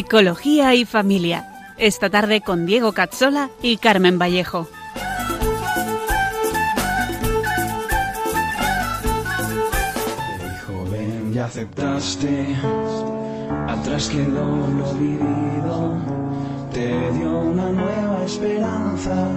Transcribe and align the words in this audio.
Psicología 0.00 0.74
y 0.74 0.86
Familia. 0.86 1.46
Esta 1.76 2.08
tarde 2.08 2.40
con 2.40 2.64
Diego 2.64 2.92
Cazzola 2.92 3.50
y 3.60 3.76
Carmen 3.76 4.18
Vallejo. 4.18 4.66
ya 11.34 11.44
aceptaste, 11.44 12.56
atrás 13.68 14.08
quedó 14.08 14.46
lo 14.78 14.94
vivido, 14.94 15.98
te 16.72 16.88
dio 17.12 17.38
una 17.38 17.68
nueva 17.70 18.24
esperanza, 18.24 19.28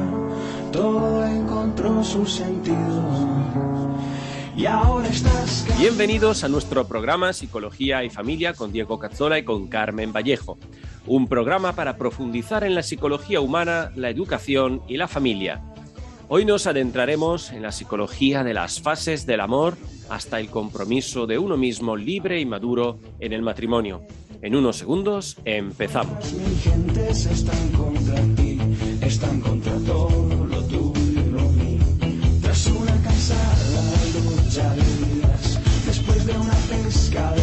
todo 0.72 1.26
encontró 1.26 2.02
su 2.06 2.26
sentido. 2.26 3.04
Y 4.56 4.66
ahora 4.66 5.10
estás 5.10 5.43
Bienvenidos 5.78 6.44
a 6.44 6.48
nuestro 6.48 6.88
programa 6.88 7.34
Psicología 7.34 8.04
y 8.04 8.10
Familia 8.10 8.54
con 8.54 8.72
Diego 8.72 9.00
Cazzola 9.00 9.40
y 9.40 9.44
con 9.44 9.68
Carmen 9.68 10.14
Vallejo. 10.14 10.58
Un 11.08 11.28
programa 11.28 11.74
para 11.74 11.98
profundizar 11.98 12.64
en 12.64 12.76
la 12.76 12.84
psicología 12.84 13.42
humana, 13.42 13.92
la 13.96 14.10
educación 14.10 14.82
y 14.88 14.98
la 14.98 15.08
familia. 15.08 15.62
Hoy 16.30 16.46
nos 16.46 16.68
adentraremos 16.68 17.52
en 17.52 17.64
la 17.64 17.72
psicología 17.72 18.44
de 18.44 18.54
las 18.54 18.82
fases 18.82 19.26
del 19.26 19.42
amor 19.42 19.76
hasta 20.10 20.40
el 20.40 20.50
compromiso 20.50 21.28
de 21.28 21.38
uno 21.38 21.58
mismo 21.58 21.98
libre 21.98 22.40
y 22.40 22.46
maduro 22.46 23.00
en 23.20 23.34
el 23.34 23.42
matrimonio. 23.42 24.04
En 24.42 24.56
unos 24.56 24.78
segundos 24.78 25.38
empezamos. 25.44 26.34
Una 37.16 37.43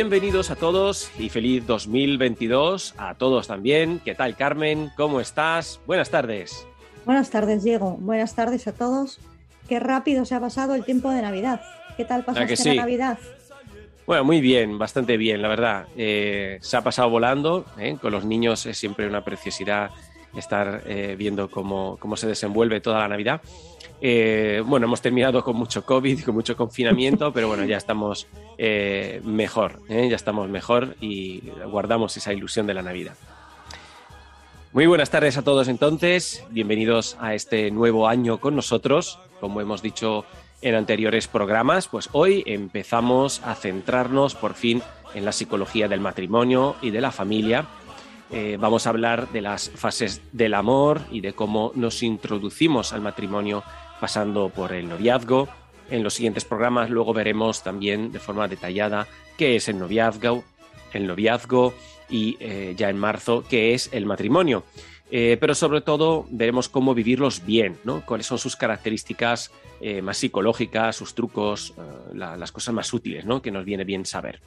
Bienvenidos 0.00 0.50
a 0.50 0.56
todos 0.56 1.10
y 1.18 1.28
feliz 1.28 1.66
2022 1.66 2.94
a 2.96 3.16
todos 3.16 3.48
también. 3.48 4.00
¿Qué 4.02 4.14
tal, 4.14 4.34
Carmen? 4.34 4.90
¿Cómo 4.96 5.20
estás? 5.20 5.78
Buenas 5.86 6.08
tardes. 6.08 6.66
Buenas 7.04 7.28
tardes, 7.28 7.64
Diego. 7.64 7.98
Buenas 8.00 8.34
tardes 8.34 8.66
a 8.66 8.72
todos. 8.72 9.20
Qué 9.68 9.78
rápido 9.78 10.24
se 10.24 10.34
ha 10.34 10.40
pasado 10.40 10.74
el 10.74 10.86
tiempo 10.86 11.10
de 11.10 11.20
Navidad. 11.20 11.60
¿Qué 11.98 12.06
tal 12.06 12.24
pasaste 12.24 12.48
que 12.48 12.56
sí? 12.56 12.68
la 12.70 12.76
Navidad? 12.76 13.18
Bueno, 14.06 14.24
muy 14.24 14.40
bien, 14.40 14.78
bastante 14.78 15.18
bien, 15.18 15.42
la 15.42 15.48
verdad. 15.48 15.86
Eh, 15.94 16.56
se 16.62 16.78
ha 16.78 16.80
pasado 16.80 17.10
volando. 17.10 17.66
¿eh? 17.78 17.98
Con 18.00 18.12
los 18.12 18.24
niños 18.24 18.64
es 18.64 18.78
siempre 18.78 19.06
una 19.06 19.22
preciosidad 19.22 19.90
estar 20.36 20.82
eh, 20.86 21.16
viendo 21.18 21.50
cómo, 21.50 21.96
cómo 21.98 22.16
se 22.16 22.26
desenvuelve 22.26 22.80
toda 22.80 22.98
la 23.00 23.08
Navidad. 23.08 23.40
Eh, 24.00 24.62
bueno, 24.64 24.86
hemos 24.86 25.02
terminado 25.02 25.44
con 25.44 25.56
mucho 25.56 25.84
COVID, 25.84 26.24
con 26.24 26.34
mucho 26.34 26.56
confinamiento, 26.56 27.32
pero 27.32 27.48
bueno, 27.48 27.64
ya 27.64 27.76
estamos 27.76 28.26
eh, 28.56 29.20
mejor, 29.24 29.80
ya 29.88 30.16
estamos 30.16 30.48
mejor 30.48 30.96
y 31.00 31.40
guardamos 31.66 32.16
esa 32.16 32.32
ilusión 32.32 32.66
de 32.66 32.74
la 32.74 32.82
Navidad. 32.82 33.14
Muy 34.72 34.86
buenas 34.86 35.10
tardes 35.10 35.36
a 35.36 35.42
todos 35.42 35.66
entonces, 35.68 36.44
bienvenidos 36.50 37.16
a 37.20 37.34
este 37.34 37.70
nuevo 37.72 38.08
año 38.08 38.38
con 38.38 38.54
nosotros. 38.54 39.18
Como 39.40 39.60
hemos 39.60 39.82
dicho 39.82 40.24
en 40.62 40.76
anteriores 40.76 41.26
programas, 41.26 41.88
pues 41.88 42.08
hoy 42.12 42.44
empezamos 42.46 43.42
a 43.44 43.54
centrarnos 43.54 44.34
por 44.34 44.54
fin 44.54 44.82
en 45.14 45.24
la 45.24 45.32
psicología 45.32 45.88
del 45.88 46.00
matrimonio 46.00 46.76
y 46.82 46.90
de 46.90 47.00
la 47.00 47.10
familia. 47.10 47.66
Eh, 48.32 48.56
vamos 48.60 48.86
a 48.86 48.90
hablar 48.90 49.28
de 49.32 49.40
las 49.40 49.70
fases 49.70 50.22
del 50.32 50.54
amor 50.54 51.00
y 51.10 51.20
de 51.20 51.32
cómo 51.32 51.72
nos 51.74 52.02
introducimos 52.02 52.92
al 52.92 53.00
matrimonio 53.00 53.64
pasando 54.00 54.50
por 54.50 54.72
el 54.72 54.88
noviazgo. 54.88 55.48
En 55.90 56.04
los 56.04 56.14
siguientes 56.14 56.44
programas 56.44 56.90
luego 56.90 57.12
veremos 57.12 57.64
también 57.64 58.12
de 58.12 58.20
forma 58.20 58.46
detallada 58.46 59.08
qué 59.36 59.56
es 59.56 59.68
el 59.68 59.78
noviazgo, 59.80 60.44
el 60.92 61.08
noviazgo 61.08 61.74
y 62.08 62.36
eh, 62.38 62.74
ya 62.76 62.88
en 62.88 62.98
marzo 62.98 63.44
qué 63.48 63.74
es 63.74 63.88
el 63.92 64.06
matrimonio. 64.06 64.62
Eh, 65.10 65.36
pero 65.40 65.56
sobre 65.56 65.80
todo 65.80 66.24
veremos 66.30 66.68
cómo 66.68 66.94
vivirlos 66.94 67.44
bien, 67.44 67.78
¿no? 67.82 68.06
cuáles 68.06 68.26
son 68.26 68.38
sus 68.38 68.54
características 68.54 69.50
más 70.02 70.18
psicológicas, 70.18 70.94
sus 70.94 71.14
trucos, 71.14 71.72
la- 72.12 72.36
las 72.36 72.52
cosas 72.52 72.74
más 72.74 72.92
útiles 72.92 73.24
¿no? 73.24 73.40
que 73.40 73.50
nos 73.50 73.64
viene 73.64 73.82
bien 73.82 74.04
saber. 74.04 74.40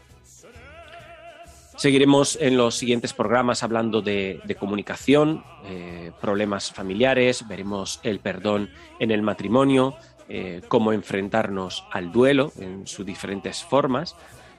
Seguiremos 1.76 2.38
en 2.40 2.56
los 2.56 2.76
siguientes 2.76 3.14
programas 3.14 3.64
hablando 3.64 4.02
de, 4.02 4.40
comunicación, 4.60 5.44
eh, 5.66 6.12
problemas 6.22 6.72
familiares, 6.72 7.48
veremos 7.48 8.00
el 8.04 8.20
perdón 8.20 8.70
en 9.00 9.12
el 9.12 9.22
matrimonio, 9.22 9.96
eh, 10.30 10.62
cómo 10.68 10.94
enfrentarnos 10.94 11.86
al 11.92 12.12
duelo 12.12 12.54
en 12.58 12.88
sus 12.88 13.06
diferentes 13.06 13.64
formas. 13.64 14.16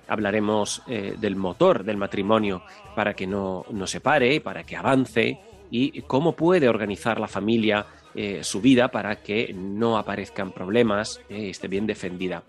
Hablaremos 0.09 0.83
eh, 0.87 1.15
del 1.19 1.37
motor 1.37 1.85
del 1.85 1.97
matrimonio 1.97 2.63
para 2.95 3.15
que 3.15 3.27
no, 3.27 3.65
no 3.71 3.87
se 3.87 4.01
pare, 4.01 4.41
para 4.41 4.65
que 4.65 4.77
avance 4.77 5.41
y 5.71 6.03
cómo 6.03 6.33
puede 6.37 6.69
organizar 6.69 7.19
la 7.19 7.29
familia 7.29 7.87
su 8.43 8.61
vida 8.61 8.93
para 8.93 9.25
que 9.25 9.53
no 9.53 9.99
aparezcan 9.99 10.53
problemas, 10.53 11.21
eh, 11.29 11.51
esté 11.51 11.67
bien 11.67 11.85
defendida. 11.85 12.45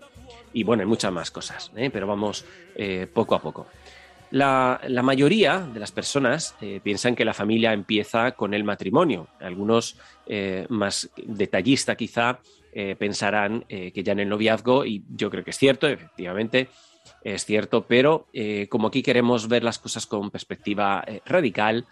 Y 0.52 0.62
bueno, 0.62 0.82
hay 0.82 0.88
muchas 0.88 1.12
más 1.12 1.32
cosas, 1.32 1.72
pero 1.92 2.06
vamos 2.06 2.44
poco 3.12 3.34
a 3.34 3.42
poco. 3.42 3.66
La, 4.30 4.80
mayoría 5.02 5.60
de 5.60 5.80
las 5.80 5.92
personas 5.92 6.56
eh, 6.60 6.80
piensan 6.82 7.14
que 7.14 7.24
la 7.24 7.34
familia 7.34 7.72
empieza 7.72 8.32
con 8.32 8.54
el 8.54 8.64
matrimonio. 8.64 9.28
Algunos 9.40 9.96
eh, 10.26 10.66
más 10.68 11.10
detallista 11.16 11.94
quizá 11.96 12.40
eh, 12.72 12.96
pensarán 12.98 13.64
que 13.68 14.02
ya 14.02 14.12
en 14.12 14.20
el 14.20 14.28
noviazgo, 14.28 14.84
y 14.84 15.02
yo 15.08 15.30
creo 15.30 15.44
que 15.44 15.50
es 15.50 15.56
cierto, 15.56 15.88
efectivamente, 15.88 16.68
es 17.22 17.44
cierto, 17.44 17.86
pero 17.86 18.26
como 18.68 18.88
aquí 18.88 19.02
queremos 19.02 19.48
ver 19.48 19.64
las 19.64 19.78
cosas 19.78 20.06
con 20.06 20.30
perspectiva 20.30 21.02
radical, 21.24 21.86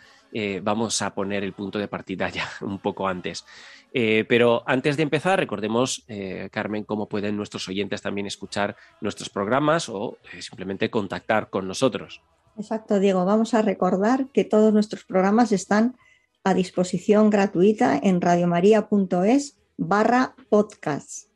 vamos 0.60 1.00
a 1.00 1.14
poner 1.14 1.42
el 1.42 1.54
punto 1.54 1.78
de 1.78 1.88
partida 1.88 2.28
ya 2.28 2.46
un 2.60 2.78
poco 2.80 3.08
antes. 3.08 3.46
Eh, 3.96 4.24
pero 4.28 4.64
antes 4.66 4.96
de 4.96 5.04
empezar, 5.04 5.38
recordemos, 5.38 6.04
eh, 6.08 6.48
Carmen, 6.50 6.82
cómo 6.82 7.08
pueden 7.08 7.36
nuestros 7.36 7.68
oyentes 7.68 8.02
también 8.02 8.26
escuchar 8.26 8.74
nuestros 9.00 9.30
programas 9.30 9.88
o 9.88 10.18
eh, 10.32 10.42
simplemente 10.42 10.90
contactar 10.90 11.48
con 11.48 11.68
nosotros. 11.68 12.20
Exacto, 12.58 12.98
Diego. 12.98 13.24
Vamos 13.24 13.54
a 13.54 13.62
recordar 13.62 14.26
que 14.32 14.44
todos 14.44 14.72
nuestros 14.72 15.04
programas 15.04 15.52
están 15.52 15.96
a 16.42 16.54
disposición 16.54 17.30
gratuita 17.30 17.96
en 18.02 18.20
radiomaria.es 18.20 19.58
barra 19.76 20.34
podcast, 20.48 21.28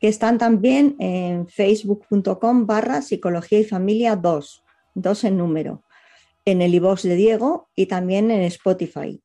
que 0.00 0.08
están 0.08 0.38
también 0.38 0.96
en 0.98 1.46
facebook.com 1.46 2.66
barra 2.66 3.02
psicología 3.02 3.60
y 3.60 3.64
familia 3.64 4.16
2, 4.16 4.64
2 4.94 5.24
en 5.24 5.36
número, 5.36 5.84
en 6.46 6.62
el 6.62 6.74
iVoox 6.74 7.02
de 7.02 7.16
Diego 7.16 7.68
y 7.74 7.84
también 7.84 8.30
en 8.30 8.40
Spotify. 8.40 9.20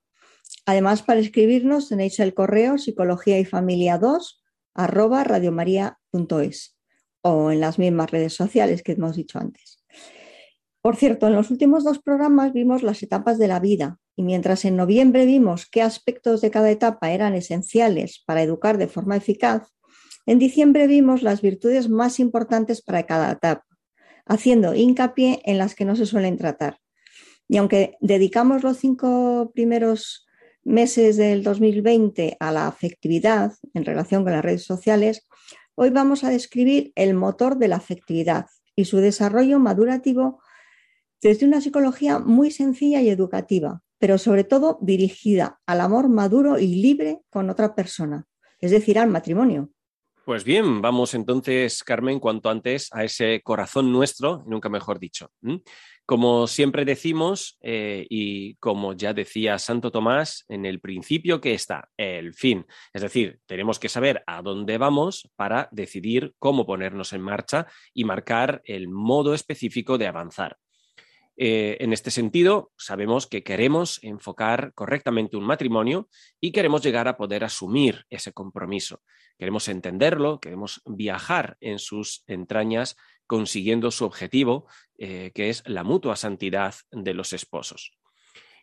Además, 0.65 1.03
para 1.03 1.19
escribirnos 1.19 1.89
tenéis 1.89 2.19
el 2.19 2.33
correo 2.33 2.77
psicología 2.77 3.39
y 3.39 3.45
familia 3.45 3.97
2 3.97 4.41
arroba 4.73 5.23
radiomaria.es 5.23 6.77
o 7.21 7.51
en 7.51 7.59
las 7.59 7.79
mismas 7.79 8.11
redes 8.11 8.33
sociales 8.33 8.83
que 8.83 8.93
hemos 8.93 9.15
dicho 9.15 9.39
antes. 9.39 9.83
Por 10.81 10.95
cierto, 10.97 11.27
en 11.27 11.35
los 11.35 11.49
últimos 11.51 11.83
dos 11.83 11.99
programas 11.99 12.51
vimos 12.51 12.83
las 12.83 13.01
etapas 13.03 13.39
de 13.39 13.47
la 13.47 13.59
vida 13.59 13.99
y 14.15 14.23
mientras 14.23 14.65
en 14.65 14.75
noviembre 14.75 15.25
vimos 15.25 15.65
qué 15.65 15.81
aspectos 15.81 16.41
de 16.41 16.51
cada 16.51 16.69
etapa 16.71 17.11
eran 17.11 17.33
esenciales 17.35 18.21
para 18.25 18.43
educar 18.43 18.77
de 18.77 18.87
forma 18.87 19.15
eficaz, 19.15 19.71
en 20.25 20.39
diciembre 20.39 20.87
vimos 20.87 21.21
las 21.21 21.41
virtudes 21.41 21.89
más 21.89 22.19
importantes 22.19 22.81
para 22.81 23.03
cada 23.03 23.31
etapa, 23.31 23.65
haciendo 24.25 24.73
hincapié 24.73 25.41
en 25.45 25.57
las 25.57 25.75
que 25.75 25.85
no 25.85 25.95
se 25.95 26.05
suelen 26.05 26.37
tratar. 26.37 26.79
Y 27.49 27.57
aunque 27.57 27.97
dedicamos 27.99 28.63
los 28.63 28.77
cinco 28.77 29.51
primeros 29.53 30.22
meses 30.63 31.17
del 31.17 31.43
2020 31.43 32.37
a 32.39 32.51
la 32.51 32.67
afectividad 32.67 33.53
en 33.73 33.85
relación 33.85 34.23
con 34.23 34.33
las 34.33 34.43
redes 34.43 34.63
sociales, 34.63 35.27
hoy 35.75 35.89
vamos 35.89 36.23
a 36.23 36.29
describir 36.29 36.91
el 36.95 37.13
motor 37.13 37.57
de 37.57 37.67
la 37.67 37.77
afectividad 37.77 38.47
y 38.75 38.85
su 38.85 38.97
desarrollo 38.97 39.59
madurativo 39.59 40.41
desde 41.21 41.45
una 41.45 41.61
psicología 41.61 42.19
muy 42.19 42.51
sencilla 42.51 43.01
y 43.01 43.09
educativa, 43.09 43.81
pero 43.97 44.17
sobre 44.17 44.43
todo 44.43 44.77
dirigida 44.81 45.61
al 45.65 45.81
amor 45.81 46.09
maduro 46.09 46.59
y 46.59 46.75
libre 46.75 47.21
con 47.29 47.49
otra 47.49 47.75
persona, 47.75 48.27
es 48.59 48.71
decir, 48.71 48.99
al 48.99 49.09
matrimonio. 49.09 49.69
Pues 50.25 50.45
bien, 50.45 50.81
vamos 50.81 51.15
entonces, 51.15 51.83
Carmen, 51.83 52.17
cuanto 52.17 52.49
antes 52.49 52.87
a 52.93 53.03
ese 53.03 53.41
corazón 53.43 53.91
nuestro, 53.91 54.41
nunca 54.47 54.69
mejor 54.69 54.97
dicho. 54.97 55.29
Como 56.05 56.47
siempre 56.47 56.85
decimos, 56.85 57.57
eh, 57.61 58.07
y 58.09 58.55
como 58.55 58.93
ya 58.93 59.13
decía 59.13 59.59
Santo 59.59 59.91
Tomás, 59.91 60.45
en 60.47 60.65
el 60.65 60.79
principio 60.79 61.41
que 61.41 61.53
está 61.53 61.89
el 61.97 62.33
fin. 62.33 62.65
Es 62.93 63.01
decir, 63.01 63.39
tenemos 63.45 63.79
que 63.79 63.89
saber 63.89 64.23
a 64.25 64.41
dónde 64.41 64.77
vamos 64.77 65.29
para 65.35 65.67
decidir 65.73 66.33
cómo 66.39 66.65
ponernos 66.65 67.11
en 67.11 67.21
marcha 67.21 67.67
y 67.93 68.05
marcar 68.05 68.61
el 68.63 68.87
modo 68.87 69.33
específico 69.33 69.97
de 69.97 70.07
avanzar. 70.07 70.57
Eh, 71.35 71.77
en 71.79 71.93
este 71.93 72.11
sentido, 72.11 72.71
sabemos 72.77 73.25
que 73.25 73.43
queremos 73.43 73.99
enfocar 74.03 74.73
correctamente 74.75 75.35
un 75.35 75.45
matrimonio 75.45 76.07
y 76.39 76.51
queremos 76.51 76.83
llegar 76.83 77.07
a 77.07 77.17
poder 77.17 77.43
asumir 77.43 78.05
ese 78.09 78.33
compromiso. 78.33 79.01
Queremos 79.39 79.67
entenderlo, 79.67 80.39
queremos 80.39 80.81
viajar 80.85 81.57
en 81.59 81.79
sus 81.79 82.23
entrañas 82.27 82.95
consiguiendo 83.25 83.89
su 83.89 84.05
objetivo, 84.05 84.67
eh, 84.97 85.31
que 85.33 85.49
es 85.49 85.63
la 85.65 85.83
mutua 85.83 86.15
santidad 86.15 86.75
de 86.91 87.13
los 87.13 87.33
esposos. 87.33 87.97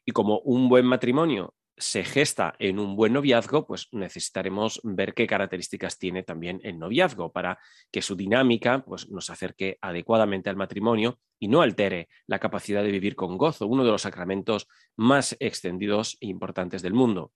Y 0.04 0.12
como 0.12 0.38
un 0.40 0.68
buen 0.68 0.86
matrimonio 0.86 1.54
se 1.80 2.04
gesta 2.04 2.54
en 2.58 2.78
un 2.78 2.94
buen 2.94 3.12
noviazgo, 3.12 3.66
pues 3.66 3.88
necesitaremos 3.92 4.80
ver 4.84 5.14
qué 5.14 5.26
características 5.26 5.98
tiene 5.98 6.22
también 6.22 6.60
el 6.62 6.78
noviazgo 6.78 7.32
para 7.32 7.58
que 7.90 8.02
su 8.02 8.14
dinámica 8.14 8.84
pues, 8.84 9.08
nos 9.10 9.30
acerque 9.30 9.78
adecuadamente 9.80 10.50
al 10.50 10.56
matrimonio 10.56 11.18
y 11.38 11.48
no 11.48 11.62
altere 11.62 12.08
la 12.26 12.38
capacidad 12.38 12.82
de 12.82 12.92
vivir 12.92 13.16
con 13.16 13.38
gozo, 13.38 13.66
uno 13.66 13.84
de 13.84 13.90
los 13.90 14.02
sacramentos 14.02 14.68
más 14.96 15.36
extendidos 15.40 16.18
e 16.20 16.26
importantes 16.26 16.82
del 16.82 16.92
mundo. 16.92 17.32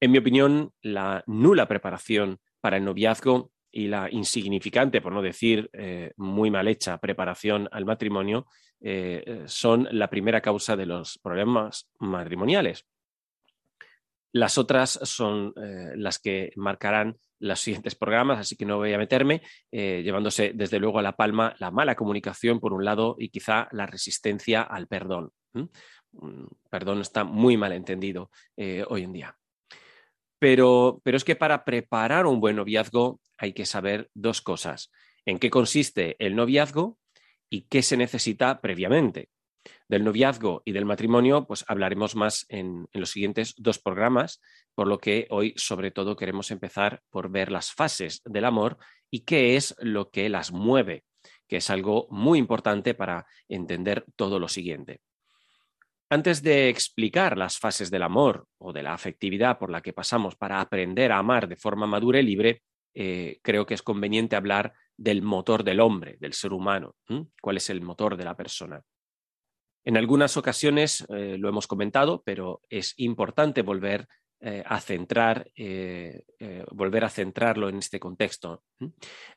En 0.00 0.10
mi 0.10 0.18
opinión, 0.18 0.72
la 0.82 1.24
nula 1.26 1.66
preparación 1.66 2.38
para 2.60 2.76
el 2.76 2.84
noviazgo 2.84 3.50
y 3.72 3.88
la 3.88 4.08
insignificante, 4.10 5.00
por 5.00 5.12
no 5.12 5.22
decir 5.22 5.70
eh, 5.72 6.12
muy 6.16 6.50
mal 6.50 6.68
hecha, 6.68 6.98
preparación 6.98 7.68
al 7.72 7.86
matrimonio 7.86 8.46
eh, 8.80 9.44
son 9.46 9.88
la 9.90 10.10
primera 10.10 10.42
causa 10.42 10.76
de 10.76 10.86
los 10.86 11.18
problemas 11.18 11.88
matrimoniales. 11.98 12.86
Las 14.36 14.58
otras 14.58 15.00
son 15.02 15.54
eh, 15.56 15.92
las 15.96 16.18
que 16.18 16.52
marcarán 16.56 17.16
los 17.38 17.58
siguientes 17.58 17.94
programas, 17.94 18.38
así 18.38 18.54
que 18.54 18.66
no 18.66 18.76
voy 18.76 18.92
a 18.92 18.98
meterme, 18.98 19.40
eh, 19.72 20.02
llevándose 20.04 20.52
desde 20.54 20.78
luego 20.78 20.98
a 20.98 21.02
la 21.02 21.16
palma 21.16 21.54
la 21.58 21.70
mala 21.70 21.94
comunicación 21.94 22.60
por 22.60 22.74
un 22.74 22.84
lado 22.84 23.16
y 23.18 23.30
quizá 23.30 23.66
la 23.72 23.86
resistencia 23.86 24.60
al 24.60 24.88
perdón. 24.88 25.30
Perdón 26.68 27.00
está 27.00 27.24
muy 27.24 27.56
mal 27.56 27.72
entendido 27.72 28.30
eh, 28.58 28.84
hoy 28.86 29.04
en 29.04 29.14
día. 29.14 29.38
Pero, 30.38 31.00
pero 31.02 31.16
es 31.16 31.24
que 31.24 31.36
para 31.36 31.64
preparar 31.64 32.26
un 32.26 32.38
buen 32.38 32.56
noviazgo 32.56 33.22
hay 33.38 33.54
que 33.54 33.64
saber 33.64 34.10
dos 34.12 34.42
cosas. 34.42 34.92
¿En 35.24 35.38
qué 35.38 35.48
consiste 35.48 36.14
el 36.18 36.36
noviazgo 36.36 36.98
y 37.48 37.62
qué 37.62 37.80
se 37.80 37.96
necesita 37.96 38.60
previamente? 38.60 39.30
Del 39.88 40.02
noviazgo 40.02 40.62
y 40.64 40.72
del 40.72 40.84
matrimonio, 40.84 41.46
pues 41.46 41.64
hablaremos 41.68 42.16
más 42.16 42.44
en, 42.48 42.88
los 42.92 43.10
siguientes 43.10 43.54
dos 43.56 43.78
programas, 43.78 44.40
por 44.74 44.88
lo 44.88 44.98
que 44.98 45.28
hoy 45.30 45.54
sobre 45.56 45.92
todo 45.92 46.16
queremos 46.16 46.50
empezar 46.50 47.02
por 47.10 47.30
ver 47.30 47.52
las 47.52 47.72
fases 47.72 48.20
del 48.24 48.44
amor 48.44 48.78
y 49.10 49.20
qué 49.20 49.56
es 49.56 49.76
lo 49.78 50.10
que 50.10 50.28
las 50.28 50.50
mueve, 50.50 51.04
que 51.46 51.58
es 51.58 51.70
algo 51.70 52.08
muy 52.10 52.38
importante 52.38 52.94
para 52.94 53.26
entender 53.48 54.04
todo 54.16 54.40
lo 54.40 54.48
siguiente. 54.48 55.00
Antes 56.08 56.42
de 56.42 56.68
explicar 56.68 57.36
las 57.36 57.58
fases 57.58 57.90
del 57.90 58.02
amor 58.02 58.46
o 58.58 58.72
de 58.72 58.82
la 58.82 58.94
afectividad 58.94 59.58
por 59.58 59.70
la 59.70 59.82
que 59.82 59.92
pasamos 59.92 60.36
para 60.36 60.60
aprender 60.60 61.10
a 61.10 61.18
amar 61.18 61.48
de 61.48 61.56
forma 61.56 61.86
madura 61.86 62.20
y 62.20 62.22
libre, 62.22 62.62
eh, 62.94 63.38
creo 63.42 63.66
que 63.66 63.74
es 63.74 63.82
conveniente 63.82 64.36
hablar 64.36 64.72
del 64.96 65.22
motor 65.22 65.64
del 65.64 65.80
hombre, 65.80 66.16
del 66.18 66.32
ser 66.32 66.52
humano. 66.52 66.94
¿Cuál 67.40 67.58
es 67.58 67.70
el 67.70 67.82
motor 67.82 68.16
de 68.16 68.24
la 68.24 68.36
persona? 68.36 68.80
En 69.86 69.96
algunas 69.96 70.36
ocasiones 70.36 71.06
eh, 71.10 71.36
lo 71.38 71.48
hemos 71.48 71.68
comentado, 71.68 72.20
pero 72.26 72.60
es 72.68 72.94
importante 72.96 73.62
volver 73.62 74.08
eh, 74.40 74.64
a 74.66 74.80
centrar, 74.80 75.48
eh, 75.54 76.24
volver 76.72 77.04
a 77.04 77.08
centrarlo 77.08 77.68
en 77.68 77.78
este 77.78 78.00
contexto. 78.00 78.64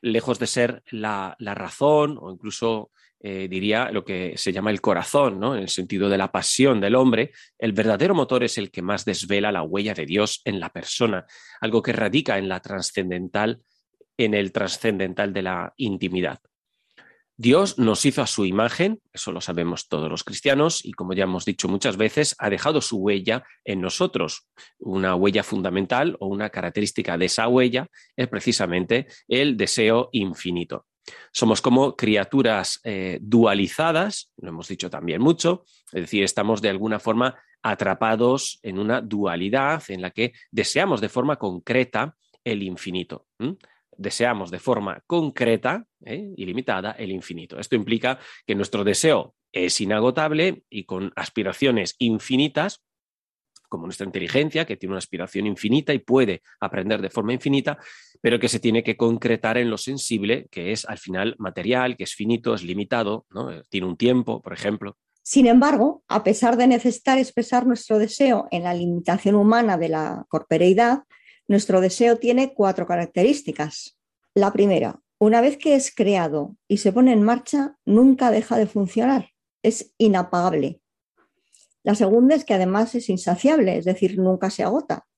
Lejos 0.00 0.40
de 0.40 0.48
ser 0.48 0.82
la, 0.90 1.36
razón 1.38 2.18
o 2.20 2.32
incluso 2.32 2.90
diría 3.22 3.90
lo 3.92 4.02
que 4.02 4.32
se 4.38 4.50
llama 4.50 4.70
el 4.70 4.80
corazón, 4.80 5.38
¿no? 5.38 5.54
en 5.54 5.60
el 5.60 5.68
sentido 5.68 6.08
de 6.08 6.16
la 6.16 6.32
pasión 6.32 6.80
del 6.80 6.94
hombre, 6.94 7.32
el 7.58 7.74
verdadero 7.74 8.14
motor 8.14 8.42
es 8.42 8.56
el 8.56 8.70
que 8.70 8.80
más 8.80 9.04
desvela 9.04 9.52
la 9.52 9.62
huella 9.62 9.92
de 9.92 10.06
Dios 10.06 10.40
en 10.46 10.58
la 10.58 10.70
persona, 10.70 11.26
algo 11.60 11.82
que 11.82 11.92
radica 11.92 12.38
en 12.38 12.48
la 12.48 12.60
trascendental, 12.60 13.60
en 14.16 14.32
el 14.32 14.52
trascendental 14.52 15.34
de 15.34 15.42
la 15.42 15.74
intimidad. 15.76 16.40
Dios 17.40 17.78
nos 17.78 18.04
hizo 18.04 18.20
a 18.20 18.26
su 18.26 18.44
imagen, 18.44 19.00
eso 19.14 19.32
lo 19.32 19.40
sabemos 19.40 19.88
todos 19.88 20.10
los 20.10 20.24
cristianos, 20.24 20.84
y 20.84 20.92
como 20.92 21.14
ya 21.14 21.24
hemos 21.24 21.46
dicho 21.46 21.68
muchas 21.68 21.96
veces, 21.96 22.36
ha 22.38 22.50
dejado 22.50 22.82
su 22.82 22.98
huella 22.98 23.44
en 23.64 23.80
nosotros. 23.80 24.46
Una 24.78 25.14
huella 25.14 25.42
fundamental 25.42 26.18
o 26.20 26.26
una 26.26 26.50
característica 26.50 27.16
de 27.16 27.24
esa 27.24 27.48
huella 27.48 27.86
es 28.14 28.28
precisamente 28.28 29.06
el 29.26 29.56
deseo 29.56 30.10
infinito. 30.12 30.84
Somos 31.32 31.62
como 31.62 31.96
criaturas 31.96 32.78
eh, 32.84 33.18
dualizadas, 33.22 34.30
lo 34.36 34.50
hemos 34.50 34.68
dicho 34.68 34.90
también 34.90 35.22
mucho, 35.22 35.64
es 35.92 36.02
decir, 36.02 36.22
estamos 36.24 36.60
de 36.60 36.68
alguna 36.68 37.00
forma 37.00 37.42
atrapados 37.62 38.58
en 38.62 38.78
una 38.78 39.00
dualidad 39.00 39.82
en 39.88 40.02
la 40.02 40.10
que 40.10 40.34
deseamos 40.50 41.00
de 41.00 41.08
forma 41.08 41.36
concreta 41.36 42.14
el 42.44 42.62
infinito 42.62 43.28
deseamos 44.00 44.50
de 44.50 44.58
forma 44.58 45.02
concreta 45.06 45.84
¿eh? 46.04 46.32
y 46.34 46.46
limitada 46.46 46.92
el 46.92 47.12
infinito. 47.12 47.58
Esto 47.58 47.76
implica 47.76 48.18
que 48.46 48.54
nuestro 48.54 48.82
deseo 48.82 49.34
es 49.52 49.80
inagotable 49.80 50.64
y 50.70 50.84
con 50.84 51.12
aspiraciones 51.16 51.96
infinitas, 51.98 52.82
como 53.68 53.84
nuestra 53.84 54.06
inteligencia, 54.06 54.64
que 54.64 54.76
tiene 54.76 54.92
una 54.92 54.98
aspiración 54.98 55.46
infinita 55.46 55.92
y 55.92 55.98
puede 55.98 56.42
aprender 56.60 57.02
de 57.02 57.10
forma 57.10 57.34
infinita, 57.34 57.78
pero 58.20 58.40
que 58.40 58.48
se 58.48 58.58
tiene 58.58 58.82
que 58.82 58.96
concretar 58.96 59.58
en 59.58 59.70
lo 59.70 59.76
sensible, 59.76 60.48
que 60.50 60.72
es 60.72 60.86
al 60.86 60.98
final 60.98 61.36
material, 61.38 61.96
que 61.96 62.04
es 62.04 62.14
finito, 62.14 62.54
es 62.54 62.62
limitado, 62.62 63.26
tiene 63.68 63.86
un 63.86 63.96
tiempo, 63.96 64.40
por 64.40 64.54
ejemplo. 64.54 64.96
Sin 65.22 65.46
embargo, 65.46 66.02
a 66.08 66.24
pesar 66.24 66.56
de 66.56 66.66
necesitar 66.66 67.18
expresar 67.18 67.66
nuestro 67.66 67.98
deseo 67.98 68.48
en 68.50 68.64
la 68.64 68.74
limitación 68.74 69.34
humana 69.34 69.76
de 69.76 69.90
la 69.90 70.24
corporeidad, 70.28 71.04
nuestro 71.50 71.80
deseo 71.80 72.16
tiene 72.16 72.54
cuatro 72.54 72.86
características. 72.86 73.98
La 74.34 74.52
primera, 74.52 75.00
una 75.18 75.40
vez 75.40 75.56
que 75.56 75.74
es 75.74 75.92
creado 75.92 76.56
y 76.68 76.76
se 76.76 76.92
pone 76.92 77.12
en 77.12 77.24
marcha, 77.24 77.76
nunca 77.84 78.30
deja 78.30 78.56
de 78.56 78.68
funcionar. 78.68 79.30
Es 79.60 79.92
inapagable. 79.98 80.80
La 81.82 81.96
segunda 81.96 82.36
es 82.36 82.44
que 82.44 82.54
además 82.54 82.94
es 82.94 83.08
insaciable, 83.08 83.78
es 83.78 83.84
decir, 83.84 84.16
nunca 84.16 84.48
se 84.48 84.62
agota. 84.62 85.08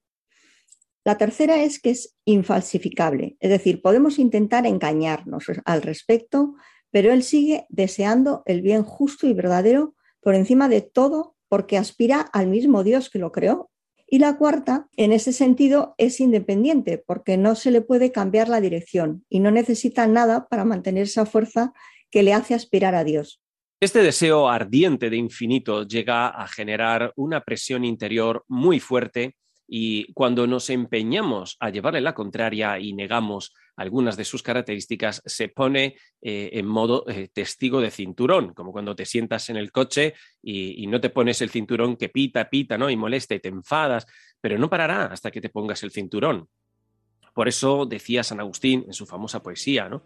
La 1.05 1.19
tercera 1.19 1.63
es 1.63 1.79
que 1.79 1.91
es 1.91 2.17
infalsificable, 2.25 3.37
es 3.39 3.51
decir, 3.51 3.83
podemos 3.83 4.19
intentar 4.19 4.65
engañarnos 4.65 5.45
al 5.67 5.83
respecto, 5.83 6.55
pero 6.91 7.13
él 7.13 7.25
sigue 7.25 7.67
deseando 7.69 8.43
el 8.47 8.63
bien 8.63 8.85
justo 8.85 9.27
y 9.27 9.35
verdadero 9.35 9.97
por 10.23 10.35
encima 10.35 10.71
de 10.71 10.81
todo 10.81 11.37
porque 11.51 11.77
aspira 11.77 12.23
al 12.23 12.47
mismo 12.47 12.85
Dios 12.85 13.11
que 13.11 13.19
lo 13.19 13.33
creó 13.33 13.71
y 14.07 14.19
la 14.19 14.37
cuarta, 14.37 14.89
en 14.97 15.13
ese 15.13 15.33
sentido, 15.33 15.95
es 15.99 16.21
independiente 16.21 16.99
porque 16.99 17.37
no 17.37 17.55
se 17.55 17.71
le 17.71 17.81
puede 17.81 18.13
cambiar 18.13 18.49
la 18.49 18.61
dirección 18.61 19.25
y 19.29 19.41
no 19.41 19.51
necesita 19.51 20.07
nada 20.07 20.49
para 20.49 20.65
mantener 20.65 21.05
esa 21.05 21.27
fuerza 21.27 21.73
que 22.11 22.23
le 22.23 22.35
hace 22.35 22.55
aspirar 22.55 22.95
a 22.95 23.05
Dios. 23.05 23.41
Este 23.81 24.03
deseo 24.03 24.49
ardiente 24.49 25.11
de 25.11 25.17
infinito 25.17 25.85
llega 25.85 26.29
a 26.29 26.47
generar 26.47 27.13
una 27.17 27.41
presión 27.41 27.85
interior 27.85 28.45
muy 28.47 28.79
fuerte 28.79 29.35
y 29.67 30.13
cuando 30.13 30.47
nos 30.47 30.71
empeñamos 30.71 31.57
a 31.59 31.71
llevarle 31.71 32.01
la 32.01 32.15
contraria 32.15 32.79
y 32.79 32.93
negamos 32.93 33.53
algunas 33.77 34.17
de 34.17 34.25
sus 34.25 34.43
características, 34.43 35.23
se 35.25 35.49
pone 35.49 35.97
eh, 36.21 36.51
en 36.53 36.67
modo 36.67 37.05
eh, 37.09 37.29
testigo 37.33 37.81
de 37.81 37.91
cinturón, 37.91 38.53
como 38.55 38.73
cuando 38.73 38.95
te 38.95 39.07
sientas 39.07 39.49
en 39.51 39.57
el 39.57 39.73
coche 39.73 40.15
y, 40.43 40.87
no 40.87 41.01
te 41.01 41.11
pones 41.11 41.41
el 41.41 41.51
cinturón 41.51 41.97
que 41.97 42.11
pita, 42.11 42.51
pita, 42.51 42.77
¿no? 42.77 42.91
Y 42.91 42.97
molesta 42.97 43.35
y 43.35 43.41
te 43.41 43.49
enfadas, 43.49 44.07
pero 44.41 44.59
no 44.59 44.69
parará 44.69 45.07
hasta 45.07 45.31
que 45.31 45.41
te 45.41 45.49
pongas 45.49 45.83
el 45.83 45.91
cinturón. 45.91 46.49
Por 47.35 47.49
eso 47.49 47.87
decía 47.87 48.23
San 48.23 48.41
Agustín 48.41 48.85
en 48.87 48.93
su 48.93 49.07
famosa 49.07 49.43
poesía, 49.43 49.89
¿no? 49.89 50.03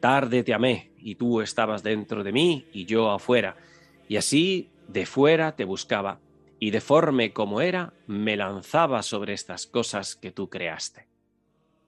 Tarde 0.00 0.42
te 0.42 0.52
amé 0.52 0.92
y 0.98 1.14
tú 1.14 1.40
estabas 1.40 1.82
dentro 1.82 2.24
de 2.24 2.32
mí 2.32 2.66
y 2.72 2.84
yo 2.84 3.10
afuera. 3.10 3.56
Y 4.08 4.16
así 4.16 4.70
de 4.88 5.06
fuera 5.06 5.54
te 5.54 5.64
buscaba 5.64 6.20
y 6.58 6.70
deforme 6.70 7.32
como 7.32 7.60
era, 7.60 7.92
me 8.06 8.36
lanzaba 8.36 9.02
sobre 9.02 9.34
estas 9.34 9.66
cosas 9.66 10.16
que 10.16 10.32
tú 10.32 10.48
creaste. 10.48 11.13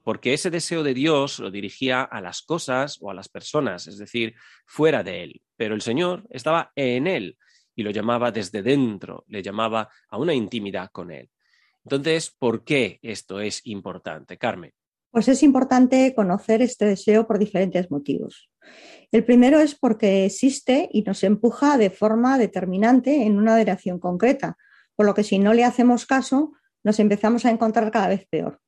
Porque 0.06 0.34
ese 0.34 0.50
deseo 0.50 0.84
de 0.84 0.94
Dios 0.94 1.40
lo 1.40 1.50
dirigía 1.50 2.02
a 2.02 2.20
las 2.20 2.40
cosas 2.40 2.98
o 3.00 3.10
a 3.10 3.14
las 3.14 3.28
personas, 3.28 3.88
es 3.88 3.98
decir, 3.98 4.36
fuera 4.64 5.02
de 5.02 5.25
él. 5.25 5.42
Pero 5.56 5.75
el 5.75 5.82
Señor 5.82 6.28
estaba 6.30 6.70
en 6.76 7.08
él 7.08 7.36
y 7.75 7.82
lo 7.82 7.90
llamaba 7.90 8.30
desde 8.30 8.62
dentro, 8.62 9.25
le 9.26 9.42
llamaba 9.42 9.88
a 10.08 10.16
una 10.16 10.32
intimidad 10.32 10.90
con 10.92 11.10
él. 11.10 11.28
Entonces, 11.82 12.30
¿por 12.30 12.62
qué 12.62 13.00
esto 13.02 13.40
es 13.40 13.66
importante, 13.66 14.38
Carmen? 14.38 14.70
Pues 15.10 15.26
es 15.26 15.42
importante 15.42 16.14
conocer 16.14 16.62
este 16.62 16.84
deseo 16.84 17.26
por 17.26 17.40
diferentes 17.40 17.90
motivos. 17.90 18.48
El 19.10 19.25
primero 19.25 19.58
es 19.58 19.75
porque 19.75 20.25
existe 20.25 20.88
y 20.92 21.02
nos 21.02 21.25
empuja 21.25 21.78
de 21.78 21.90
forma 21.90 22.38
determinante 22.38 23.25
en 23.25 23.38
una 23.38 23.56
dirección 23.56 23.98
concreta, 23.98 24.56
por 24.94 25.04
lo 25.04 25.14
que 25.14 25.25
si 25.25 25.40
no 25.40 25.52
le 25.52 25.64
hacemos 25.64 26.06
caso, 26.06 26.52
nos 26.84 27.00
empezamos 27.00 27.44
a 27.44 27.50
encontrar 27.50 27.90
cada 27.90 28.06
vez 28.06 28.25
peor. 28.30 28.60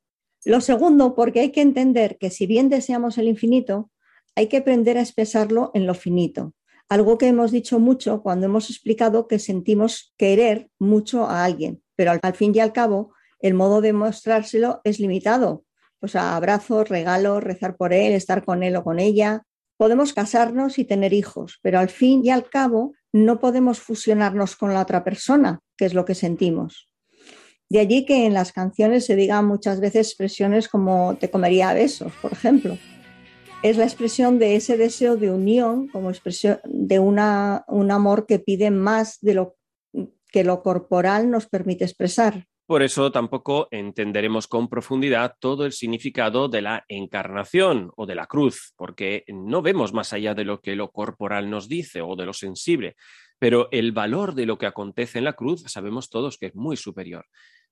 Lo 0.48 0.62
segundo, 0.62 1.14
porque 1.14 1.40
hay 1.40 1.52
que 1.52 1.60
entender 1.60 2.16
que 2.16 2.30
si 2.30 2.46
bien 2.46 2.70
deseamos 2.70 3.18
el 3.18 3.28
infinito, 3.28 3.90
hay 4.34 4.46
que 4.46 4.56
aprender 4.56 4.96
a 4.96 5.02
expresarlo 5.02 5.70
en 5.74 5.86
lo 5.86 5.92
finito, 5.92 6.54
algo 6.88 7.18
que 7.18 7.28
hemos 7.28 7.50
dicho 7.50 7.78
mucho 7.78 8.22
cuando 8.22 8.46
hemos 8.46 8.70
explicado 8.70 9.28
que 9.28 9.38
sentimos 9.40 10.14
querer 10.16 10.70
mucho 10.78 11.26
a 11.26 11.44
alguien, 11.44 11.82
pero 11.96 12.12
al, 12.12 12.34
fin 12.34 12.54
y 12.54 12.60
al 12.60 12.72
cabo 12.72 13.12
el 13.40 13.52
modo 13.52 13.82
de 13.82 13.92
mostrárselo 13.92 14.80
es 14.84 15.00
limitado, 15.00 15.64
pues 16.00 16.16
a 16.16 16.34
abrazos, 16.34 16.88
regalos, 16.88 17.44
rezar 17.44 17.76
por 17.76 17.92
él, 17.92 18.14
estar 18.14 18.42
con 18.42 18.62
él 18.62 18.74
o 18.76 18.84
con 18.84 19.00
ella. 19.00 19.42
Podemos 19.76 20.14
casarnos 20.14 20.78
y 20.78 20.86
tener 20.86 21.12
hijos, 21.12 21.58
pero 21.60 21.78
al 21.78 21.90
fin 21.90 22.24
y 22.24 22.30
al 22.30 22.48
cabo 22.48 22.94
no 23.12 23.38
podemos 23.38 23.80
fusionarnos 23.80 24.56
con 24.56 24.72
la 24.72 24.80
otra 24.80 25.04
persona, 25.04 25.60
que 25.76 25.84
es 25.84 25.92
lo 25.92 26.06
que 26.06 26.14
sentimos. 26.14 26.87
De 27.70 27.80
allí 27.80 28.06
que 28.06 28.24
en 28.24 28.32
las 28.32 28.52
canciones 28.52 29.04
se 29.04 29.14
digan 29.14 29.46
muchas 29.46 29.80
veces 29.80 30.08
expresiones 30.08 30.68
como 30.68 31.16
te 31.20 31.30
comería 31.30 31.68
a 31.68 31.74
besos, 31.74 32.12
por 32.22 32.32
ejemplo. 32.32 32.78
Es 33.62 33.76
la 33.76 33.84
expresión 33.84 34.38
de 34.38 34.56
ese 34.56 34.76
deseo 34.76 35.16
de 35.16 35.30
unión, 35.30 35.88
como 35.88 36.10
expresión 36.10 36.60
de 36.64 36.98
una, 36.98 37.64
un 37.68 37.90
amor 37.90 38.26
que 38.26 38.38
pide 38.38 38.70
más 38.70 39.18
de 39.20 39.34
lo 39.34 39.56
que 40.30 40.44
lo 40.44 40.62
corporal 40.62 41.30
nos 41.30 41.46
permite 41.46 41.84
expresar. 41.84 42.46
Por 42.66 42.82
eso 42.82 43.10
tampoco 43.10 43.66
entenderemos 43.70 44.46
con 44.46 44.68
profundidad 44.68 45.36
todo 45.40 45.64
el 45.64 45.72
significado 45.72 46.48
de 46.48 46.60
la 46.60 46.84
encarnación 46.88 47.90
o 47.96 48.04
de 48.04 48.14
la 48.14 48.26
cruz, 48.26 48.74
porque 48.76 49.24
no 49.26 49.62
vemos 49.62 49.94
más 49.94 50.12
allá 50.12 50.34
de 50.34 50.44
lo 50.44 50.60
que 50.60 50.76
lo 50.76 50.90
corporal 50.90 51.48
nos 51.48 51.66
dice 51.66 52.02
o 52.02 52.14
de 52.14 52.26
lo 52.26 52.34
sensible, 52.34 52.94
pero 53.38 53.68
el 53.72 53.92
valor 53.92 54.34
de 54.34 54.44
lo 54.44 54.58
que 54.58 54.66
acontece 54.66 55.16
en 55.16 55.24
la 55.24 55.32
cruz 55.32 55.62
sabemos 55.66 56.10
todos 56.10 56.36
que 56.36 56.46
es 56.46 56.54
muy 56.54 56.76
superior. 56.76 57.24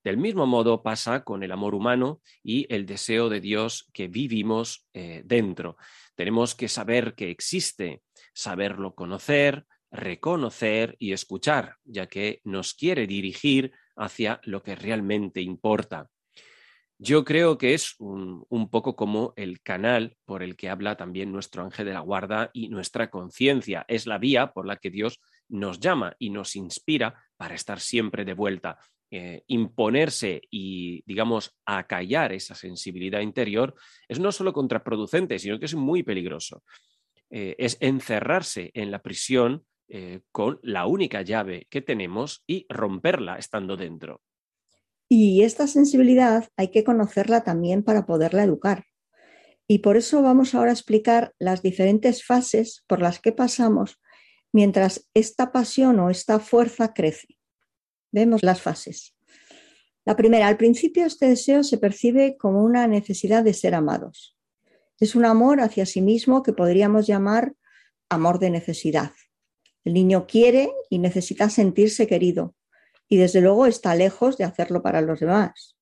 Del 0.07 0.19
mismo 0.19 0.47
modo 0.47 0.85
pasa 0.85 1.25
con 1.25 1.43
el 1.43 1.51
amor 1.51 1.75
humano 1.75 2.21
y 2.45 2.73
el 2.73 2.87
deseo 2.87 3.29
de 3.29 3.41
Dios 3.41 3.91
que 3.93 4.07
vivimos 4.07 4.87
eh, 4.95 5.23
dentro. 5.25 5.79
Tenemos 6.15 6.55
que 6.55 6.69
saber 6.69 7.17
que 7.17 7.29
existe, 7.29 8.03
saberlo 8.33 8.95
conocer, 8.95 9.67
reconocer 9.91 10.95
y 11.01 11.11
escuchar, 11.11 11.79
ya 11.83 12.07
que 12.07 12.41
nos 12.45 12.75
quiere 12.75 13.09
dirigir 13.09 13.73
hacia 13.97 14.41
lo 14.45 14.63
que 14.63 14.77
realmente 14.77 15.41
importa. 15.41 16.09
Yo 16.99 17.25
creo 17.25 17.59
que 17.59 17.75
es 17.75 17.97
un, 17.99 18.47
un, 18.49 18.71
poco 18.71 18.95
como 18.95 19.35
el 19.35 19.61
canal 19.61 20.17
por 20.25 20.45
el 20.45 20.55
que 20.55 20.69
habla 20.69 20.97
también 20.97 21.33
nuestro 21.33 21.65
ángel 21.65 21.85
de 21.85 21.95
la 21.95 22.01
guarda 22.01 22.51
y 22.53 22.69
nuestra 22.69 23.11
conciencia. 23.11 23.85
Es 23.89 24.07
la 24.07 24.19
vía 24.19 24.53
por 24.53 24.69
la 24.69 24.77
que 24.77 24.91
Dios 24.91 25.21
nos 25.49 25.81
llama 25.81 26.15
y 26.21 26.31
nos 26.31 26.55
inspira 26.55 27.21
para 27.37 27.57
estar 27.57 27.81
siempre 27.81 28.25
de 28.25 28.35
vuelta. 28.35 28.79
Eh, 29.19 29.45
imponerse 29.47 30.43
y, 30.51 31.03
digamos, 31.07 31.57
acallar 31.65 32.35
esa 32.35 32.55
sensibilidad 32.55 33.21
interior 33.21 33.75
es 34.09 34.21
no 34.21 34.31
solo 34.31 34.53
contraproducente, 34.53 35.39
sino 35.39 35.59
que 35.59 35.65
es 35.65 35.75
muy 35.75 36.03
peligroso. 36.03 36.63
Eh, 37.31 37.57
es 37.57 37.79
encerrarse 37.81 38.71
en 38.75 38.91
la 38.91 39.01
prisión 39.01 39.65
eh, 39.89 40.21
con 40.33 40.61
la 40.63 40.85
única 40.85 41.23
llave 41.23 41.67
que 41.71 41.81
tenemos 41.81 42.45
y 42.47 42.67
romperla 42.69 43.37
estando 43.39 43.79
dentro. 43.79 44.21
Y 45.09 45.45
esta 45.45 45.67
sensibilidad 45.67 46.51
hay 46.55 46.71
que 46.71 46.85
conocerla 46.85 47.43
también 47.43 47.85
para 47.85 48.05
poderla 48.05 48.45
educar. 48.45 48.85
Y 49.67 49.79
por 49.79 49.97
eso 49.97 50.21
vamos 50.21 50.55
ahora 50.55 50.73
a 50.73 50.75
explicar 50.75 51.33
las 51.39 51.63
diferentes 51.63 52.23
fases 52.23 52.85
por 52.87 53.01
las 53.01 53.19
que 53.19 53.33
pasamos 53.33 53.99
mientras 54.53 55.09
esta 55.15 55.53
pasión 55.53 56.01
o 56.01 56.11
esta 56.11 56.39
fuerza 56.39 56.93
crece. 56.93 57.36
Vemos 58.13 58.43
las 58.43 58.63
fases. 58.63 59.15
La 60.05 60.17
primera, 60.17 60.47
al 60.47 60.57
principio 60.57 61.05
este 61.05 61.29
deseo 61.29 61.65
se 61.65 61.79
percibe 61.79 62.37
como 62.37 62.63
una 62.63 62.87
necesidad 62.87 63.43
de 63.43 63.55
ser 63.55 63.75
amados. 63.75 64.37
Es 65.01 65.15
un 65.15 65.25
amor 65.25 65.61
hacia 65.61 65.85
sí 65.85 66.01
mismo 66.01 66.43
que 66.43 66.53
podríamos 66.53 67.07
llamar 67.07 67.55
amor 68.09 68.39
de 68.39 68.51
necesidad. 68.51 69.13
El 69.85 69.95
niño 69.95 70.27
quiere 70.27 70.71
y 70.91 70.99
necesita 70.99 71.51
sentirse 71.51 72.07
querido 72.07 72.55
y 73.09 73.17
desde 73.17 73.41
luego 73.41 73.67
está 73.67 73.95
lejos 73.95 74.37
de 74.37 74.45
hacerlo 74.45 74.83
para 74.83 75.01
los 75.01 75.21
demás. 75.21 75.77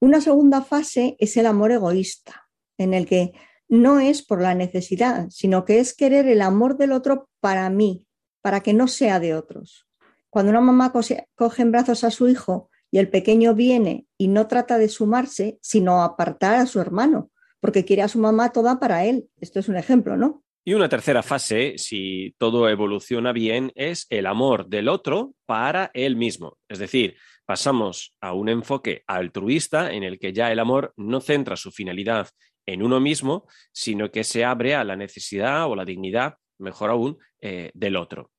Una 0.00 0.20
segunda 0.20 0.62
fase 0.62 1.16
es 1.18 1.36
el 1.36 1.46
amor 1.46 1.70
egoísta, 1.70 2.48
en 2.78 2.94
el 2.94 3.06
que 3.06 3.32
no 3.68 4.00
es 4.00 4.22
por 4.22 4.40
la 4.40 4.54
necesidad, 4.54 5.28
sino 5.30 5.64
que 5.64 5.78
es 5.78 5.94
querer 5.94 6.26
el 6.26 6.42
amor 6.42 6.76
del 6.76 6.92
otro 6.92 7.28
para 7.40 7.68
mí, 7.70 8.06
para 8.40 8.60
que 8.60 8.74
no 8.74 8.88
sea 8.88 9.20
de 9.20 9.34
otros. 9.34 9.86
Cuando 10.32 10.48
una 10.48 10.62
mamá 10.62 10.92
coge 10.92 11.62
en 11.62 11.72
brazos 11.72 12.04
a 12.04 12.10
su 12.10 12.26
hijo 12.26 12.70
y 12.90 12.96
el 12.96 13.10
pequeño 13.10 13.54
viene 13.54 14.06
y 14.16 14.28
no 14.28 14.46
trata 14.46 14.78
de 14.78 14.88
sumarse, 14.88 15.58
sino 15.60 16.02
apartar 16.02 16.54
a 16.54 16.64
su 16.64 16.80
hermano, 16.80 17.30
porque 17.60 17.84
quiere 17.84 18.00
a 18.00 18.08
su 18.08 18.18
mamá 18.18 18.50
toda 18.50 18.80
para 18.80 19.04
él. 19.04 19.28
Esto 19.36 19.60
es 19.60 19.68
un 19.68 19.76
ejemplo, 19.76 20.16
¿no? 20.16 20.42
Y 20.64 20.72
una 20.72 20.88
tercera 20.88 21.22
fase, 21.22 21.74
si 21.76 22.34
todo 22.38 22.70
evoluciona 22.70 23.32
bien, 23.32 23.72
es 23.74 24.06
el 24.08 24.24
amor 24.24 24.68
del 24.68 24.88
otro 24.88 25.34
para 25.44 25.90
él 25.92 26.16
mismo. 26.16 26.56
Es 26.66 26.78
decir, 26.78 27.14
pasamos 27.44 28.14
a 28.22 28.32
un 28.32 28.48
enfoque 28.48 29.02
altruista 29.06 29.92
en 29.92 30.02
el 30.02 30.18
que 30.18 30.32
ya 30.32 30.50
el 30.50 30.60
amor 30.60 30.94
no 30.96 31.20
centra 31.20 31.56
su 31.56 31.72
finalidad 31.72 32.30
en 32.64 32.82
uno 32.82 33.00
mismo, 33.00 33.46
sino 33.70 34.10
que 34.10 34.24
se 34.24 34.46
abre 34.46 34.74
a 34.74 34.82
la 34.82 34.96
necesidad 34.96 35.66
o 35.66 35.76
la 35.76 35.84
dignidad, 35.84 36.36
mejor 36.56 36.88
aún, 36.88 37.18
eh, 37.42 37.70
del 37.74 37.96
otro. 37.96 38.31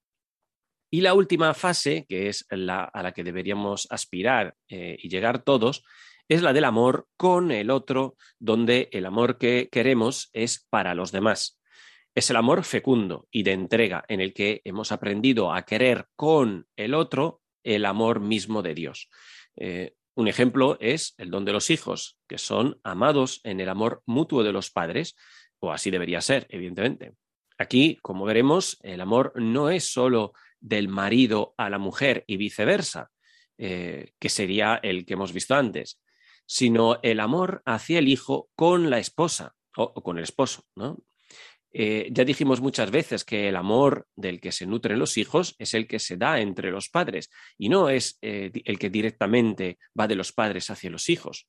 Y 0.93 1.01
la 1.01 1.15
última 1.15 1.55
fase, 1.55 2.05
que 2.07 2.29
es 2.29 2.45
la 2.51 2.83
a 2.83 3.01
la 3.01 3.13
que 3.13 3.23
deberíamos 3.23 3.87
aspirar 3.89 4.55
eh, 4.69 4.95
y 5.01 5.09
llegar 5.09 5.43
todos, 5.43 5.83
es 6.27 6.43
la 6.43 6.53
del 6.53 6.65
amor 6.65 7.07
con 7.17 7.49
el 7.49 7.71
otro, 7.71 8.15
donde 8.37 8.89
el 8.91 9.07
amor 9.07 9.39
que 9.39 9.69
queremos 9.71 10.29
es 10.33 10.67
para 10.69 10.93
los 10.93 11.11
demás. 11.11 11.59
Es 12.13 12.29
el 12.29 12.35
amor 12.35 12.63
fecundo 12.63 13.27
y 13.31 13.41
de 13.41 13.53
entrega 13.53 14.05
en 14.07 14.21
el 14.21 14.35
que 14.35 14.61
hemos 14.65 14.91
aprendido 14.91 15.51
a 15.51 15.63
querer 15.63 16.09
con 16.15 16.67
el 16.75 16.93
otro 16.93 17.41
el 17.63 17.85
amor 17.85 18.19
mismo 18.19 18.61
de 18.61 18.75
Dios. 18.75 19.09
Eh, 19.55 19.95
un 20.13 20.27
ejemplo 20.27 20.77
es 20.79 21.15
el 21.17 21.31
don 21.31 21.43
de 21.43 21.53
los 21.53 21.71
hijos, 21.71 22.19
que 22.27 22.37
son 22.37 22.79
amados 22.83 23.41
en 23.45 23.59
el 23.59 23.69
amor 23.69 24.03
mutuo 24.05 24.43
de 24.43 24.53
los 24.53 24.69
padres, 24.69 25.15
o 25.57 25.71
así 25.71 25.89
debería 25.89 26.21
ser, 26.21 26.45
evidentemente. 26.49 27.15
Aquí, 27.57 27.97
como 28.03 28.25
veremos, 28.25 28.77
el 28.83 29.01
amor 29.01 29.33
no 29.35 29.71
es 29.71 29.91
solo 29.91 30.33
del 30.63 30.87
marido 30.87 31.53
a 31.57 31.69
la 31.69 31.77
mujer 31.77 32.23
y 32.25 32.37
viceversa, 32.37 33.11
eh, 33.57 34.13
que 34.17 34.29
sería 34.29 34.79
el 34.81 35.05
que 35.05 35.13
hemos 35.13 35.33
visto 35.33 35.53
antes, 35.53 36.01
sino 36.45 36.99
el 37.03 37.19
amor 37.19 37.61
hacia 37.65 37.99
el 37.99 38.07
hijo 38.07 38.49
con 38.55 38.89
la 38.89 38.97
esposa 38.97 39.55
o, 39.75 39.93
con 39.93 40.17
el 40.17 40.23
esposo. 40.23 40.63
¿no? 40.75 40.97
Eh, 41.71 42.07
ya 42.11 42.23
dijimos 42.23 42.61
muchas 42.61 42.91
veces 42.91 43.25
que 43.25 43.49
el 43.49 43.57
amor 43.57 44.07
del 44.15 44.39
que 44.39 44.51
se 44.51 44.65
nutren 44.65 44.99
los 44.99 45.17
hijos 45.17 45.55
es 45.59 45.73
el 45.73 45.85
que 45.85 45.99
se 45.99 46.15
da 46.15 46.39
entre 46.39 46.71
los 46.71 46.89
padres 46.89 47.29
y 47.57 47.67
no 47.67 47.89
es 47.89 48.17
eh, 48.21 48.51
el 48.63 48.79
que 48.79 48.89
directamente 48.89 49.79
va 49.99 50.07
de 50.07 50.15
los 50.15 50.31
padres 50.31 50.69
hacia 50.69 50.89
los 50.89 51.09
hijos. 51.09 51.47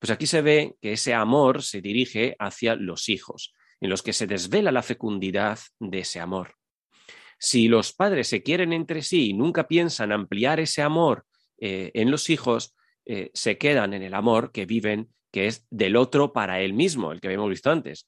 Pues 0.00 0.10
aquí 0.10 0.26
se 0.26 0.42
ve 0.42 0.76
que 0.80 0.92
ese 0.92 1.14
amor 1.14 1.62
se 1.62 1.80
dirige 1.80 2.34
hacia 2.38 2.74
los 2.74 3.08
hijos, 3.08 3.54
en 3.80 3.90
los 3.90 4.02
que 4.02 4.12
se 4.12 4.26
desvela 4.26 4.72
la 4.72 4.82
fecundidad 4.82 5.60
de 5.78 6.00
ese 6.00 6.18
amor. 6.18 6.57
Si 7.38 7.68
los 7.68 7.92
padres 7.92 8.28
se 8.28 8.42
quieren 8.42 8.72
entre 8.72 9.02
sí 9.02 9.30
y 9.30 9.32
nunca 9.32 9.68
piensan 9.68 10.12
ampliar 10.12 10.60
ese 10.60 10.82
amor 10.82 11.24
eh, 11.58 11.90
en 11.94 12.10
los 12.10 12.30
hijos, 12.30 12.74
se 13.32 13.56
quedan 13.56 13.94
en 13.94 14.02
el 14.02 14.12
amor 14.12 14.52
que 14.52 14.66
viven 14.66 15.08
que 15.30 15.46
es 15.46 15.66
del 15.70 15.96
otro 15.96 16.34
para 16.34 16.60
él 16.60 16.74
mismo, 16.74 17.10
el 17.10 17.20
que 17.20 17.28
habíamos 17.28 17.48
visto 17.48 17.70
antes. 17.70 18.06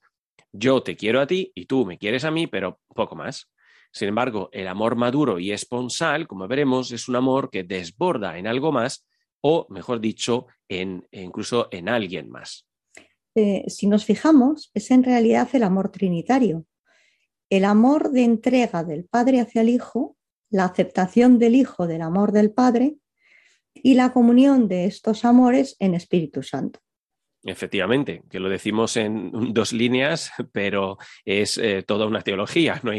Yo 0.52 0.82
te 0.82 0.96
quiero 0.96 1.20
a 1.20 1.26
ti 1.26 1.52
y 1.54 1.66
tú 1.66 1.86
me 1.86 1.98
quieres 1.98 2.24
a 2.24 2.30
mí, 2.30 2.46
pero 2.46 2.80
poco 2.94 3.14
más. 3.16 3.50
Sin 3.92 4.08
embargo, 4.08 4.48
el 4.52 4.68
amor 4.68 4.96
maduro 4.96 5.38
y 5.38 5.52
esponsal, 5.52 6.26
como 6.26 6.46
veremos, 6.46 6.92
es 6.92 7.08
un 7.08 7.16
amor 7.16 7.50
que 7.50 7.64
desborda 7.64 8.38
en 8.38 8.46
algo 8.46 8.72
más 8.72 9.06
o, 9.40 9.66
mejor 9.70 10.00
dicho, 10.00 10.46
en, 10.68 11.06
incluso 11.10 11.68
en 11.70 11.88
alguien 11.88 12.30
más. 12.30 12.66
Eh, 13.34 13.64
si 13.68 13.86
nos 13.86 14.04
fijamos, 14.04 14.70
es 14.74 14.90
en 14.90 15.02
realidad 15.02 15.48
el 15.52 15.62
amor 15.62 15.90
trinitario. 15.90 16.66
El 17.50 17.64
amor 17.64 18.12
de 18.12 18.22
entrega 18.22 18.84
del 18.84 19.04
Padre 19.04 19.40
hacia 19.40 19.62
el 19.62 19.68
Hijo, 19.68 20.16
la 20.50 20.64
aceptación 20.64 21.40
del 21.40 21.56
Hijo 21.56 21.88
del 21.88 22.00
amor 22.00 22.30
del 22.30 22.52
Padre 22.52 22.94
y 23.74 23.94
la 23.94 24.12
comunión 24.12 24.68
de 24.68 24.84
estos 24.84 25.24
amores 25.24 25.74
en 25.80 25.94
Espíritu 25.94 26.44
Santo. 26.44 26.78
Efectivamente, 27.42 28.22
que 28.30 28.38
lo 28.38 28.48
decimos 28.48 28.96
en 28.96 29.32
dos 29.52 29.72
líneas, 29.72 30.30
pero 30.52 30.98
es 31.24 31.58
eh, 31.58 31.82
toda 31.82 32.06
una 32.06 32.22
teología, 32.22 32.80
no, 32.84 32.92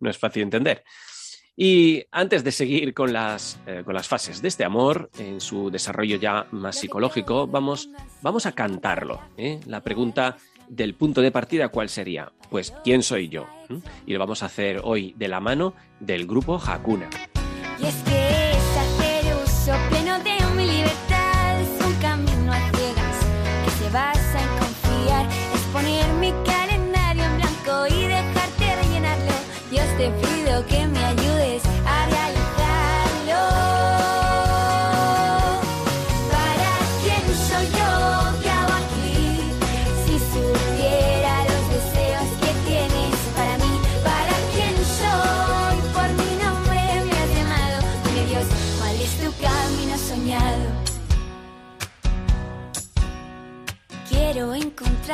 no, 0.00 0.10
es 0.10 0.18
fácil 0.18 0.42
entender. 0.42 0.82
Y 1.56 2.02
antes 2.10 2.42
de 2.42 2.50
seguir 2.50 2.94
con 2.94 3.12
las, 3.12 3.60
eh, 3.64 3.82
con 3.84 3.94
las 3.94 4.08
fases 4.08 4.42
de 4.42 4.48
este 4.48 4.64
amor, 4.64 5.08
en 5.20 5.40
su 5.40 5.70
desarrollo 5.70 6.16
ya 6.16 6.48
más 6.50 6.80
psicológico, 6.80 7.46
vamos, 7.46 7.90
vamos 8.22 8.44
a 8.46 8.52
cantarlo. 8.52 9.20
¿eh? 9.36 9.60
La 9.66 9.80
pregunta 9.80 10.36
del 10.68 10.94
punto 10.94 11.20
de 11.20 11.30
partida, 11.30 11.68
¿cuál 11.68 11.88
sería? 11.88 12.32
Pues, 12.50 12.74
¿quién 12.84 13.02
soy 13.02 13.28
yo? 13.28 13.46
¿Mm? 13.68 13.76
Y 14.06 14.12
lo 14.12 14.18
vamos 14.18 14.42
a 14.42 14.46
hacer 14.46 14.80
hoy 14.84 15.14
de 15.16 15.28
la 15.28 15.40
mano 15.40 15.74
del 16.00 16.26
grupo 16.26 16.60
Hakuna. 16.64 17.08
Y 17.78 17.86
es 17.86 17.94
que 18.02 18.50
es 18.50 18.76
hacer 18.76 19.34
uso 19.36 19.72
pleno 19.90 20.18
de 20.20 20.36
mi 20.56 20.66
libertad, 20.66 21.60
es 21.60 21.86
un 21.86 21.94
camino 21.94 22.52
a 22.52 22.60
ciegas 22.70 23.16
que 23.64 23.70
se 23.70 23.90
basa 23.90 24.40
en 24.40 24.58
confiar, 24.58 25.26
es 25.54 25.60
poner 25.72 26.06
mi 26.14 26.32
calendario 26.44 27.24
en 27.24 27.36
blanco 27.36 27.86
y 27.88 28.06
dejarte 28.06 28.76
rellenarlo. 28.76 29.32
Dios 29.70 29.86
te 29.98 30.10
pido 30.10 30.66
que 30.66 30.86
me 30.86 31.04
ayudes 31.04 31.23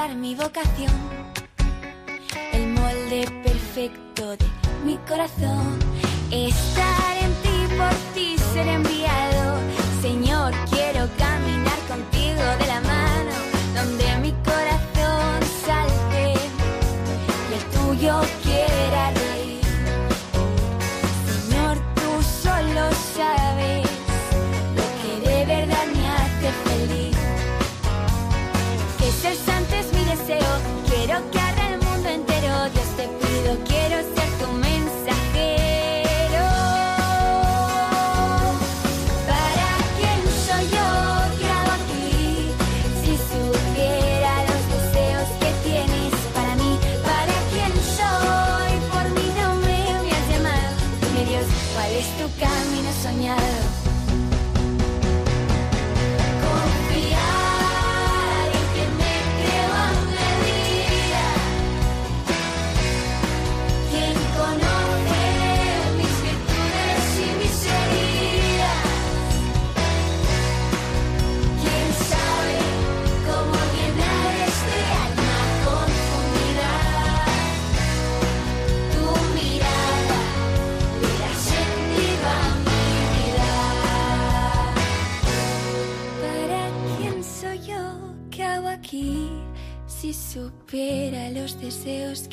mi 0.09 0.35
vocación, 0.35 0.91
el 2.55 2.69
molde 2.69 3.27
perfecto 3.45 4.31
de 4.31 4.47
mi 4.85 4.97
corazón. 5.07 5.79
Estar 6.31 7.17
en 7.19 7.33
ti, 7.43 7.75
por 7.77 8.15
ti 8.15 8.37
ser 8.55 8.67
enviado. 8.67 9.00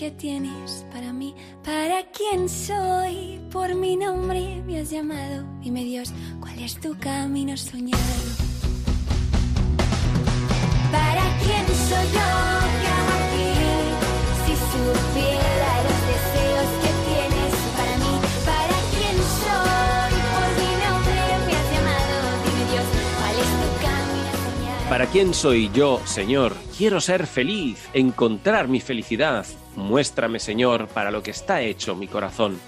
Que 0.08 0.12
tienes 0.12 0.86
para 0.94 1.12
mí, 1.12 1.36
¿para 1.66 2.02
quién 2.12 2.48
soy? 2.48 3.42
Por 3.52 3.76
mi 3.76 3.98
nombre 3.98 4.64
me 4.66 4.80
has 4.80 4.90
llamado. 4.90 5.44
Dime 5.60 5.84
Dios, 5.84 6.14
¿cuál 6.40 6.58
es 6.60 6.80
tu 6.80 6.98
camino 6.98 7.58
soñado? 7.58 8.02
¿Para 10.94 11.24
quién 11.44 11.66
soy 11.90 12.06
yo? 12.16 12.30
¿Qué 12.80 12.88
hago 12.98 13.14
aquí? 13.20 13.52
Si 14.46 14.54
supiera 14.72 15.72
los 15.88 16.00
deseos 16.14 16.70
que 16.84 16.92
tienes 17.08 17.54
para 17.76 17.96
mí, 18.04 18.14
¿para 18.46 18.78
quién 18.96 19.16
soy? 19.44 20.14
Por 20.32 20.50
mi 20.62 20.72
nombre 20.86 21.22
me 21.48 21.54
has 21.60 21.68
llamado. 21.74 22.18
Dime 22.46 22.64
Dios, 22.72 22.88
¿cuál 23.20 23.36
es 23.44 23.52
tu 23.60 23.70
camino 23.84 24.32
soñado? 24.46 24.90
¿Para 24.90 25.06
quién 25.08 25.34
soy 25.34 25.70
yo, 25.74 26.02
Señor? 26.06 26.56
Quiero 26.78 27.02
ser 27.02 27.28
feliz, 27.28 27.90
encontrar 27.94 28.70
mi 28.70 28.80
felicidad. 28.80 29.46
Muéstrame, 29.78 30.40
Señor, 30.40 30.88
para 30.88 31.12
lo 31.12 31.22
que 31.22 31.30
está 31.30 31.62
hecho 31.62 31.96
mi 31.96 32.08
corazón. 32.08 32.60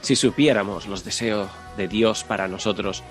Si 0.00 0.16
supiéramos 0.16 0.86
los 0.86 1.04
deseos 1.04 1.50
de 1.76 1.86
Dios 1.86 2.24
para 2.24 2.48
nosotros. 2.48 3.04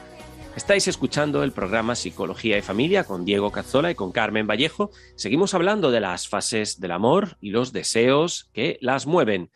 Estáis 0.55 0.87
escuchando 0.87 1.43
el 1.43 1.51
programa 1.51 1.95
Psicología 1.95 2.57
y 2.57 2.63
Familia 2.63 3.03
con 3.03 3.23
Diego 3.23 3.51
Cazzola 3.51 3.91
y 3.91 3.95
con 3.95 4.11
Carmen 4.11 4.47
Vallejo. 4.47 4.89
Seguimos 5.15 5.53
hablando 5.53 5.91
de 5.91 5.99
las 5.99 6.27
fases 6.27 6.79
del 6.79 6.91
amor 6.91 7.37
y 7.39 7.51
los 7.51 7.71
deseos 7.71 8.49
que 8.51 8.79
las 8.81 9.05
mueven. 9.05 9.51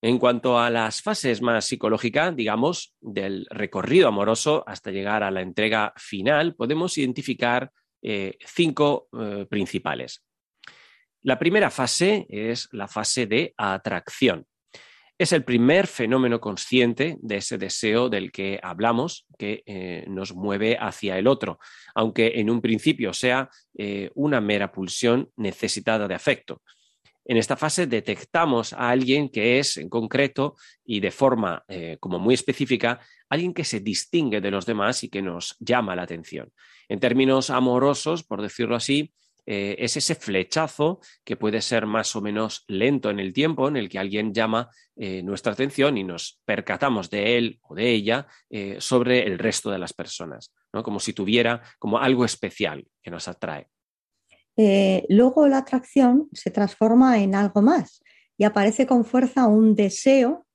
En 0.00 0.18
cuanto 0.18 0.58
a 0.58 0.70
las 0.70 1.02
fases 1.02 1.42
más 1.42 1.66
psicológicas, 1.66 2.34
digamos, 2.34 2.94
del 3.00 3.46
recorrido 3.50 4.08
amoroso 4.08 4.64
hasta 4.66 4.92
llegar 4.92 5.22
a 5.22 5.30
la 5.30 5.42
entrega 5.42 5.92
final, 5.96 6.54
podemos 6.54 6.96
identificar 6.96 7.70
eh, 8.00 8.38
cinco 8.46 9.08
eh, 9.20 9.46
principales. 9.50 10.22
La 11.26 11.40
primera 11.40 11.72
fase 11.72 12.24
es 12.28 12.68
la 12.70 12.86
fase 12.86 13.26
de 13.26 13.52
atracción. 13.56 14.46
Es 15.18 15.32
el 15.32 15.42
primer 15.42 15.88
fenómeno 15.88 16.38
consciente 16.38 17.16
de 17.20 17.38
ese 17.38 17.58
deseo 17.58 18.08
del 18.08 18.30
que 18.30 18.60
hablamos, 18.62 19.26
que 19.36 19.64
eh, 19.66 20.04
nos 20.06 20.36
mueve 20.36 20.78
hacia 20.78 21.18
el 21.18 21.26
otro, 21.26 21.58
aunque 21.96 22.34
en 22.36 22.48
un 22.48 22.60
principio 22.60 23.12
sea 23.12 23.50
eh, 23.76 24.08
una 24.14 24.40
mera 24.40 24.70
pulsión 24.70 25.28
necesitada 25.34 26.06
de 26.06 26.14
afecto. 26.14 26.62
En 27.24 27.38
esta 27.38 27.56
fase 27.56 27.88
detectamos 27.88 28.72
a 28.72 28.88
alguien 28.88 29.28
que 29.28 29.58
es, 29.58 29.78
en 29.78 29.88
concreto 29.88 30.54
y 30.84 31.00
de 31.00 31.10
forma 31.10 31.64
eh, 31.66 31.96
como 31.98 32.20
muy 32.20 32.34
específica, 32.34 33.00
alguien 33.28 33.52
que 33.52 33.64
se 33.64 33.80
distingue 33.80 34.40
de 34.40 34.52
los 34.52 34.64
demás 34.64 35.02
y 35.02 35.08
que 35.08 35.22
nos 35.22 35.56
llama 35.58 35.96
la 35.96 36.02
atención. 36.02 36.52
En 36.88 37.00
términos 37.00 37.50
amorosos, 37.50 38.22
por 38.22 38.42
decirlo 38.42 38.76
así, 38.76 39.12
eh, 39.48 39.76
es 39.78 39.96
ese 39.96 40.16
flechazo 40.16 41.00
que 41.24 41.36
puede 41.36 41.62
ser 41.62 41.86
más 41.86 42.16
o 42.16 42.20
menos 42.20 42.64
lento 42.66 43.10
en 43.10 43.20
el 43.20 43.32
tiempo, 43.32 43.68
en 43.68 43.76
el 43.76 43.88
que 43.88 44.00
alguien 44.00 44.34
llama 44.34 44.70
eh, 44.96 45.22
nuestra 45.22 45.52
atención 45.52 45.96
y 45.96 46.02
nos 46.02 46.40
percatamos 46.44 47.08
de 47.10 47.38
él 47.38 47.60
o 47.62 47.76
de 47.76 47.92
ella 47.92 48.26
eh, 48.50 48.76
sobre 48.80 49.24
el 49.24 49.38
resto 49.38 49.70
de 49.70 49.78
las 49.78 49.92
personas, 49.92 50.52
¿no? 50.72 50.82
como 50.82 50.98
si 50.98 51.12
tuviera 51.12 51.62
como 51.78 51.98
algo 51.98 52.24
especial 52.24 52.84
que 53.00 53.10
nos 53.10 53.28
atrae. 53.28 53.68
Luego 55.08 55.46
la 55.46 55.58
atracción 55.58 56.28
se 56.32 56.50
transforma 56.50 57.18
en 57.18 57.34
algo 57.34 57.60
más 57.60 58.02
y 58.38 58.44
aparece 58.44 58.86
con 58.86 59.04
fuerza 59.04 59.46
un 59.46 59.74
deseo 59.74 60.46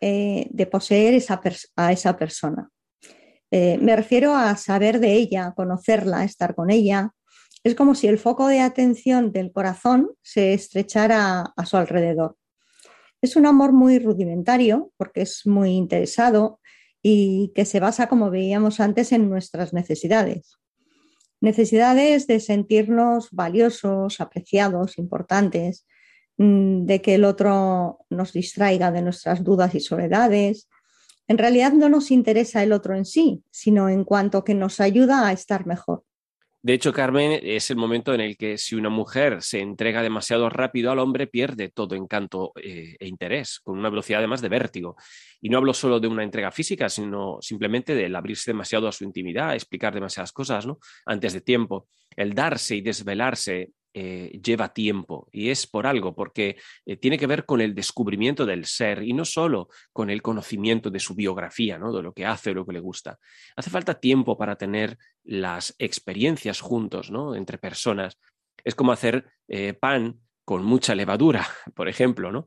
de 0.00 0.68
poseer 0.70 1.14
esa 1.14 1.40
a 1.76 1.92
esa 1.92 2.16
persona. 2.16 2.68
Me 3.52 3.94
refiero 3.94 4.34
a 4.34 4.56
saber 4.56 4.98
de 4.98 5.12
ella, 5.12 5.52
conocerla, 5.54 6.24
estar 6.24 6.56
con 6.56 6.70
ella, 6.70 7.12
Es 7.64 7.74
como 7.74 7.94
si 7.94 8.08
el 8.08 8.18
foco 8.18 8.46
de 8.46 8.60
atención 8.60 9.32
del 9.32 9.50
corazón 9.50 10.10
se 10.22 10.52
estrechara 10.52 11.54
a 11.56 11.64
su 11.64 11.78
alrededor. 11.78 12.36
Es 13.22 13.36
un 13.36 13.46
amor 13.46 13.72
muy 13.72 13.98
rudimentario 13.98 14.92
porque 14.98 15.22
es 15.22 15.46
muy 15.46 15.70
interesado 15.70 16.60
y 17.02 17.52
que 17.54 17.64
se 17.64 17.80
basa, 17.80 18.06
como 18.06 18.30
veíamos 18.30 18.80
antes, 18.80 19.12
en 19.12 19.30
nuestras 19.30 19.72
necesidades. 19.72 20.58
Necesidades 21.40 22.26
de 22.26 22.38
sentirnos 22.38 23.30
valiosos, 23.30 24.20
apreciados, 24.20 24.98
importantes, 24.98 25.86
mm, 26.36 26.84
de 26.84 27.00
que 27.00 27.14
el 27.14 27.24
otro 27.24 28.00
nos 28.10 28.34
distraiga 28.34 28.92
de 28.92 29.00
nuestras 29.00 29.42
dudas 29.42 29.74
y 29.74 29.80
soledades. 29.80 30.68
En 31.28 31.38
realidad 31.38 31.72
no 31.72 31.88
nos 31.88 32.10
interesa 32.10 32.62
el 32.62 32.72
otro 32.72 32.94
en 32.94 33.06
sí, 33.06 33.42
sino 33.50 33.88
en 33.88 34.04
cuanto 34.04 34.44
que 34.44 34.54
nos 34.54 34.80
ayuda 34.80 35.26
a 35.26 35.32
estar 35.32 35.66
mejor. 35.66 36.04
De 36.64 36.72
hecho, 36.72 36.94
Carmen, 36.94 37.40
es 37.42 37.70
el 37.70 37.76
momento 37.76 38.14
en 38.14 38.22
el 38.22 38.38
que 38.38 38.56
si 38.56 38.74
una 38.74 38.88
mujer 38.88 39.42
se 39.42 39.60
entrega 39.60 40.02
demasiado 40.02 40.48
rápido 40.48 40.90
al 40.90 40.98
hombre, 40.98 41.26
pierde 41.26 41.68
todo 41.68 41.94
encanto 41.94 42.52
eh, 42.56 42.96
e 42.98 43.06
interés, 43.06 43.60
con 43.60 43.78
una 43.78 43.90
velocidad 43.90 44.20
además 44.20 44.40
de 44.40 44.48
vértigo. 44.48 44.96
Y 45.42 45.50
no 45.50 45.58
hablo 45.58 45.74
solo 45.74 46.00
de 46.00 46.08
una 46.08 46.22
entrega 46.22 46.50
física, 46.50 46.88
sino 46.88 47.36
simplemente 47.42 47.94
del 47.94 48.16
abrirse 48.16 48.50
demasiado 48.50 48.88
a 48.88 48.92
su 48.92 49.04
intimidad, 49.04 49.54
explicar 49.54 49.92
demasiadas 49.92 50.32
cosas 50.32 50.64
¿no? 50.64 50.78
antes 51.04 51.34
de 51.34 51.42
tiempo. 51.42 51.86
El 52.16 52.32
darse 52.32 52.76
y 52.76 52.80
desvelarse 52.80 53.72
eh, 53.96 54.40
lleva 54.42 54.74
tiempo 54.74 55.28
y 55.30 55.50
es 55.50 55.68
por 55.68 55.86
algo, 55.86 56.16
porque 56.16 56.56
eh, 56.84 56.96
tiene 56.96 57.16
que 57.16 57.28
ver 57.28 57.44
con 57.44 57.60
el 57.60 57.76
descubrimiento 57.76 58.44
del 58.44 58.64
ser 58.64 59.04
y 59.04 59.12
no 59.12 59.24
solo 59.24 59.68
con 59.92 60.10
el 60.10 60.20
conocimiento 60.20 60.90
de 60.90 60.98
su 60.98 61.14
biografía, 61.14 61.78
¿no? 61.78 61.92
de 61.92 62.02
lo 62.02 62.12
que 62.12 62.26
hace 62.26 62.50
o 62.50 62.54
lo 62.54 62.66
que 62.66 62.72
le 62.72 62.80
gusta. 62.80 63.20
Hace 63.54 63.70
falta 63.70 64.00
tiempo 64.00 64.36
para 64.36 64.56
tener 64.56 64.98
las 65.22 65.76
experiencias 65.78 66.60
juntos, 66.60 67.12
¿no? 67.12 67.36
entre 67.36 67.56
personas. 67.56 68.18
Es 68.64 68.74
como 68.74 68.90
hacer 68.90 69.26
eh, 69.46 69.74
pan 69.74 70.18
con 70.44 70.64
mucha 70.64 70.96
levadura, 70.96 71.46
por 71.76 71.88
ejemplo, 71.88 72.32
¿no? 72.32 72.46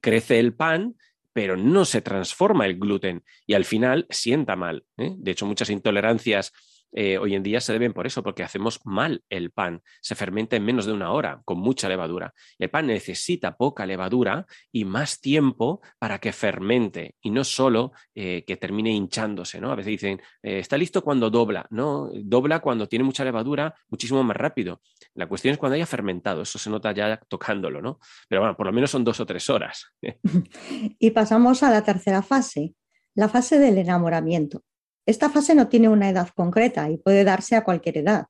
crece 0.00 0.38
el 0.38 0.54
pan, 0.54 0.94
pero 1.32 1.56
no 1.56 1.84
se 1.84 2.00
transforma 2.00 2.64
el 2.64 2.78
gluten 2.78 3.24
y 3.44 3.54
al 3.54 3.64
final 3.64 4.06
sienta 4.08 4.54
mal. 4.54 4.84
De 4.96 5.32
hecho, 5.32 5.46
muchas 5.46 5.68
intolerancias 5.68 6.52
eh, 6.92 7.18
hoy 7.18 7.34
en 7.34 7.42
día 7.42 7.60
se 7.60 7.72
deben 7.72 7.92
por 7.92 8.06
eso, 8.06 8.22
porque 8.22 8.42
hacemos 8.42 8.80
mal 8.84 9.22
el 9.28 9.50
pan. 9.50 9.82
Se 10.00 10.14
fermenta 10.14 10.56
en 10.56 10.64
menos 10.64 10.86
de 10.86 10.92
una 10.92 11.12
hora, 11.12 11.42
con 11.44 11.58
mucha 11.58 11.88
levadura. 11.88 12.32
El 12.58 12.70
pan 12.70 12.86
necesita 12.86 13.56
poca 13.56 13.86
levadura 13.86 14.46
y 14.72 14.84
más 14.84 15.20
tiempo 15.20 15.80
para 15.98 16.18
que 16.18 16.32
fermente 16.32 17.14
y 17.20 17.30
no 17.30 17.44
solo 17.44 17.92
eh, 18.14 18.44
que 18.46 18.56
termine 18.56 18.90
hinchándose. 18.90 19.60
¿no? 19.60 19.70
A 19.70 19.74
veces 19.74 19.90
dicen, 19.90 20.20
eh, 20.42 20.58
está 20.60 20.76
listo 20.76 21.02
cuando 21.02 21.30
dobla. 21.30 21.66
No, 21.70 22.10
dobla 22.14 22.60
cuando 22.60 22.88
tiene 22.88 23.04
mucha 23.04 23.24
levadura 23.24 23.74
muchísimo 23.88 24.22
más 24.22 24.36
rápido. 24.36 24.80
La 25.14 25.26
cuestión 25.26 25.52
es 25.52 25.58
cuando 25.58 25.74
haya 25.74 25.86
fermentado. 25.86 26.42
Eso 26.42 26.58
se 26.58 26.70
nota 26.70 26.92
ya 26.92 27.18
tocándolo, 27.28 27.82
¿no? 27.82 27.98
Pero 28.28 28.40
bueno, 28.42 28.56
por 28.56 28.66
lo 28.66 28.72
menos 28.72 28.90
son 28.90 29.04
dos 29.04 29.20
o 29.20 29.26
tres 29.26 29.50
horas. 29.50 29.92
y 30.98 31.10
pasamos 31.10 31.62
a 31.62 31.70
la 31.70 31.82
tercera 31.82 32.22
fase, 32.22 32.74
la 33.14 33.28
fase 33.28 33.58
del 33.58 33.78
enamoramiento. 33.78 34.62
Esta 35.06 35.30
fase 35.30 35.54
no 35.54 35.68
tiene 35.68 35.88
una 35.88 36.10
edad 36.10 36.28
concreta 36.34 36.90
y 36.90 36.98
puede 36.98 37.22
darse 37.22 37.54
a 37.54 37.62
cualquier 37.62 37.98
edad. 37.98 38.26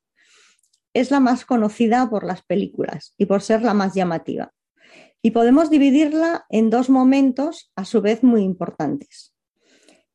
Es 0.92 1.10
la 1.10 1.20
más 1.20 1.44
conocida 1.46 2.08
por 2.08 2.24
las 2.24 2.42
películas 2.42 3.14
y 3.16 3.26
por 3.26 3.42
ser 3.42 3.62
la 3.62 3.74
más 3.74 3.94
llamativa. 3.94 4.52
Y 5.22 5.30
podemos 5.30 5.70
dividirla 5.70 6.44
en 6.50 6.68
dos 6.70 6.90
momentos 6.90 7.72
a 7.76 7.84
su 7.84 8.02
vez 8.02 8.22
muy 8.22 8.42
importantes. 8.42 9.34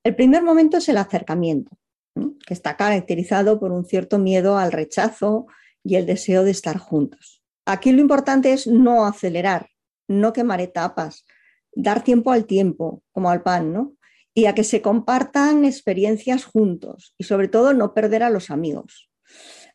El 0.03 0.15
primer 0.15 0.43
momento 0.43 0.77
es 0.77 0.87
el 0.89 0.97
acercamiento, 0.97 1.77
que 2.15 2.53
está 2.53 2.77
caracterizado 2.77 3.59
por 3.59 3.71
un 3.71 3.85
cierto 3.85 4.19
miedo 4.19 4.57
al 4.57 4.71
rechazo 4.71 5.47
y 5.83 5.95
el 5.95 6.05
deseo 6.05 6.43
de 6.43 6.51
estar 6.51 6.77
juntos. 6.77 7.43
Aquí 7.65 7.91
lo 7.91 8.01
importante 8.01 8.53
es 8.53 8.67
no 8.67 9.05
acelerar, 9.05 9.69
no 10.07 10.33
quemar 10.33 10.61
etapas, 10.61 11.25
dar 11.73 12.03
tiempo 12.03 12.31
al 12.31 12.45
tiempo, 12.45 13.03
como 13.11 13.29
al 13.29 13.43
pan, 13.43 13.73
¿no? 13.73 13.93
Y 14.33 14.45
a 14.45 14.55
que 14.55 14.63
se 14.63 14.81
compartan 14.81 15.65
experiencias 15.65 16.45
juntos 16.45 17.13
y 17.17 17.25
sobre 17.25 17.47
todo 17.47 17.73
no 17.73 17.93
perder 17.93 18.23
a 18.23 18.29
los 18.29 18.49
amigos. 18.49 19.09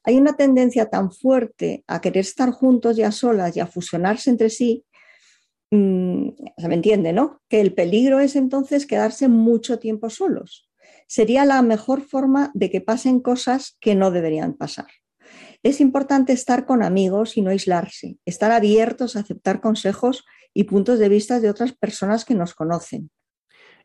Hay 0.03 0.17
una 0.17 0.37
tendencia 0.37 0.87
tan 0.87 1.11
fuerte 1.11 1.85
a 1.87 2.01
querer 2.01 2.21
estar 2.21 2.51
juntos 2.53 2.99
y 2.99 3.03
a 3.03 3.13
solas 3.13 3.57
y 3.57 3.61
a 3.61 3.67
fusionarse 3.67 4.31
entre 4.31 4.51
sí, 4.51 4.85
mm, 5.71 6.29
se 6.57 6.69
me 6.69 6.75
entiende, 6.75 7.13
¿no? 7.13 7.43
Que 7.49 7.61
el 7.61 7.75
peligro 7.75 8.21
es 8.21 8.37
entonces 8.37 8.87
quedarse 8.87 9.29
mucho 9.29 9.79
tiempo 9.79 10.09
solos. 10.11 10.71
Sería 11.09 11.45
la 11.45 11.61
mejor 11.63 12.03
forma 12.03 12.51
de 12.55 12.71
que 12.71 12.81
pasen 12.81 13.21
cosas 13.21 13.77
que 13.81 13.95
no 13.95 14.11
deberían 14.11 14.55
pasar. 14.55 14.87
Es 15.63 15.81
importante 15.81 16.33
estar 16.33 16.67
con 16.67 16.83
amigos 16.83 17.37
y 17.37 17.43
no 17.43 17.51
aislarse, 17.51 18.19
estar 18.25 18.53
abiertos 18.53 19.17
a 19.17 19.21
aceptar 19.21 19.61
consejos 19.61 20.25
y 20.55 20.65
puntos 20.65 20.99
de 20.99 21.09
vista 21.09 21.41
de 21.41 21.51
otras 21.51 21.73
personas 21.73 22.25
que 22.25 22.35
nos 22.35 22.55
conocen. 22.55 23.11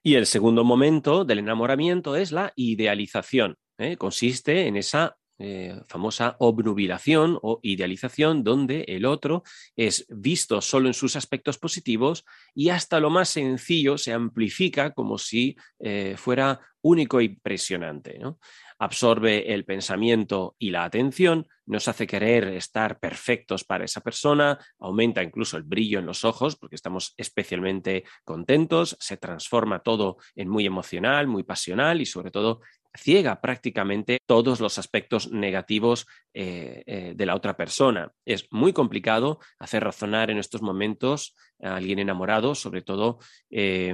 Y 0.03 0.15
el 0.15 0.25
segundo 0.25 0.63
momento 0.63 1.25
del 1.25 1.39
enamoramiento 1.39 2.15
es 2.15 2.31
la 2.31 2.53
idealización. 2.55 3.57
¿eh? 3.77 3.97
Consiste 3.97 4.67
en 4.67 4.77
esa 4.77 5.17
eh, 5.37 5.75
famosa 5.87 6.35
obnubilación 6.39 7.37
o 7.41 7.59
idealización 7.63 8.43
donde 8.43 8.85
el 8.87 9.05
otro 9.05 9.43
es 9.75 10.05
visto 10.09 10.61
solo 10.61 10.87
en 10.87 10.93
sus 10.93 11.15
aspectos 11.15 11.57
positivos 11.57 12.25
y 12.53 12.69
hasta 12.69 12.99
lo 12.99 13.09
más 13.09 13.29
sencillo 13.29 13.97
se 13.97 14.13
amplifica 14.13 14.91
como 14.91 15.17
si 15.17 15.55
eh, 15.79 16.15
fuera 16.17 16.59
único 16.81 17.19
e 17.19 17.23
impresionante. 17.23 18.19
¿no? 18.19 18.39
Absorbe 18.81 19.53
el 19.53 19.63
pensamiento 19.63 20.55
y 20.57 20.71
la 20.71 20.85
atención, 20.85 21.47
nos 21.67 21.87
hace 21.87 22.07
querer 22.07 22.45
estar 22.45 22.99
perfectos 22.99 23.63
para 23.63 23.85
esa 23.85 24.01
persona, 24.01 24.57
aumenta 24.79 25.21
incluso 25.21 25.55
el 25.55 25.61
brillo 25.61 25.99
en 25.99 26.07
los 26.07 26.25
ojos 26.25 26.55
porque 26.55 26.77
estamos 26.77 27.13
especialmente 27.15 28.05
contentos, 28.23 28.97
se 28.99 29.17
transforma 29.17 29.83
todo 29.83 30.17
en 30.35 30.49
muy 30.49 30.65
emocional, 30.65 31.27
muy 31.27 31.43
pasional 31.43 32.01
y 32.01 32.07
sobre 32.07 32.31
todo 32.31 32.61
ciega 32.93 33.39
prácticamente 33.41 34.19
todos 34.25 34.59
los 34.59 34.77
aspectos 34.77 35.31
negativos 35.31 36.07
eh, 36.33 36.83
eh, 36.85 37.13
de 37.15 37.25
la 37.25 37.35
otra 37.35 37.55
persona. 37.55 38.11
Es 38.25 38.47
muy 38.51 38.73
complicado 38.73 39.39
hacer 39.59 39.83
razonar 39.83 40.29
en 40.29 40.37
estos 40.37 40.61
momentos 40.61 41.35
a 41.61 41.75
alguien 41.75 41.99
enamorado, 41.99 42.55
sobre 42.55 42.81
todo 42.81 43.19
eh, 43.49 43.93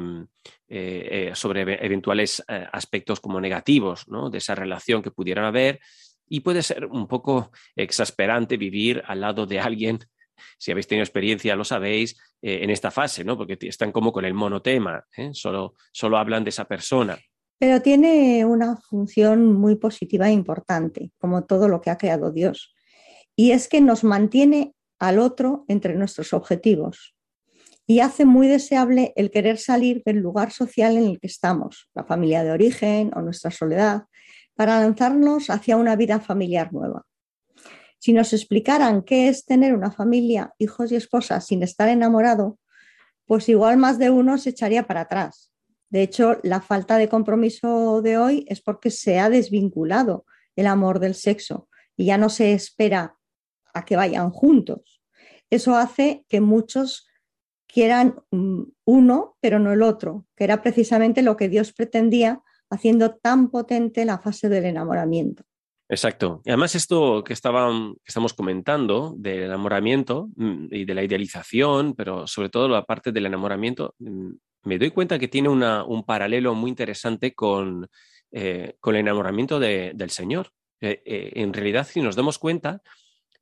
sobre 1.34 1.86
eventuales 1.86 2.44
aspectos 2.48 3.20
como 3.20 3.42
negativos 3.42 4.06
de 4.32 4.38
esa 4.38 4.56
relación 4.56 5.02
que 5.02 5.12
pudieran 5.12 5.46
haber. 5.46 5.80
Y 6.30 6.42
puede 6.42 6.62
ser 6.62 6.86
un 6.86 7.08
poco 7.08 7.52
exasperante 7.76 8.58
vivir 8.58 9.02
al 9.06 9.22
lado 9.22 9.46
de 9.46 9.60
alguien 9.60 10.00
si 10.60 10.72
habéis 10.72 10.88
tenido 10.88 11.04
experiencia 11.04 11.56
lo 11.56 11.64
sabéis, 11.64 12.16
en 12.44 12.70
esta 12.70 12.92
fase, 12.92 13.24
¿no? 13.24 13.36
Porque 13.36 13.58
están 13.62 13.92
como 13.92 14.12
con 14.12 14.24
el 14.24 14.36
monotema, 14.36 15.04
solo, 15.32 15.74
solo 15.92 16.20
hablan 16.20 16.44
de 16.44 16.52
esa 16.52 16.66
persona. 16.66 17.18
Pero 17.60 17.82
tiene 17.82 18.46
una 18.46 18.78
función 18.78 19.54
muy 19.54 19.76
positiva 19.76 20.30
e 20.30 20.34
importante, 20.34 21.12
como 21.18 21.46
todo 21.46 21.68
lo 21.68 21.82
que 21.82 21.90
ha 21.90 21.98
creado 21.98 22.32
Dios. 22.32 22.76
Y 23.36 23.52
es 23.52 23.68
que 23.68 23.82
nos 23.82 24.04
mantiene 24.04 24.76
al 25.00 25.20
otro 25.20 25.66
entre 25.68 25.96
nuestros 25.96 26.34
objetivos 26.34 27.16
y 27.88 28.02
hace 28.02 28.26
muy 28.26 28.48
deseable 28.48 29.14
el 29.16 29.32
querer 29.32 29.58
salir 29.58 30.04
del 30.06 30.18
lugar 30.18 30.52
social 30.52 30.98
en 30.98 31.06
el 31.06 31.20
que 31.20 31.28
estamos, 31.28 31.90
la 31.96 32.04
familia 32.04 32.44
de 32.44 32.52
origen 32.52 33.12
o 33.16 33.22
nuestra 33.22 33.50
soledad, 33.50 34.04
para 34.56 34.82
lanzarnos 34.82 35.50
hacia 35.50 35.78
una 35.78 35.96
vida 35.96 36.20
familiar 36.20 36.74
nueva. 36.74 37.06
Si 38.00 38.12
nos 38.12 38.34
explicaran 38.34 39.04
qué 39.04 39.30
es 39.30 39.46
tener 39.46 39.74
una 39.74 39.92
familia, 39.92 40.54
hijos 40.58 40.92
y 40.92 40.96
esposas 40.96 41.46
sin 41.46 41.64
estar 41.64 41.88
enamorado, 41.88 42.60
pues 43.26 43.48
igual 43.50 43.78
más 43.78 43.98
de 44.00 44.10
uno 44.10 44.38
se 44.38 44.50
echaría 44.50 44.86
para 44.86 45.02
atrás 45.02 45.52
de 45.90 46.02
hecho, 46.02 46.38
la 46.44 46.62
falta 46.62 46.98
de 46.98 47.08
compromiso 47.08 48.02
de 48.02 48.18
hoy 48.18 48.46
es 48.50 48.62
porque 48.62 48.92
se 48.92 49.20
ha 49.20 49.30
desvinculado 49.30 50.26
el 50.56 50.68
amor 50.68 51.00
del 51.00 51.16
sexo 51.16 51.70
y 51.96 52.06
ya 52.06 52.18
no 52.18 52.30
se 52.30 52.54
espera 52.54 53.16
a 53.74 53.86
que 53.86 53.96
vayan 53.96 54.32
juntos. 54.32 55.02
Eso 55.50 55.76
hace 55.76 56.26
que 56.28 56.42
muchos 56.42 57.08
quieran 57.68 58.16
mm, 58.32 58.64
uno, 58.86 59.38
pero 59.40 59.60
no 59.60 59.72
el 59.72 59.82
otro, 59.82 60.26
que 60.36 60.44
era 60.44 60.62
precisamente 60.62 61.22
lo 61.22 61.38
que 61.38 61.50
Dios 61.50 61.74
pretendía 61.74 62.42
haciendo 62.70 63.16
tan 63.16 63.50
potente 63.50 64.04
la 64.04 64.20
fase 64.20 64.50
del 64.50 64.66
enamoramiento. 64.66 65.44
Exacto. 65.90 66.42
Y 66.44 66.50
además 66.50 66.76
esto 66.76 67.24
que, 67.24 67.32
estamos 67.32 68.34
comentando 68.36 69.14
del 69.18 69.44
enamoramiento 69.44 70.30
mm, 70.36 70.68
y 70.72 70.84
de 70.84 70.94
la 70.94 71.04
idealización, 71.04 71.94
pero 71.94 72.28
sobre 72.28 72.50
todo 72.50 72.68
la 72.68 72.84
parte 72.84 73.14
del 73.14 73.26
enamoramiento, 73.26 73.96
mm, 74.00 74.32
me 74.68 74.78
doy 74.78 74.92
cuenta 74.92 75.18
que 75.18 75.28
tiene 75.28 75.50
un 75.50 76.04
paralelo 76.06 76.54
muy 76.54 76.70
interesante 76.70 77.34
con, 77.34 77.90
eh, 78.32 78.76
con 78.80 78.96
el 78.96 79.02
enamoramiento 79.02 79.60
del 79.60 80.10
Señor. 80.10 80.52
Eh, 80.82 81.02
eh, 81.06 81.32
en 81.36 81.54
realidad, 81.54 81.88
si 81.88 82.02
nos 82.02 82.16
damos 82.16 82.38
cuenta, 82.38 82.82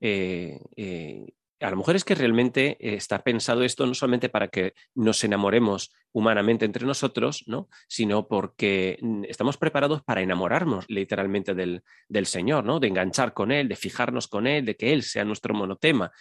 a 0.02 1.70
lo 1.72 1.78
mejor 1.78 1.96
es 1.96 2.04
que 2.04 2.16
realmente 2.16 2.78
está 2.80 3.24
pensado 3.24 3.64
esto 3.64 3.88
no 3.88 3.96
solamente 3.96 4.30
para 4.30 4.50
que 4.50 4.74
nos 4.94 5.24
enamoremos 5.24 5.92
humanamente 6.12 6.64
entre 6.64 6.86
nosotros, 6.86 7.44
¿no? 7.48 7.70
sino 7.88 8.28
porque 8.28 9.00
mm, 9.02 9.24
estamos 9.28 9.58
preparados 9.58 10.04
para 10.04 10.22
enamorarnos 10.22 10.86
literalmente 10.90 11.56
del, 11.56 11.82
del 12.08 12.26
Señor, 12.28 12.66
¿no? 12.66 12.80
de 12.80 12.88
enganchar 12.88 13.34
con 13.34 13.52
Él, 13.52 13.68
de 13.68 13.76
fijarnos 13.76 14.28
con 14.28 14.46
Él, 14.46 14.64
de 14.64 14.76
que 14.76 14.94
Él 14.94 15.02
sea 15.02 15.26
nuestro 15.26 15.54
monotema. 15.56 16.12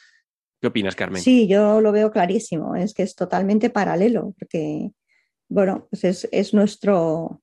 ¿Qué 0.65 0.69
opinas, 0.69 0.97
Carmen? 0.97 1.21
Sí, 1.21 1.47
yo 1.47 1.83
lo 1.83 1.93
veo 1.93 2.11
clarísimo, 2.11 2.75
es 2.75 2.95
que 2.95 3.03
es 3.03 3.15
totalmente 3.15 3.69
paralelo, 3.69 4.35
porque, 4.39 4.93
bueno, 5.47 5.89
pues 5.91 6.05
es, 6.05 6.29
es 6.33 6.55
nuestro, 6.55 7.43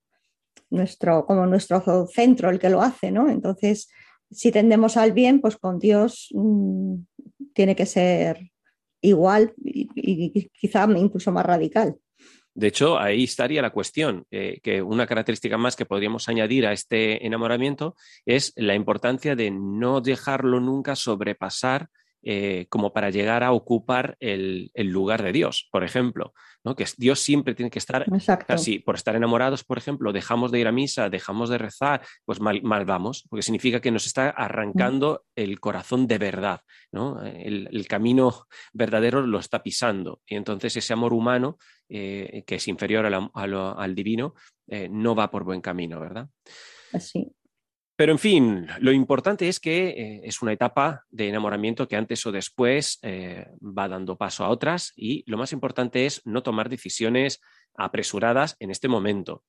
nuestro, 0.72 1.28
como 1.28 1.46
nuestro 1.46 2.08
centro 2.08 2.50
el 2.50 2.58
que 2.58 2.72
lo 2.72 2.82
hace, 2.82 3.12
¿no? 3.12 3.30
Entonces, 3.30 3.92
si 4.32 4.52
tendemos 4.52 4.98
al 4.98 5.12
bien, 5.12 5.40
pues 5.40 5.56
con 5.58 5.78
Dios 5.78 6.30
mmm, 6.34 6.96
tiene 7.54 7.76
que 7.76 7.86
ser 7.86 8.50
igual 9.02 9.54
y, 9.64 9.88
y, 9.94 10.50
quizá 10.50 10.88
incluso 10.90 11.32
más 11.32 11.46
radical. 11.46 11.98
De 12.56 12.70
hecho, 12.70 12.98
ahí 12.98 13.26
estaría 13.26 13.62
la 13.62 13.70
cuestión, 13.70 14.26
eh, 14.32 14.60
que 14.64 14.82
una 14.82 15.06
característica 15.06 15.60
más 15.60 15.76
que 15.76 15.86
podríamos 15.86 16.28
añadir 16.28 16.66
a 16.66 16.74
este 16.74 17.24
enamoramiento 17.24 17.96
es 18.26 18.52
la 18.56 18.74
importancia 18.74 19.36
de 19.36 19.52
no 19.52 20.02
dejarlo 20.02 20.60
nunca 20.60 20.96
sobrepasar 20.96 21.90
eh, 22.24 22.68
como 22.70 22.94
para 22.94 23.10
llegar 23.10 23.44
a 23.44 23.52
ocupar 23.52 24.16
el, 24.20 24.70
el, 24.74 24.88
lugar 24.88 25.24
de 25.24 25.32
Dios, 25.32 25.68
por 25.72 25.84
ejemplo, 25.84 26.34
¿no? 26.64 26.76
que 26.76 26.86
Dios 26.98 27.20
siempre 27.20 27.56
tiene 27.56 27.72
que 27.72 27.80
estar 27.80 28.04
Exacto. 28.04 28.54
así, 28.54 28.80
por 28.80 28.96
estar 28.96 29.16
enamorados, 29.16 29.64
por 29.64 29.78
ejemplo, 29.78 30.14
dejamos 30.14 30.52
de 30.52 30.60
ir 30.60 30.68
a 30.68 30.72
misa, 30.72 31.10
dejamos 31.10 31.50
de 31.50 31.58
rezar, 31.58 32.02
pues 32.26 32.40
mal, 32.40 32.62
mal 32.62 32.86
vamos, 32.86 33.26
porque 33.30 33.42
significa 33.42 33.82
que 33.82 33.90
nos 33.90 34.06
está 34.06 34.30
arrancando 34.30 35.26
el 35.36 35.60
corazón 35.60 36.06
de 36.06 36.18
verdad, 36.20 36.62
¿no? 36.92 37.24
el, 37.24 37.68
el, 37.72 37.88
camino 37.88 38.46
verdadero 38.72 39.22
lo 39.22 39.40
está 39.40 39.64
pisando, 39.64 40.22
y 40.28 40.36
entonces 40.36 40.78
ese 40.78 40.94
amor 40.94 41.14
humano, 41.14 41.58
eh, 41.90 42.44
que 42.46 42.56
es 42.56 42.68
inferior 42.68 43.06
a 43.06 43.10
la, 43.10 43.32
a 43.34 43.48
lo, 43.48 43.78
al 43.78 43.96
divino, 43.96 44.36
eh, 44.68 44.88
no 44.90 45.16
va 45.16 45.32
por 45.32 45.44
buen 45.44 45.62
camino, 45.62 46.00
¿verdad? 46.00 46.30
Así. 46.94 47.34
Pero 48.02 48.14
en 48.14 48.18
fin, 48.18 48.68
lo 48.80 48.92
importante 48.92 49.48
es 49.48 49.60
que 49.60 49.90
eh, 49.90 50.22
es 50.24 50.42
una 50.42 50.54
etapa 50.54 51.06
de 51.12 51.30
enamoramiento 51.30 51.88
que 51.88 51.96
antes 51.96 52.26
o 52.26 52.32
después 52.32 52.98
eh, 53.04 53.46
va 53.62 53.88
dando 53.88 54.18
paso 54.18 54.44
a 54.44 54.50
otras 54.50 54.92
y 54.96 55.24
lo 55.30 55.38
más 55.38 55.54
importante 55.54 56.08
es 56.08 56.20
no 56.26 56.42
tomar 56.42 56.68
decisiones 56.68 57.40
apresuradas 57.76 58.56
en 58.60 58.72
este 58.72 58.88
momento. 58.88 59.44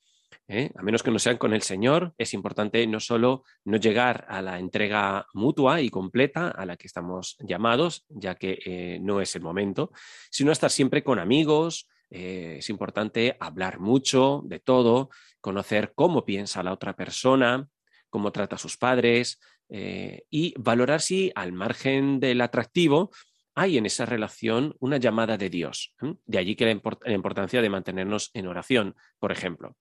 ¿eh? 0.48 0.70
A 0.76 0.82
menos 0.82 1.02
que 1.02 1.10
no 1.10 1.18
sean 1.18 1.38
con 1.38 1.54
el 1.54 1.62
Señor, 1.62 2.12
es 2.18 2.34
importante 2.34 2.86
no 2.86 3.00
solo 3.00 3.44
no 3.64 3.78
llegar 3.78 4.26
a 4.28 4.42
la 4.42 4.58
entrega 4.58 5.24
mutua 5.32 5.80
y 5.80 5.88
completa 5.88 6.48
a 6.48 6.66
la 6.66 6.76
que 6.76 6.88
estamos 6.88 7.38
llamados, 7.40 8.04
ya 8.10 8.34
que 8.34 8.98
no 9.00 9.22
es 9.22 9.34
el 9.34 9.40
momento, 9.40 9.92
sino 10.30 10.52
estar 10.52 10.70
siempre 10.70 11.02
con 11.02 11.18
amigos, 11.18 11.88
es 12.10 12.68
importante 12.68 13.34
hablar 13.40 13.80
mucho 13.80 14.42
de 14.44 14.60
todo, 14.60 15.08
conocer 15.40 15.94
cómo 15.94 16.26
piensa 16.26 16.62
la 16.62 16.74
otra 16.74 16.94
persona, 16.94 17.70
cómo 18.12 18.30
trata 18.30 18.56
a 18.56 18.58
sus 18.58 18.76
padres 18.76 19.40
eh, 19.70 20.24
y 20.30 20.54
valorar 20.58 21.00
si 21.00 21.32
al 21.34 21.52
margen 21.52 22.20
del 22.20 22.42
atractivo 22.42 23.10
hay 23.54 23.78
en 23.78 23.86
esa 23.86 24.04
relación 24.04 24.76
una 24.80 24.98
llamada 24.98 25.38
de 25.38 25.48
Dios. 25.48 25.94
De 26.26 26.38
allí 26.38 26.54
que 26.54 26.66
la 26.66 27.12
importancia 27.12 27.62
de 27.62 27.70
mantenernos 27.70 28.30
en 28.34 28.46
oración, 28.46 28.94
por 29.18 29.32
ejemplo. 29.32 29.76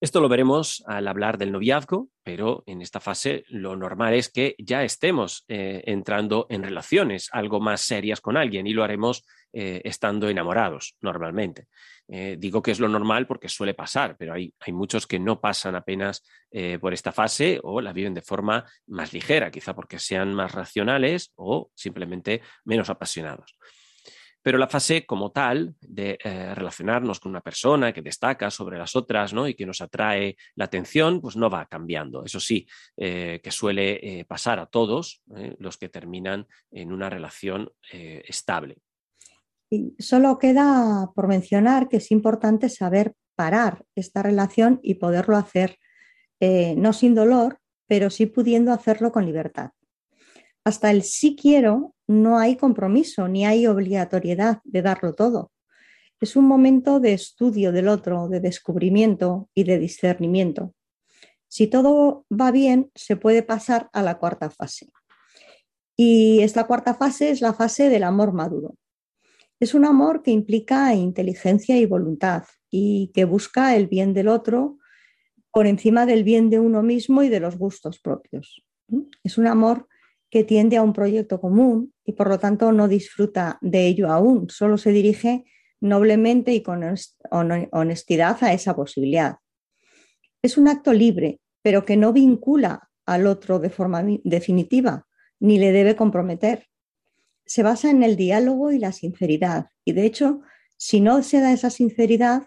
Esto 0.00 0.20
lo 0.20 0.28
veremos 0.28 0.82
al 0.86 1.08
hablar 1.08 1.38
del 1.38 1.52
noviazgo, 1.52 2.08
pero 2.22 2.62
en 2.66 2.80
esta 2.80 3.00
fase 3.00 3.44
lo 3.48 3.76
normal 3.76 4.14
es 4.14 4.30
que 4.30 4.54
ya 4.58 4.84
estemos 4.84 5.44
eh, 5.48 5.82
entrando 5.86 6.46
en 6.48 6.62
relaciones 6.62 7.28
algo 7.32 7.60
más 7.60 7.82
serias 7.82 8.20
con 8.20 8.36
alguien 8.36 8.66
y 8.66 8.72
lo 8.72 8.84
haremos 8.84 9.24
eh, 9.50 9.80
estando 9.82 10.28
enamorados 10.28 10.94
normalmente. 11.00 11.68
Eh, 12.06 12.36
digo 12.38 12.60
que 12.60 12.70
es 12.70 12.80
lo 12.80 12.88
normal 12.88 13.26
porque 13.26 13.48
suele 13.48 13.72
pasar, 13.72 14.14
pero 14.18 14.34
hay, 14.34 14.52
hay 14.60 14.74
muchos 14.74 15.06
que 15.06 15.18
no 15.18 15.40
pasan 15.40 15.74
apenas 15.74 16.22
eh, 16.50 16.78
por 16.78 16.92
esta 16.92 17.12
fase 17.12 17.58
o 17.62 17.80
la 17.80 17.94
viven 17.94 18.12
de 18.12 18.20
forma 18.20 18.66
más 18.88 19.14
ligera, 19.14 19.50
quizá 19.50 19.74
porque 19.74 19.98
sean 19.98 20.34
más 20.34 20.52
racionales 20.52 21.32
o 21.36 21.70
simplemente 21.74 22.42
menos 22.66 22.90
apasionados. 22.90 23.56
Pero 24.42 24.58
la 24.58 24.68
fase 24.68 25.06
como 25.06 25.32
tal 25.32 25.74
de 25.80 26.18
relacionarnos 26.54 27.18
con 27.18 27.30
una 27.30 27.40
persona 27.40 27.92
que 27.92 28.02
destaca 28.02 28.50
sobre 28.50 28.78
las 28.78 28.94
otras 28.96 29.32
¿no? 29.32 29.48
y 29.48 29.54
que 29.54 29.66
nos 29.66 29.80
atrae 29.80 30.36
la 30.54 30.66
atención, 30.66 31.20
pues 31.20 31.36
no 31.36 31.50
va 31.50 31.66
cambiando. 31.66 32.24
Eso 32.24 32.38
sí, 32.38 32.66
que 32.96 33.50
suele 33.50 34.24
pasar 34.28 34.60
a 34.60 34.66
todos 34.66 35.22
los 35.58 35.76
que 35.76 35.88
terminan 35.88 36.46
en 36.70 36.92
una 36.92 37.10
relación 37.10 37.68
estable. 37.90 38.78
Y 39.70 39.94
solo 39.98 40.38
queda 40.38 41.10
por 41.14 41.28
mencionar 41.28 41.88
que 41.88 41.98
es 41.98 42.10
importante 42.10 42.68
saber 42.68 43.14
parar 43.34 43.84
esta 43.94 44.22
relación 44.22 44.80
y 44.82 44.94
poderlo 44.94 45.36
hacer 45.36 45.78
no 46.40 46.92
sin 46.92 47.14
dolor, 47.14 47.58
pero 47.86 48.10
sí 48.10 48.26
pudiendo 48.26 48.72
hacerlo 48.72 49.12
con 49.12 49.26
libertad. 49.26 49.70
Hasta 50.64 50.90
el 50.90 51.02
sí 51.02 51.36
quiero 51.40 51.94
no 52.06 52.38
hay 52.38 52.56
compromiso 52.56 53.28
ni 53.28 53.44
hay 53.44 53.66
obligatoriedad 53.66 54.60
de 54.64 54.82
darlo 54.82 55.14
todo. 55.14 55.50
Es 56.20 56.36
un 56.36 56.46
momento 56.46 57.00
de 57.00 57.12
estudio 57.12 57.70
del 57.70 57.88
otro, 57.88 58.28
de 58.28 58.40
descubrimiento 58.40 59.48
y 59.54 59.64
de 59.64 59.78
discernimiento. 59.78 60.74
Si 61.48 61.66
todo 61.66 62.26
va 62.30 62.50
bien, 62.50 62.90
se 62.94 63.16
puede 63.16 63.42
pasar 63.42 63.88
a 63.92 64.02
la 64.02 64.18
cuarta 64.18 64.50
fase. 64.50 64.90
Y 65.96 66.40
esta 66.40 66.66
cuarta 66.66 66.94
fase 66.94 67.30
es 67.30 67.40
la 67.40 67.54
fase 67.54 67.88
del 67.88 68.04
amor 68.04 68.32
maduro. 68.32 68.74
Es 69.60 69.74
un 69.74 69.84
amor 69.84 70.22
que 70.22 70.30
implica 70.30 70.94
inteligencia 70.94 71.76
y 71.78 71.86
voluntad 71.86 72.44
y 72.70 73.10
que 73.14 73.24
busca 73.24 73.74
el 73.74 73.88
bien 73.88 74.14
del 74.14 74.28
otro 74.28 74.78
por 75.52 75.66
encima 75.66 76.06
del 76.06 76.22
bien 76.22 76.50
de 76.50 76.60
uno 76.60 76.82
mismo 76.82 77.22
y 77.22 77.28
de 77.28 77.40
los 77.40 77.58
gustos 77.58 77.98
propios. 77.98 78.64
Es 79.24 79.38
un 79.38 79.46
amor 79.46 79.88
que 80.30 80.44
tiende 80.44 80.76
a 80.76 80.82
un 80.82 80.92
proyecto 80.92 81.40
común 81.40 81.92
y 82.04 82.12
por 82.12 82.28
lo 82.28 82.38
tanto 82.38 82.70
no 82.72 82.86
disfruta 82.86 83.58
de 83.60 83.86
ello 83.86 84.10
aún, 84.10 84.48
solo 84.50 84.78
se 84.78 84.92
dirige 84.92 85.44
noblemente 85.80 86.52
y 86.52 86.62
con 86.62 86.84
honestidad 87.72 88.36
a 88.42 88.52
esa 88.52 88.76
posibilidad. 88.76 89.36
Es 90.42 90.58
un 90.58 90.68
acto 90.68 90.92
libre, 90.92 91.40
pero 91.62 91.84
que 91.84 91.96
no 91.96 92.12
vincula 92.12 92.90
al 93.06 93.26
otro 93.26 93.58
de 93.58 93.70
forma 93.70 94.04
definitiva, 94.24 95.06
ni 95.40 95.58
le 95.58 95.72
debe 95.72 95.96
comprometer. 95.96 96.66
Se 97.48 97.64
basa 97.64 97.90
en 97.90 98.04
el 98.04 98.14
diálogo 98.14 98.70
y 98.70 98.78
la 98.78 98.92
sinceridad, 98.92 99.70
y 99.84 99.92
de 99.92 100.06
hecho, 100.06 100.42
si 100.76 101.00
no 101.00 101.24
se 101.24 101.40
da 101.40 101.52
esa 101.52 101.70
sinceridad, 101.70 102.44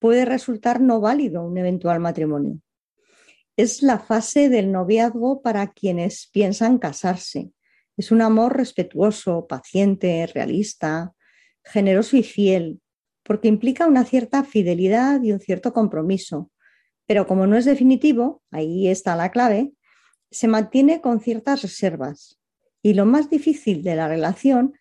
puede 0.00 0.24
resultar 0.24 0.80
no 0.80 1.00
válido 1.00 1.44
un 1.44 1.56
eventual 1.58 2.00
matrimonio 2.00 2.60
es 3.58 3.82
la 3.82 3.98
fase 3.98 4.48
del 4.48 4.70
noviazgo 4.70 5.42
para 5.42 5.72
quienes 5.72 6.28
piensan 6.32 6.78
casarse. 6.78 7.50
Es 7.96 8.12
un 8.12 8.22
amor 8.22 8.56
respetuoso, 8.56 9.48
paciente, 9.48 10.28
realista, 10.32 11.12
generoso 11.64 12.16
y 12.16 12.22
fiel, 12.22 12.80
porque 13.24 13.48
implica 13.48 13.88
una 13.88 14.04
cierta 14.04 14.44
fidelidad 14.44 15.20
y 15.24 15.32
un 15.32 15.40
cierto 15.40 15.72
compromiso. 15.72 16.52
Pero 17.06 17.26
como 17.26 17.48
no 17.48 17.56
es 17.56 17.64
definitivo, 17.64 18.44
ahí 18.52 18.86
está 18.86 19.16
la 19.16 19.32
clave, 19.32 19.72
se 20.30 20.46
mantiene 20.46 21.00
con 21.00 21.18
ciertas 21.18 21.60
reservas. 21.62 22.37
Y 22.82 22.94
lo 22.94 23.06
más 23.06 23.30
difícil 23.30 23.82
de 23.82 23.96
la 23.96 24.08
relación 24.08 24.74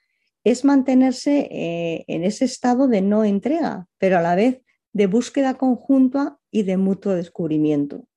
es 0.44 0.64
mantenerse 0.64 1.48
eh, 1.52 2.06
en 2.08 2.24
ese 2.24 2.46
estado 2.46 2.88
de 2.88 3.02
no 3.02 3.24
entrega, 3.24 3.88
pero 3.98 4.18
a 4.18 4.22
la 4.22 4.36
vez 4.36 4.62
de 4.94 5.08
búsqueda 5.08 5.58
conjunta 5.58 6.40
y 6.52 6.64
de 6.64 6.78
mutuo 6.78 7.14
descubrimiento. 7.14 8.08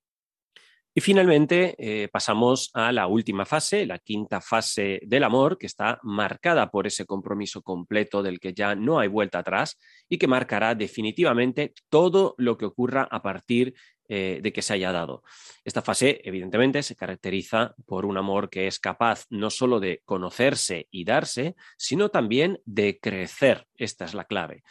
Y 0.93 0.99
finalmente 0.99 1.75
eh, 1.77 2.09
pasamos 2.09 2.69
a 2.73 2.91
la 2.91 3.07
última 3.07 3.45
fase, 3.45 3.85
la 3.85 3.97
quinta 3.97 4.41
fase 4.41 4.99
del 5.03 5.23
amor, 5.23 5.57
que 5.57 5.67
está 5.67 5.99
marcada 6.03 6.69
por 6.69 6.85
ese 6.85 7.05
compromiso 7.05 7.61
completo 7.61 8.21
del 8.21 8.41
que 8.41 8.53
ya 8.53 8.75
no 8.75 8.99
hay 8.99 9.07
vuelta 9.07 9.39
atrás 9.39 9.77
y 10.09 10.17
que 10.17 10.27
marcará 10.27 10.75
definitivamente 10.75 11.73
todo 11.87 12.35
lo 12.37 12.57
que 12.57 12.65
ocurra 12.65 13.07
a 13.09 13.21
partir 13.21 13.73
eh, 14.13 14.41
de 14.43 14.51
que 14.51 14.61
se 14.61 14.73
haya 14.73 14.91
dado. 14.91 15.23
Esta 15.63 15.81
fase, 15.81 16.19
evidentemente, 16.25 16.83
se 16.83 16.97
caracteriza 16.97 17.73
por 17.85 18.05
un 18.05 18.17
amor 18.17 18.49
que 18.49 18.67
es 18.67 18.77
capaz 18.77 19.25
no 19.29 19.49
solo 19.49 19.79
de 19.79 20.01
conocerse 20.03 20.89
y 20.91 21.05
darse, 21.05 21.55
sino 21.77 22.09
también 22.09 22.59
de 22.65 22.99
crecer. 22.99 23.67
Esta 23.73 24.03
es 24.03 24.13
la 24.13 24.25
clave. 24.25 24.63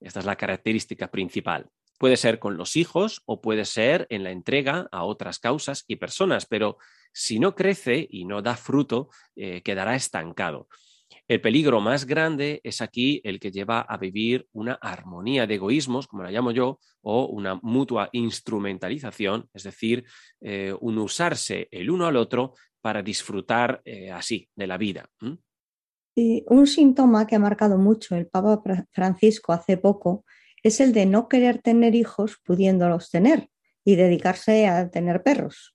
Esta 0.00 0.18
es 0.18 0.26
la 0.26 0.34
característica 0.34 1.12
principal. 1.12 1.68
Puede 1.96 2.16
ser 2.16 2.40
con 2.40 2.56
los 2.56 2.74
hijos 2.74 3.22
o 3.24 3.40
puede 3.40 3.66
ser 3.66 4.08
en 4.10 4.24
la 4.24 4.32
entrega 4.32 4.88
a 4.90 5.04
otras 5.04 5.38
causas 5.38 5.84
y 5.86 5.94
personas, 5.94 6.46
pero 6.46 6.78
si 7.12 7.38
no 7.38 7.54
crece 7.54 8.08
y 8.10 8.24
no 8.24 8.42
da 8.42 8.56
fruto, 8.56 9.10
eh, 9.36 9.62
quedará 9.62 9.94
estancado. 9.94 10.66
El 11.28 11.40
peligro 11.40 11.80
más 11.80 12.06
grande 12.06 12.60
es 12.64 12.80
aquí 12.80 13.20
el 13.24 13.40
que 13.40 13.50
lleva 13.50 13.80
a 13.80 13.96
vivir 13.96 14.46
una 14.52 14.74
armonía 14.74 15.46
de 15.46 15.54
egoísmos, 15.54 16.06
como 16.06 16.22
la 16.22 16.30
llamo 16.30 16.50
yo, 16.50 16.78
o 17.02 17.26
una 17.26 17.58
mutua 17.62 18.08
instrumentalización, 18.12 19.48
es 19.52 19.62
decir, 19.64 20.04
eh, 20.40 20.74
un 20.80 20.98
usarse 20.98 21.68
el 21.70 21.90
uno 21.90 22.06
al 22.06 22.16
otro 22.16 22.54
para 22.80 23.02
disfrutar 23.02 23.80
eh, 23.84 24.10
así 24.10 24.48
de 24.54 24.66
la 24.66 24.76
vida. 24.76 25.08
Y 26.14 26.44
un 26.48 26.66
síntoma 26.66 27.26
que 27.26 27.36
ha 27.36 27.38
marcado 27.38 27.78
mucho 27.78 28.16
el 28.16 28.26
Papa 28.26 28.62
Francisco 28.90 29.52
hace 29.52 29.76
poco 29.78 30.24
es 30.62 30.80
el 30.80 30.92
de 30.92 31.06
no 31.06 31.28
querer 31.28 31.60
tener 31.60 31.94
hijos 31.94 32.38
pudiéndolos 32.44 33.10
tener 33.10 33.48
y 33.84 33.96
dedicarse 33.96 34.66
a 34.66 34.90
tener 34.90 35.22
perros. 35.22 35.71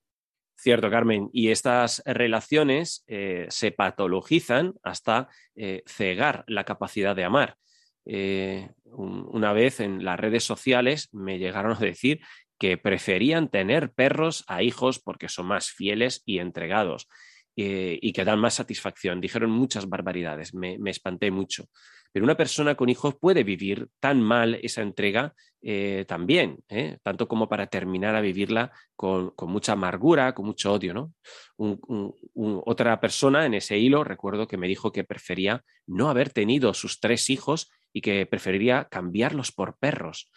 Cierto, 0.60 0.90
Carmen. 0.90 1.30
Y 1.34 1.50
estas 1.50 2.02
relaciones 2.06 3.04
eh, 3.08 3.46
se 3.50 3.72
patologizan 3.72 4.74
hasta 4.84 5.30
eh, 5.56 5.84
cegar 5.86 6.44
la 6.48 6.64
capacidad 6.64 7.16
de 7.16 7.24
amar. 7.24 7.58
Eh, 8.06 8.70
un- 8.86 9.28
una 9.32 9.54
vez 9.54 9.80
en 9.80 10.04
las 10.04 10.20
redes 10.20 10.44
sociales 10.44 11.10
me 11.12 11.38
llegaron 11.38 11.74
a 11.74 11.80
decir 11.80 12.22
que 12.60 12.78
preferían 12.78 13.50
tener 13.50 13.92
perros 13.92 14.44
a 14.48 14.64
hijos 14.64 15.00
porque 15.00 15.30
son 15.30 15.46
más 15.48 15.70
fieles 15.70 16.24
y 16.26 16.40
entregados 16.40 17.08
eh, 17.60 17.98
y 18.00 18.14
que 18.14 18.24
dan 18.24 18.38
más 18.38 18.54
satisfacción. 18.54 19.20
Dijeron 19.20 19.50
muchas 19.50 19.90
barbaridades, 19.90 20.54
me, 20.54 20.78
espanté 20.86 21.32
mucho. 21.32 21.66
Pero 22.12 22.24
una 22.24 22.38
persona 22.38 22.76
con 22.76 22.88
hijos 22.88 23.16
puede 23.20 23.44
vivir 23.44 23.88
tan 24.00 24.22
mal 24.22 24.60
esa 24.62 24.84
entrega 24.84 25.34
eh, 25.64 26.06
también, 26.08 26.60
¿eh? 26.70 27.00
tanto 27.02 27.28
como 27.28 27.50
para 27.50 27.66
terminar 27.66 28.16
a 28.16 28.22
vivirla 28.22 28.72
con, 28.96 29.34
mucha 29.48 29.72
amargura, 29.72 30.36
con 30.36 30.46
mucho 30.46 30.72
odio. 30.72 30.94
¿no? 30.94 31.14
Otra 32.64 33.00
persona 33.00 33.48
en 33.48 33.56
ese 33.56 33.80
hilo 33.80 34.04
recuerdo 34.04 34.48
que 34.48 34.58
me 34.58 34.68
dijo 34.68 34.92
que 34.92 35.04
prefería 35.04 35.64
no 35.88 36.12
haber 36.12 36.30
tenido 36.30 36.76
sus 36.76 37.00
tres 37.00 37.28
hijos 37.32 37.72
y 37.92 38.02
que 38.02 38.28
preferiría 38.28 38.88
cambiarlos 38.88 39.52
por 39.52 39.80
perros. 39.80 40.30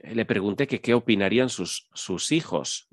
Le 0.00 0.26
pregunté 0.26 0.66
que 0.66 0.82
qué 0.82 0.92
opinarían 0.92 1.48
sus, 1.48 1.88
sus 1.94 2.30
hijos. 2.30 2.90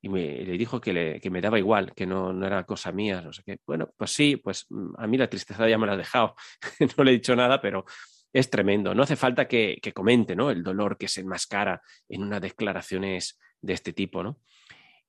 Y 0.00 0.08
me, 0.08 0.42
le 0.44 0.58
dijo 0.58 0.80
que, 0.80 0.92
le- 0.92 1.20
que 1.20 1.30
me 1.30 1.40
daba 1.40 1.58
igual, 1.58 1.92
que 1.94 2.06
no, 2.06 2.32
no 2.32 2.46
era 2.46 2.64
cosa 2.64 2.92
mía, 2.92 3.20
no 3.20 3.32
sé 3.32 3.42
qué. 3.44 3.58
Bueno, 3.66 3.90
pues 3.96 4.12
sí, 4.12 4.36
pues 4.36 4.66
mm, 4.70 4.94
a 4.98 5.06
mí 5.06 5.16
la 5.18 5.28
tristeza 5.28 5.68
ya 5.68 5.78
me 5.78 5.86
la 5.86 5.94
ha 5.94 5.96
dejado, 5.96 6.34
no 6.98 7.04
le 7.04 7.10
he 7.12 7.14
dicho 7.14 7.34
nada, 7.36 7.60
pero 7.60 7.84
es 8.32 8.50
tremendo. 8.50 8.94
No 8.94 9.02
hace 9.02 9.16
falta 9.16 9.48
que, 9.48 9.78
que 9.82 9.92
comente 9.92 10.36
¿no? 10.36 10.50
el 10.50 10.62
dolor 10.62 10.96
que 10.98 11.08
se 11.08 11.22
enmascara 11.22 11.82
en 12.08 12.22
unas 12.22 12.40
declaraciones 12.40 13.38
de 13.60 13.72
este 13.72 13.92
tipo, 13.92 14.22
¿no? 14.22 14.40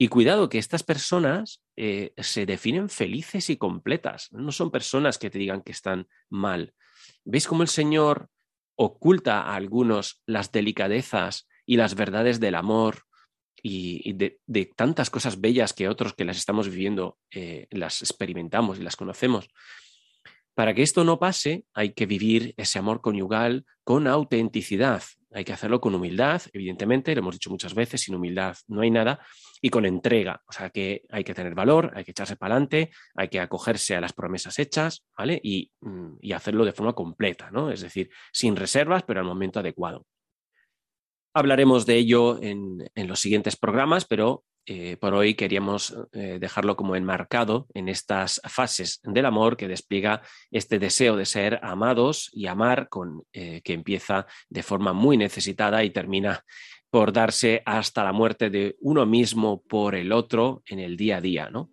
Y 0.01 0.07
cuidado 0.07 0.47
que 0.47 0.59
estas 0.59 0.81
personas 0.83 1.61
eh, 1.75 2.13
se 2.17 2.45
definen 2.45 2.87
felices 2.87 3.49
y 3.49 3.57
completas. 3.57 4.29
No 4.31 4.53
son 4.53 4.71
personas 4.71 5.17
que 5.17 5.29
te 5.29 5.37
digan 5.37 5.61
que 5.61 5.73
están 5.73 6.07
mal. 6.29 6.73
¿Veis 7.25 7.45
cómo 7.47 7.63
el 7.63 7.67
Señor 7.67 8.29
oculta 8.75 9.41
a 9.41 9.55
algunos 9.55 10.23
las 10.25 10.53
delicadezas 10.53 11.49
y 11.65 11.75
las 11.75 11.95
verdades 11.95 12.39
del 12.39 12.55
amor 12.55 13.03
y, 13.61 14.13
de 14.13 14.65
tantas 14.75 15.09
cosas 15.09 15.39
bellas 15.41 15.73
que 15.73 15.87
otros 15.87 16.13
que 16.13 16.25
las 16.25 16.37
estamos 16.37 16.69
viviendo 16.69 17.17
eh, 17.31 17.67
las 17.71 18.01
experimentamos 18.01 18.79
y 18.79 18.83
las 18.83 18.95
conocemos? 18.95 19.49
Para 20.59 20.73
que 20.73 20.81
esto 20.81 21.05
no 21.05 21.19
pase, 21.19 21.63
hay 21.73 21.93
que 21.93 22.05
vivir 22.05 22.53
ese 22.57 22.79
amor 22.79 22.99
conyugal 22.99 23.65
con 23.85 24.07
autenticidad. 24.07 25.03
Hay 25.31 25.45
que 25.45 25.53
hacerlo 25.53 25.79
con 25.79 25.95
humildad, 25.95 26.41
evidentemente, 26.51 27.15
lo 27.15 27.19
hemos 27.19 27.35
dicho 27.35 27.49
muchas 27.49 27.73
veces, 27.73 28.01
sin 28.01 28.15
humildad 28.15 28.57
no 28.67 28.81
hay 28.81 28.91
nada, 28.91 29.19
y 29.61 29.69
con 29.69 29.85
entrega. 29.85 30.41
O 30.47 30.51
sea 30.51 30.69
que 30.69 31.03
hay 31.11 31.23
que 31.23 31.33
tener 31.33 31.55
valor, 31.55 31.93
hay 31.95 32.03
que 32.03 32.11
echarse 32.11 32.35
para 32.35 32.55
adelante, 32.55 32.91
hay 33.15 33.29
que 33.29 33.39
acogerse 33.39 33.95
a 33.95 34.01
las 34.01 34.11
promesas 34.11 34.59
hechas, 34.59 35.05
¿vale? 35.17 35.39
Y, 35.41 35.71
mm, 35.79 36.17
y 36.21 36.33
hacerlo 36.33 36.65
de 36.65 36.73
forma 36.73 36.91
completa, 36.91 37.49
¿no? 37.51 37.71
Es 37.71 37.79
decir, 37.79 38.09
sin 38.33 38.57
reservas, 38.57 39.03
pero 39.03 39.21
al 39.21 39.25
momento 39.25 39.61
adecuado. 39.61 40.05
Hablaremos 41.33 41.85
de 41.85 41.95
ello 41.95 42.41
en, 42.41 42.89
en 42.95 43.07
los 43.07 43.19
siguientes 43.19 43.55
programas, 43.55 44.05
pero 44.05 44.43
eh, 44.71 44.97
por 44.97 45.15
hoy 45.15 45.33
queríamos 45.33 45.95
eh, 46.11 46.37
dejarlo 46.39 46.75
como 46.75 46.95
enmarcado 46.95 47.65
en 47.73 47.89
estas 47.89 48.39
fases 48.47 48.99
del 49.01 49.25
amor 49.25 49.57
que 49.57 49.67
despliega 49.67 50.21
este 50.51 50.77
deseo 50.77 51.15
de 51.17 51.25
ser 51.25 51.59
amados 51.63 52.29
y 52.33 52.45
amar, 52.45 52.87
con, 52.87 53.23
eh, 53.33 53.61
que 53.63 53.73
empieza 53.73 54.27
de 54.47 54.61
forma 54.61 54.93
muy 54.93 55.17
necesitada 55.17 55.83
y 55.83 55.89
termina 55.89 56.45
por 56.91 57.11
darse 57.11 57.63
hasta 57.65 58.03
la 58.03 58.13
muerte 58.13 58.51
de 58.51 58.75
uno 58.79 59.07
mismo 59.07 59.63
por 59.63 59.95
el 59.95 60.11
otro 60.11 60.61
en 60.67 60.77
el 60.77 60.97
día 60.97 61.17
a 61.17 61.21
día, 61.21 61.49
¿no? 61.49 61.71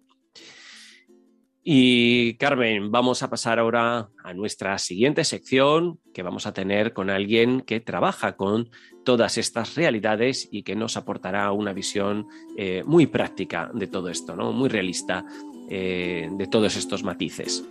Y 1.69 2.35
Carmen, 2.35 2.93
vamos 2.93 3.25
a 3.25 3.29
pasar 3.29 3.59
ahora 3.59 4.09
a 4.23 4.35
nuestra 4.35 4.79
siguiente 4.79 5.25
sección 5.25 5.99
que 6.15 6.23
vamos 6.23 6.47
a 6.47 6.55
tener 6.55 6.93
con 6.93 7.11
alguien 7.11 7.61
que 7.61 7.81
trabaja 7.81 8.37
con 8.37 8.71
todas 9.05 9.37
estas 9.37 9.75
realidades 9.75 10.49
y 10.53 10.63
que 10.63 10.77
nos 10.77 10.97
aportará 10.97 11.51
una 11.51 11.73
visión 11.73 12.29
eh, 12.57 12.85
muy 12.87 13.09
práctica 13.09 13.69
de 13.75 13.89
todo 13.89 14.11
esto, 14.11 14.37
¿no? 14.37 14.53
muy 14.53 14.69
realista 14.69 15.25
eh, 15.69 16.29
de 16.31 16.47
todos 16.47 16.77
estos 16.77 17.03
matices. 17.03 17.65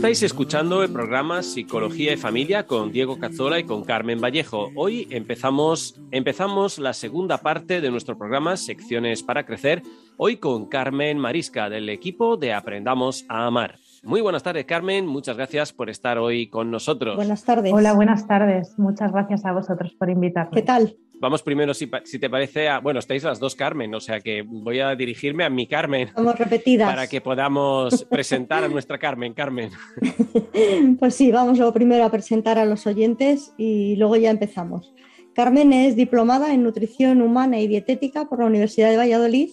Estáis 0.00 0.22
escuchando 0.22 0.82
el 0.82 0.90
programa 0.90 1.42
Psicología 1.42 2.14
y 2.14 2.16
Familia 2.16 2.66
con 2.66 2.90
Diego 2.90 3.18
Cazzola 3.18 3.58
y 3.58 3.64
con 3.64 3.84
Carmen 3.84 4.18
Vallejo. 4.18 4.70
Hoy 4.74 5.06
empezamos, 5.10 6.00
empezamos 6.10 6.78
la 6.78 6.94
segunda 6.94 7.36
parte 7.36 7.82
de 7.82 7.90
nuestro 7.90 8.16
programa 8.16 8.56
Secciones 8.56 9.22
para 9.22 9.44
Crecer, 9.44 9.82
hoy 10.16 10.38
con 10.38 10.70
Carmen 10.70 11.18
Marisca 11.18 11.68
del 11.68 11.90
equipo 11.90 12.38
de 12.38 12.54
Aprendamos 12.54 13.26
a 13.28 13.44
Amar. 13.44 13.78
Muy 14.02 14.22
buenas 14.22 14.42
tardes, 14.42 14.64
Carmen. 14.64 15.06
Muchas 15.06 15.36
gracias 15.36 15.74
por 15.74 15.90
estar 15.90 16.16
hoy 16.16 16.48
con 16.48 16.70
nosotros. 16.70 17.16
Buenas 17.16 17.44
tardes. 17.44 17.70
Hola, 17.70 17.92
buenas 17.92 18.26
tardes. 18.26 18.78
Muchas 18.78 19.12
gracias 19.12 19.44
a 19.44 19.52
vosotros 19.52 19.92
por 19.98 20.08
invitarme. 20.08 20.52
¿Qué 20.52 20.62
tal? 20.62 20.96
Vamos 21.20 21.42
primero, 21.42 21.74
si, 21.74 21.86
te 21.86 22.30
parece, 22.30 22.68
a, 22.70 22.80
bueno, 22.80 22.98
estáis 22.98 23.24
las 23.24 23.38
dos 23.38 23.54
Carmen, 23.54 23.94
o 23.94 24.00
sea 24.00 24.20
que 24.20 24.40
voy 24.40 24.80
a 24.80 24.96
dirigirme 24.96 25.44
a 25.44 25.50
mi 25.50 25.66
Carmen 25.66 26.08
Somos 26.14 26.38
repetidas. 26.38 26.88
para 26.88 27.06
que 27.08 27.20
podamos 27.20 28.06
presentar 28.10 28.64
a 28.64 28.68
nuestra 28.68 28.98
Carmen. 28.98 29.34
Carmen. 29.34 29.70
Pues 30.98 31.14
sí, 31.14 31.30
vamos 31.30 31.58
lo 31.58 31.72
primero 31.72 32.04
a 32.04 32.10
presentar 32.10 32.58
a 32.58 32.64
los 32.64 32.86
oyentes 32.86 33.52
y 33.56 33.96
luego 33.96 34.16
ya 34.16 34.30
empezamos. 34.30 34.94
Carmen 35.34 35.72
es 35.72 35.96
diplomada 35.96 36.52
en 36.52 36.62
nutrición 36.62 37.22
humana 37.22 37.60
y 37.60 37.66
dietética 37.66 38.28
por 38.28 38.40
la 38.40 38.46
Universidad 38.46 38.90
de 38.90 38.96
Valladolid, 38.96 39.50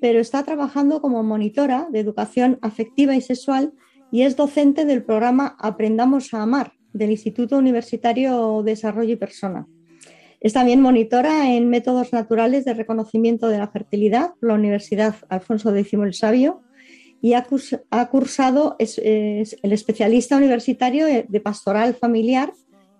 pero 0.00 0.20
está 0.20 0.44
trabajando 0.44 1.00
como 1.00 1.22
monitora 1.22 1.88
de 1.90 2.00
educación 2.00 2.58
afectiva 2.62 3.14
y 3.14 3.20
sexual 3.20 3.72
y 4.12 4.22
es 4.22 4.36
docente 4.36 4.84
del 4.84 5.02
programa 5.02 5.56
Aprendamos 5.58 6.32
a 6.32 6.42
Amar 6.42 6.72
del 6.92 7.10
Instituto 7.10 7.58
Universitario 7.58 8.62
Desarrollo 8.62 9.12
y 9.12 9.16
Persona. 9.16 9.66
Es 10.40 10.52
también 10.52 10.80
monitora 10.80 11.52
en 11.54 11.68
métodos 11.68 12.12
naturales 12.12 12.64
de 12.64 12.74
reconocimiento 12.74 13.48
de 13.48 13.58
la 13.58 13.68
fertilidad 13.68 14.34
por 14.38 14.50
la 14.50 14.54
Universidad 14.54 15.14
Alfonso 15.28 15.74
X 15.74 15.94
el 15.94 16.14
Sabio 16.14 16.60
y 17.22 17.32
ha, 17.32 17.44
curs- 17.46 17.82
ha 17.90 18.08
cursado 18.08 18.76
el 18.78 19.72
especialista 19.72 20.36
universitario 20.36 21.06
de 21.06 21.40
pastoral 21.40 21.94
familiar 21.94 22.52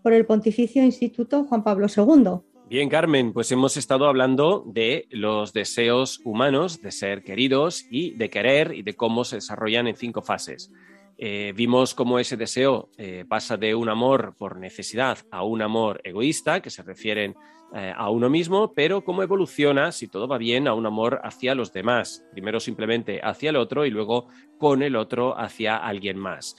por 0.03 0.13
el 0.13 0.25
Pontificio 0.25 0.83
Instituto 0.83 1.45
Juan 1.45 1.63
Pablo 1.63 1.87
II. 1.95 2.41
Bien, 2.69 2.89
Carmen, 2.89 3.33
pues 3.33 3.53
hemos 3.53 3.77
estado 3.77 4.07
hablando 4.07 4.65
de 4.67 5.07
los 5.11 5.53
deseos 5.53 6.21
humanos 6.25 6.83
de 6.83 6.91
ser 6.91 7.23
queridos 7.23 7.87
y 7.91 8.11
de 8.13 8.29
querer 8.29 8.73
y 8.75 8.83
de 8.83 8.95
cómo 8.95 9.23
se 9.25 9.37
desarrollan 9.37 9.87
en 9.87 9.95
cinco 9.95 10.21
fases. 10.23 10.73
Eh, 11.19 11.53
vimos 11.57 11.95
cómo 11.95 12.19
ese 12.19 12.37
deseo 12.37 12.91
eh, 12.99 13.25
pasa 13.27 13.57
de 13.57 13.75
un 13.75 13.89
amor 13.89 14.35
por 14.37 14.59
necesidad 14.59 15.19
a 15.31 15.45
un 15.45 15.63
amor 15.63 16.01
egoísta, 16.05 16.61
que 16.61 16.71
se 16.71 16.83
refieren 16.83 17.35
eh, 17.75 17.93
a 17.97 18.11
uno 18.11 18.29
mismo, 18.29 18.75
pero 18.75 19.03
cómo 19.03 19.23
evoluciona, 19.23 19.93
si 19.93 20.09
todo 20.09 20.29
va 20.29 20.37
bien, 20.37 20.69
a 20.69 20.75
un 20.75 20.85
amor 20.85 21.21
hacia 21.25 21.55
los 21.55 21.73
demás. 21.73 22.23
Primero 22.33 22.61
simplemente 22.61 23.21
hacia 23.23 23.51
el 23.51 23.57
otro 23.57 23.87
y 23.87 23.91
luego 23.91 24.29
con 24.59 24.83
el 24.83 24.95
otro 24.95 25.39
hacia 25.39 25.77
alguien 25.77 26.19
más. 26.19 26.57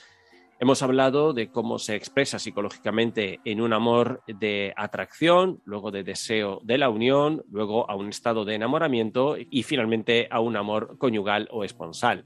Hemos 0.60 0.82
hablado 0.82 1.34
de 1.34 1.52
cómo 1.52 1.78
se 1.78 1.94
expresa 1.94 2.40
psicológicamente 2.40 3.38
en 3.44 3.60
un 3.60 3.72
amor 3.72 4.22
de 4.26 4.74
atracción, 4.76 5.62
luego 5.64 5.92
de 5.92 6.02
deseo 6.02 6.58
de 6.64 6.78
la 6.78 6.90
unión, 6.90 7.44
luego 7.48 7.88
a 7.88 7.94
un 7.94 8.08
estado 8.08 8.44
de 8.44 8.56
enamoramiento 8.56 9.36
y 9.38 9.62
finalmente 9.62 10.26
a 10.32 10.40
un 10.40 10.56
amor 10.56 10.98
conyugal 10.98 11.46
o 11.52 11.62
esponsal. 11.62 12.24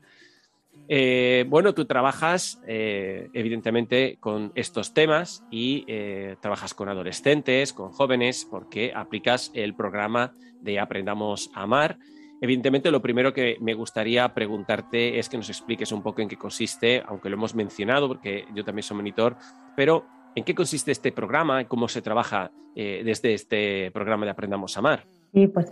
Eh, 0.88 1.44
bueno, 1.48 1.74
tú 1.74 1.84
trabajas 1.84 2.60
eh, 2.66 3.28
evidentemente 3.32 4.16
con 4.20 4.52
estos 4.54 4.92
temas 4.92 5.44
y 5.50 5.84
eh, 5.86 6.36
trabajas 6.40 6.74
con 6.74 6.88
adolescentes, 6.88 7.72
con 7.72 7.92
jóvenes, 7.92 8.46
porque 8.50 8.92
aplicas 8.94 9.50
el 9.54 9.74
programa 9.74 10.34
de 10.60 10.80
Aprendamos 10.80 11.50
a 11.54 11.62
Amar 11.62 11.98
Evidentemente, 12.40 12.90
lo 12.90 13.00
primero 13.00 13.32
que 13.32 13.56
me 13.60 13.72
gustaría 13.72 14.34
preguntarte 14.34 15.20
es 15.20 15.28
que 15.28 15.36
nos 15.36 15.48
expliques 15.48 15.92
un 15.92 16.02
poco 16.02 16.22
en 16.22 16.28
qué 16.28 16.36
consiste, 16.36 17.00
aunque 17.06 17.30
lo 17.30 17.36
hemos 17.36 17.54
mencionado, 17.54 18.08
porque 18.08 18.46
yo 18.52 18.64
también 18.64 18.82
soy 18.82 18.96
monitor, 18.96 19.36
pero 19.76 20.06
¿en 20.34 20.42
qué 20.42 20.52
consiste 20.52 20.90
este 20.90 21.12
programa? 21.12 21.68
¿Cómo 21.68 21.86
se 21.86 22.02
trabaja 22.02 22.50
desde 22.74 23.34
este 23.34 23.92
programa 23.92 24.24
de 24.24 24.32
Aprendamos 24.32 24.76
a 24.76 24.80
Amar? 24.80 25.04
Sí, 25.32 25.46
pues 25.46 25.70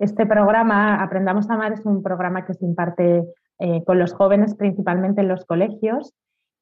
este 0.00 0.26
programa, 0.26 1.00
Aprendamos 1.00 1.48
a 1.48 1.54
Amar, 1.54 1.74
es 1.74 1.86
un 1.86 2.02
programa 2.02 2.44
que 2.44 2.54
se 2.54 2.64
imparte 2.64 3.22
con 3.86 3.98
los 3.98 4.12
jóvenes, 4.12 4.54
principalmente 4.54 5.20
en 5.20 5.28
los 5.28 5.44
colegios, 5.44 6.12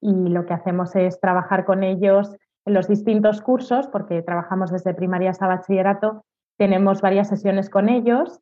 y 0.01 0.13
lo 0.13 0.47
que 0.47 0.55
hacemos 0.55 0.95
es 0.97 1.21
trabajar 1.21 1.65
con 1.65 1.83
ellos 1.83 2.37
en 2.65 2.75
los 2.75 2.89
distintos 2.89 3.41
cursos, 3.41 3.89
porque 3.89 4.23
trabajamos 4.23 4.71
desde 4.71 4.95
primaria 4.95 5.31
hasta 5.31 5.47
bachillerato, 5.47 6.25
tenemos 6.59 7.01
varias 7.01 7.29
sesiones 7.29 7.71
con 7.71 7.89
ellos 7.89 8.41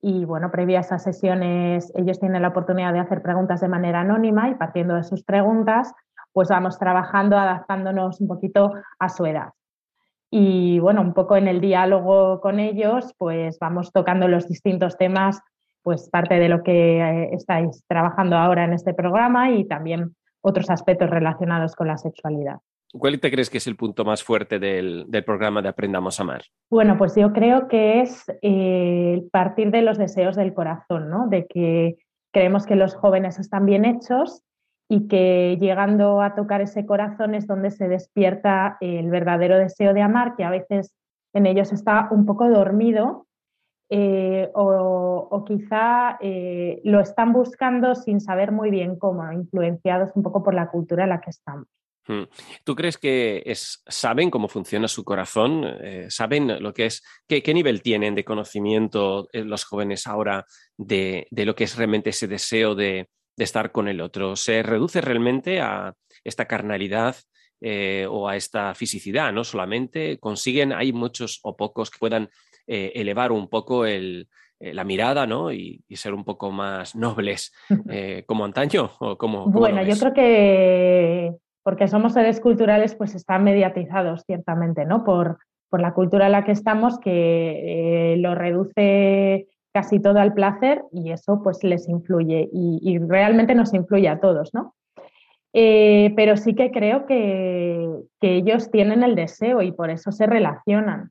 y, 0.00 0.24
bueno, 0.24 0.50
previa 0.50 0.78
a 0.78 0.80
esas 0.80 1.02
sesiones, 1.02 1.92
ellos 1.94 2.18
tienen 2.18 2.42
la 2.42 2.48
oportunidad 2.48 2.92
de 2.92 3.00
hacer 3.00 3.22
preguntas 3.22 3.60
de 3.60 3.68
manera 3.68 4.00
anónima 4.00 4.48
y 4.48 4.54
partiendo 4.54 4.94
de 4.94 5.04
sus 5.04 5.22
preguntas, 5.22 5.92
pues 6.32 6.48
vamos 6.48 6.78
trabajando, 6.78 7.36
adaptándonos 7.36 8.20
un 8.20 8.28
poquito 8.28 8.72
a 8.98 9.08
su 9.08 9.26
edad. 9.26 9.50
Y 10.30 10.78
bueno, 10.78 11.00
un 11.02 11.12
poco 11.12 11.36
en 11.36 11.48
el 11.48 11.60
diálogo 11.60 12.40
con 12.40 12.60
ellos, 12.60 13.14
pues 13.18 13.58
vamos 13.58 13.92
tocando 13.92 14.28
los 14.28 14.48
distintos 14.48 14.96
temas, 14.96 15.40
pues 15.82 16.08
parte 16.10 16.34
de 16.34 16.48
lo 16.48 16.62
que 16.62 17.00
eh, 17.00 17.30
estáis 17.32 17.84
trabajando 17.88 18.36
ahora 18.36 18.64
en 18.64 18.72
este 18.72 18.94
programa 18.94 19.50
y 19.50 19.66
también 19.66 20.14
otros 20.42 20.70
aspectos 20.70 21.10
relacionados 21.10 21.74
con 21.74 21.88
la 21.88 21.96
sexualidad. 21.96 22.58
¿Cuál 22.92 23.20
te 23.20 23.30
crees 23.30 23.50
que 23.50 23.58
es 23.58 23.66
el 23.68 23.76
punto 23.76 24.04
más 24.04 24.24
fuerte 24.24 24.58
del, 24.58 25.06
programa 25.24 25.62
de 25.62 25.68
Aprendamos 25.68 26.18
a 26.18 26.24
Amar? 26.24 26.42
Bueno, 26.68 26.98
pues 26.98 27.14
yo 27.14 27.32
creo 27.32 27.68
que 27.68 28.00
es 28.00 28.24
eh, 28.42 29.22
partir 29.30 29.70
de 29.70 29.82
los 29.82 29.96
deseos 29.96 30.34
del 30.34 30.54
corazón, 30.54 31.08
¿no? 31.08 31.28
De 31.28 31.46
que 31.46 31.98
creemos 32.32 32.66
que 32.66 32.74
los 32.74 32.94
jóvenes 32.94 33.38
están 33.38 33.64
bien 33.64 33.84
hechos 33.84 34.42
y 34.88 35.06
que 35.06 35.56
llegando 35.60 36.20
a 36.20 36.34
tocar 36.34 36.62
ese 36.62 36.84
corazón 36.84 37.36
es 37.36 37.46
donde 37.46 37.70
se 37.70 37.86
despierta 37.86 38.76
el 38.80 39.08
verdadero 39.08 39.56
deseo 39.56 39.94
de 39.94 40.02
amar, 40.02 40.34
que 40.36 40.42
a 40.42 40.50
veces 40.50 40.92
en 41.32 41.46
ellos 41.46 41.72
está 41.72 42.08
un 42.10 42.26
poco 42.26 42.48
dormido 42.48 43.28
eh, 43.92 44.48
o, 44.54 45.44
quizá 45.44 46.16
eh, 46.20 46.80
lo 46.84 47.00
están 47.00 47.32
buscando 47.32 47.96
sin 47.96 48.20
saber 48.20 48.52
muy 48.52 48.70
bien 48.70 48.96
cómo, 48.96 49.32
influenciados 49.32 50.10
un 50.14 50.22
poco 50.22 50.44
por 50.44 50.54
la 50.54 50.70
cultura 50.70 51.02
en 51.02 51.10
la 51.10 51.20
que 51.20 51.30
estamos. 51.30 51.66
Mm. 52.06 52.22
¿Tú 52.62 52.76
crees 52.76 52.98
que 52.98 53.42
saben 53.54 54.30
cómo 54.30 54.46
funciona 54.46 54.86
su 54.86 55.02
corazón? 55.02 55.64
Eh, 55.80 56.06
¿Saben 56.08 56.62
lo 56.62 56.72
que 56.72 56.86
es? 56.86 57.02
Qué, 57.26 57.42
nivel 57.52 57.82
tienen 57.82 58.14
de 58.14 58.24
conocimiento 58.24 59.28
los 59.32 59.64
jóvenes 59.64 60.06
ahora 60.06 60.46
de, 60.76 61.26
lo 61.32 61.56
que 61.56 61.64
es 61.64 61.76
realmente 61.76 62.10
ese 62.10 62.28
deseo 62.28 62.76
de, 62.76 63.08
estar 63.36 63.72
con 63.72 63.88
el 63.88 64.00
otro? 64.00 64.36
¿Se 64.36 64.62
reduce 64.62 65.00
realmente 65.00 65.60
a 65.60 65.94
esta 66.22 66.44
carnalidad 66.44 67.16
o 68.08 68.28
a 68.28 68.36
esta 68.36 68.74
fisicidad? 68.74 69.32
¿No? 69.32 69.42
Solamente 69.44 70.18
consiguen, 70.18 70.72
hay 70.72 70.92
muchos 70.92 71.40
o 71.42 71.56
pocos 71.56 71.90
que 71.90 71.98
puedan 71.98 72.28
elevar 72.70 73.32
un 73.32 73.48
poco 73.48 73.84
la 73.84 74.84
mirada 74.84 75.26
¿no? 75.26 75.52
y, 75.52 75.82
ser 75.90 76.14
un 76.14 76.24
poco 76.24 76.50
más 76.50 76.94
nobles 76.94 77.52
como 78.26 78.44
antaño? 78.44 78.90
¿o 79.00 79.16
como 79.16 79.46
bueno, 79.46 79.82
yo 79.82 79.96
creo 79.96 80.12
que 80.12 81.34
porque 81.62 81.88
somos 81.88 82.14
seres 82.14 82.40
culturales, 82.40 82.94
pues 82.94 83.14
están 83.14 83.44
mediatizados 83.44 84.24
ciertamente, 84.24 84.84
¿no? 84.84 85.04
Por, 85.04 85.38
por 85.68 85.80
la 85.80 85.92
cultura 85.92 86.26
en 86.26 86.32
la 86.32 86.44
que 86.44 86.52
estamos, 86.52 86.98
que 86.98 88.12
eh, 88.12 88.16
lo 88.16 88.34
reduce 88.34 89.46
casi 89.72 90.00
todo 90.00 90.18
al 90.18 90.34
placer 90.34 90.82
y 90.90 91.12
eso 91.12 91.42
pues 91.44 91.62
les 91.62 91.88
influye 91.88 92.48
y, 92.52 92.98
realmente 92.98 93.54
nos 93.54 93.72
influye 93.72 94.08
a 94.08 94.20
todos, 94.20 94.52
¿no? 94.52 94.74
Eh, 95.52 96.12
pero 96.16 96.36
sí 96.36 96.54
que 96.54 96.70
creo 96.70 97.06
que, 97.06 97.88
que, 98.20 98.36
ellos 98.36 98.70
tienen 98.70 99.02
el 99.02 99.14
deseo 99.14 99.62
y 99.62 99.72
por 99.72 99.90
eso 99.90 100.12
se 100.12 100.26
relacionan 100.26 101.10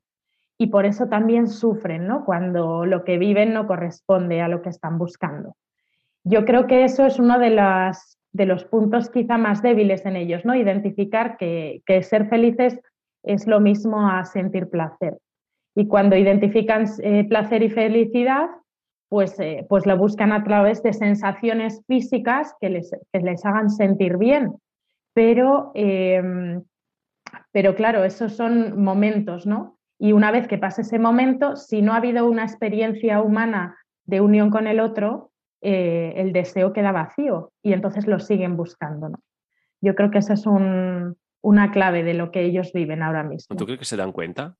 y 0.60 0.66
por 0.66 0.84
eso 0.84 1.08
también 1.08 1.48
sufren, 1.48 2.06
¿no? 2.06 2.22
Cuando 2.26 2.84
lo 2.84 3.02
que 3.02 3.16
viven 3.16 3.54
no 3.54 3.66
corresponde 3.66 4.42
a 4.42 4.48
lo 4.48 4.60
que 4.60 4.68
están 4.68 4.98
buscando. 4.98 5.56
Yo 6.22 6.44
creo 6.44 6.66
que 6.66 6.84
eso 6.84 7.06
es 7.06 7.18
una 7.18 7.38
de 7.38 7.48
las 7.48 8.18
de 8.32 8.44
los 8.44 8.66
puntos 8.66 9.08
quizá 9.08 9.38
más 9.38 9.62
débiles 9.62 10.04
en 10.04 10.16
ellos, 10.16 10.44
¿no? 10.44 10.54
Identificar 10.54 11.38
que, 11.38 11.80
ser 12.02 12.28
felices 12.28 12.78
es 13.22 13.46
lo 13.46 13.58
mismo 13.58 14.06
a 14.06 14.22
sentir 14.26 14.68
placer. 14.68 15.16
Y 15.74 15.88
cuando 15.88 16.14
identifican 16.14 16.84
eh, 17.02 17.24
placer 17.24 17.62
y 17.62 17.70
felicidad, 17.70 18.50
pues, 19.08 19.40
eh, 19.40 19.64
pues 19.66 19.86
lo 19.86 19.96
buscan 19.96 20.30
a 20.30 20.44
través 20.44 20.82
de 20.82 20.92
sensaciones 20.92 21.82
físicas 21.86 22.54
que 22.60 22.68
les, 22.68 22.90
les 23.14 23.46
hagan 23.46 23.70
sentir 23.70 24.18
bien. 24.18 24.56
Pero, 25.14 25.72
em, 25.74 26.62
pero 27.50 27.74
claro, 27.74 28.04
esos 28.04 28.36
son 28.36 28.84
momentos, 28.84 29.46
¿no? 29.46 29.79
Y 30.02 30.12
una 30.12 30.30
vez 30.30 30.48
que 30.48 30.56
pasa 30.56 30.80
ese 30.80 30.98
momento, 30.98 31.56
si 31.56 31.82
no 31.82 31.92
ha 31.92 31.96
habido 31.96 32.26
una 32.26 32.42
experiencia 32.42 33.20
humana 33.20 33.76
de 34.06 34.22
unión 34.22 34.48
con 34.48 34.66
el 34.66 34.80
otro, 34.80 35.30
eh, 35.60 36.14
el 36.16 36.32
deseo 36.32 36.72
queda 36.72 36.90
vacío 36.90 37.52
y 37.62 37.74
entonces 37.74 38.06
lo 38.06 38.18
siguen 38.18 38.56
buscando. 38.56 39.10
¿no? 39.10 39.20
Yo 39.82 39.94
creo 39.94 40.10
que 40.10 40.16
esa 40.16 40.32
es 40.32 40.46
una 40.46 41.70
clave 41.70 42.02
de 42.02 42.14
lo 42.14 42.30
que 42.30 42.42
ellos 42.42 42.72
viven 42.72 43.02
ahora 43.02 43.24
mismo. 43.24 43.54
¿Tú 43.54 43.66
crees 43.66 43.78
que 43.78 43.84
se 43.84 43.98
dan 43.98 44.12
cuenta 44.12 44.56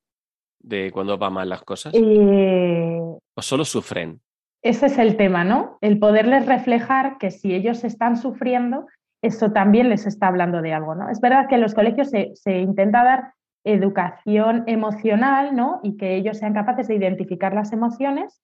de 0.59 0.91
cuando 0.93 1.17
van 1.17 1.33
mal 1.33 1.49
las 1.49 1.63
cosas? 1.63 1.95
Eh, 1.97 3.01
¿O 3.35 3.43
solo 3.43 3.65
sufren? 3.65 4.21
Ese 4.61 4.87
es 4.87 4.99
el 4.99 5.17
tema, 5.17 5.43
¿no? 5.43 5.79
El 5.81 5.99
poderles 5.99 6.45
reflejar 6.45 7.17
que 7.17 7.31
si 7.31 7.55
ellos 7.55 7.83
están 7.83 8.19
sufriendo, 8.19 8.87
eso 9.23 9.53
también 9.53 9.89
les 9.89 10.07
está 10.07 10.27
hablando 10.27 10.61
de 10.61 10.75
algo, 10.75 10.95
¿no? 10.95 11.09
Es 11.09 11.23
verdad 11.23 11.47
que 11.49 11.55
en 11.55 11.63
los 11.63 11.75
colegios 11.75 12.11
se, 12.11 12.33
se 12.35 12.59
intenta 12.59 13.03
dar 13.03 13.33
educación 13.65 14.65
emocional, 14.67 15.55
¿no? 15.55 15.81
Y 15.83 15.97
que 15.97 16.17
ellos 16.17 16.39
sean 16.39 16.55
capaces 16.55 16.89
de 16.89 16.95
identificar 16.95 17.55
las 17.55 17.73
emociones, 17.73 18.43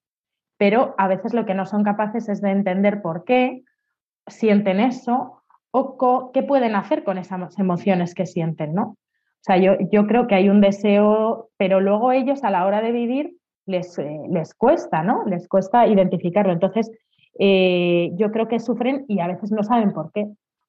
pero 0.59 0.95
a 0.99 1.09
veces 1.09 1.35
lo 1.35 1.47
que 1.47 1.55
no 1.55 1.67
son 1.67 1.85
capaces 1.85 2.29
es 2.29 2.41
de 2.41 2.51
entender 2.51 3.03
por 3.03 3.25
qué 3.25 3.65
sienten 4.27 4.81
eso 4.81 5.43
o 5.71 6.33
qué 6.33 6.43
pueden 6.43 6.75
hacer 6.75 7.05
con 7.05 7.19
esas 7.19 7.59
emociones 7.59 8.15
que 8.15 8.27
sienten, 8.27 8.75
¿no? 8.75 8.83
O 8.85 9.47
sea, 9.47 9.59
yo, 9.59 9.77
yo 9.93 10.07
creo 10.07 10.27
que 10.27 10.35
hay 10.35 10.49
un 10.49 10.61
deseo, 10.61 11.51
pero 11.57 11.81
luego 11.81 12.13
ellos 12.13 12.43
a 12.43 12.51
la 12.51 12.67
hora 12.67 12.81
de 12.81 12.93
vivir 12.93 13.37
les, 13.67 13.99
eh, 13.99 14.23
les 14.31 14.55
cuesta, 14.55 15.03
¿no? 15.03 15.25
Les 15.27 15.47
cuesta 15.49 15.87
identificarlo. 15.87 16.53
Entonces, 16.53 16.91
eh, 17.39 18.11
yo 18.15 18.33
creo 18.33 18.49
que 18.49 18.59
sufren 18.59 19.05
y 19.09 19.21
a 19.21 19.29
veces 19.29 19.53
no 19.53 19.63
saben 19.63 19.93
por 19.93 20.11
qué, 20.13 20.27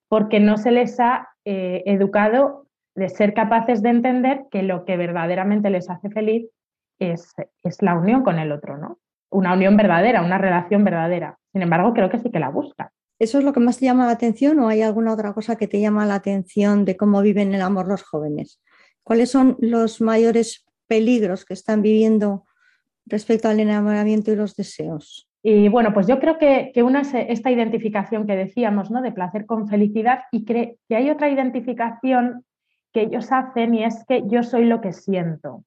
porque 0.10 0.40
no 0.40 0.58
se 0.58 0.72
les 0.72 1.00
ha 1.00 1.30
eh, 1.46 1.84
educado 1.86 2.67
de 2.98 3.10
ser 3.10 3.34
capaces 3.34 3.82
de 3.82 3.90
entender 3.90 4.48
que 4.52 4.64
lo 4.64 4.84
que 4.84 4.98
verdaderamente 4.98 5.70
les 5.70 5.90
hace 5.90 6.10
feliz 6.10 6.50
es, 7.00 7.34
es 7.64 7.82
la 7.82 7.96
unión 7.96 8.24
con 8.24 8.40
el 8.40 8.52
otro, 8.52 8.78
¿no? 8.78 9.00
una 9.30 9.54
unión 9.54 9.78
verdadera, 9.78 10.22
una 10.22 10.38
relación 10.38 10.84
verdadera. 10.84 11.38
Sin 11.52 11.62
embargo, 11.62 11.94
creo 11.94 12.10
que 12.10 12.20
sí 12.20 12.30
que 12.32 12.40
la 12.40 12.50
busca. 12.50 12.92
¿Eso 13.20 13.40
es 13.40 13.44
lo 13.44 13.54
que 13.54 13.60
más 13.60 13.80
te 13.80 13.86
llama 13.86 14.06
la 14.06 14.12
atención 14.12 14.60
o 14.60 14.68
hay 14.68 14.82
alguna 14.82 15.14
otra 15.14 15.34
cosa 15.34 15.56
que 15.56 15.68
te 15.68 15.82
llama 15.82 16.06
la 16.06 16.16
atención 16.16 16.86
de 16.86 16.96
cómo 16.98 17.22
viven 17.22 17.54
el 17.54 17.62
amor 17.62 17.88
los 17.88 18.04
jóvenes? 18.04 18.62
¿Cuáles 19.04 19.32
son 19.32 19.58
los 19.60 20.02
mayores 20.02 20.66
peligros 20.88 21.44
que 21.44 21.54
están 21.54 21.82
viviendo 21.82 22.46
respecto 23.06 23.50
al 23.50 23.60
enamoramiento 23.60 24.32
y 24.32 24.36
los 24.36 24.56
deseos? 24.56 25.28
Y 25.42 25.70
bueno, 25.70 25.94
pues 25.94 26.08
yo 26.08 26.20
creo 26.20 26.38
que, 26.38 26.72
una 26.84 27.02
es 27.02 27.14
esta 27.14 27.50
identificación 27.50 28.28
que 28.28 28.36
decíamos, 28.36 28.92
¿no? 28.92 29.02
De 29.02 29.12
placer 29.12 29.46
con 29.46 29.68
felicidad 29.68 30.20
y 30.32 30.46
que 30.46 30.78
hay 30.90 31.10
otra 31.10 31.30
identificación 31.30 32.46
que 32.94 33.02
ellos 33.04 33.32
hacen 33.32 33.76
y 33.76 33.84
es 33.84 34.04
que 34.08 34.24
yo 34.28 34.44
soy 34.44 34.66
lo 34.66 34.82
que 34.82 34.94
siento. 34.94 35.64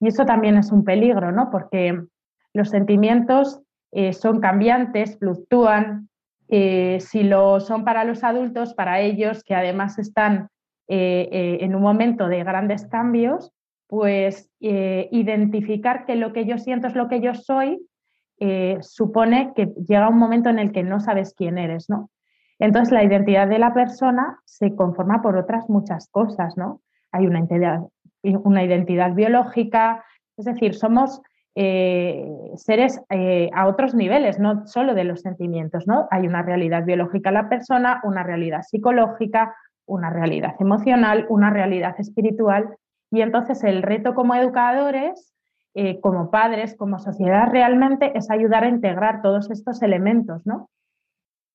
Y 0.00 0.08
eso 0.08 0.24
también 0.24 0.56
es 0.56 0.72
un 0.72 0.84
peligro, 0.84 1.32
¿no? 1.32 1.50
Porque 1.50 1.98
los 2.52 2.70
sentimientos 2.70 3.60
eh, 3.92 4.12
son 4.12 4.40
cambiantes, 4.40 5.18
fluctúan. 5.18 6.08
Eh, 6.48 6.98
si 7.00 7.22
lo 7.22 7.60
son 7.60 7.84
para 7.84 8.04
los 8.04 8.22
adultos, 8.22 8.74
para 8.74 9.00
ellos 9.00 9.42
que 9.42 9.54
además 9.54 9.98
están 9.98 10.48
eh, 10.88 11.58
en 11.60 11.74
un 11.74 11.82
momento 11.82 12.28
de 12.28 12.44
grandes 12.44 12.86
cambios, 12.86 13.52
pues 13.88 14.50
identificar 14.58 16.06
que 16.06 16.16
lo 16.16 16.32
que 16.32 16.44
yo 16.44 16.58
siento 16.58 16.88
es 16.88 16.96
lo 16.96 17.08
que 17.08 17.20
yo 17.20 17.34
soy 17.34 17.86
supone 18.80 19.52
que 19.54 19.66
llega 19.88 20.08
un 20.08 20.18
momento 20.18 20.50
en 20.50 20.58
el 20.58 20.72
que 20.72 20.82
no 20.82 20.98
sabes 20.98 21.34
quién 21.36 21.56
eres, 21.56 21.88
¿no? 21.88 22.10
Entonces, 22.58 22.92
la 22.92 23.04
identidad 23.04 23.48
de 23.48 23.58
la 23.58 23.74
persona 23.74 24.38
se 24.44 24.74
conforma 24.74 25.20
por 25.20 25.36
otras 25.36 25.68
muchas 25.68 26.08
cosas, 26.10 26.56
¿no? 26.56 26.80
Hay 27.12 27.26
una 27.26 27.40
identidad, 28.64 29.14
biológica, 29.14 30.04
es 30.36 30.44
decir, 30.46 30.74
somos 30.74 31.20
eh, 31.54 32.28
seres 32.56 33.00
eh, 33.10 33.50
a 33.54 33.66
otros 33.66 33.94
niveles, 33.94 34.38
no 34.38 34.66
solo 34.66 34.94
de 34.94 35.04
los 35.04 35.20
sentimientos, 35.20 35.86
¿no? 35.86 36.08
Hay 36.10 36.26
una 36.26 36.42
realidad 36.42 36.84
biológica 36.84 37.30
la 37.30 37.48
persona, 37.48 38.00
una 38.04 38.22
realidad 38.22 38.62
psicológica, 38.62 39.54
una 39.86 40.10
realidad 40.10 40.54
emocional, 40.58 41.26
una 41.28 41.50
realidad 41.50 41.94
espiritual. 41.98 42.76
Y 43.10 43.20
entonces 43.20 43.62
el 43.64 43.82
reto 43.82 44.14
como 44.14 44.34
educadores, 44.34 45.32
eh, 45.74 46.00
como 46.00 46.30
padres, 46.30 46.74
como 46.74 46.98
sociedad, 46.98 47.48
realmente 47.50 48.16
es 48.16 48.30
ayudar 48.30 48.64
a 48.64 48.68
integrar 48.68 49.22
todos 49.22 49.50
estos 49.50 49.82
elementos, 49.82 50.46
¿no? 50.46 50.68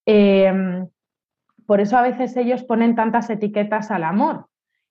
Em, 0.05 0.87
por 1.65 1.79
eso 1.79 1.97
a 1.97 2.01
veces 2.01 2.35
ellos 2.37 2.63
ponen 2.63 2.95
tantas 2.95 3.29
etiquetas 3.29 3.91
al 3.91 4.03
amor. 4.03 4.47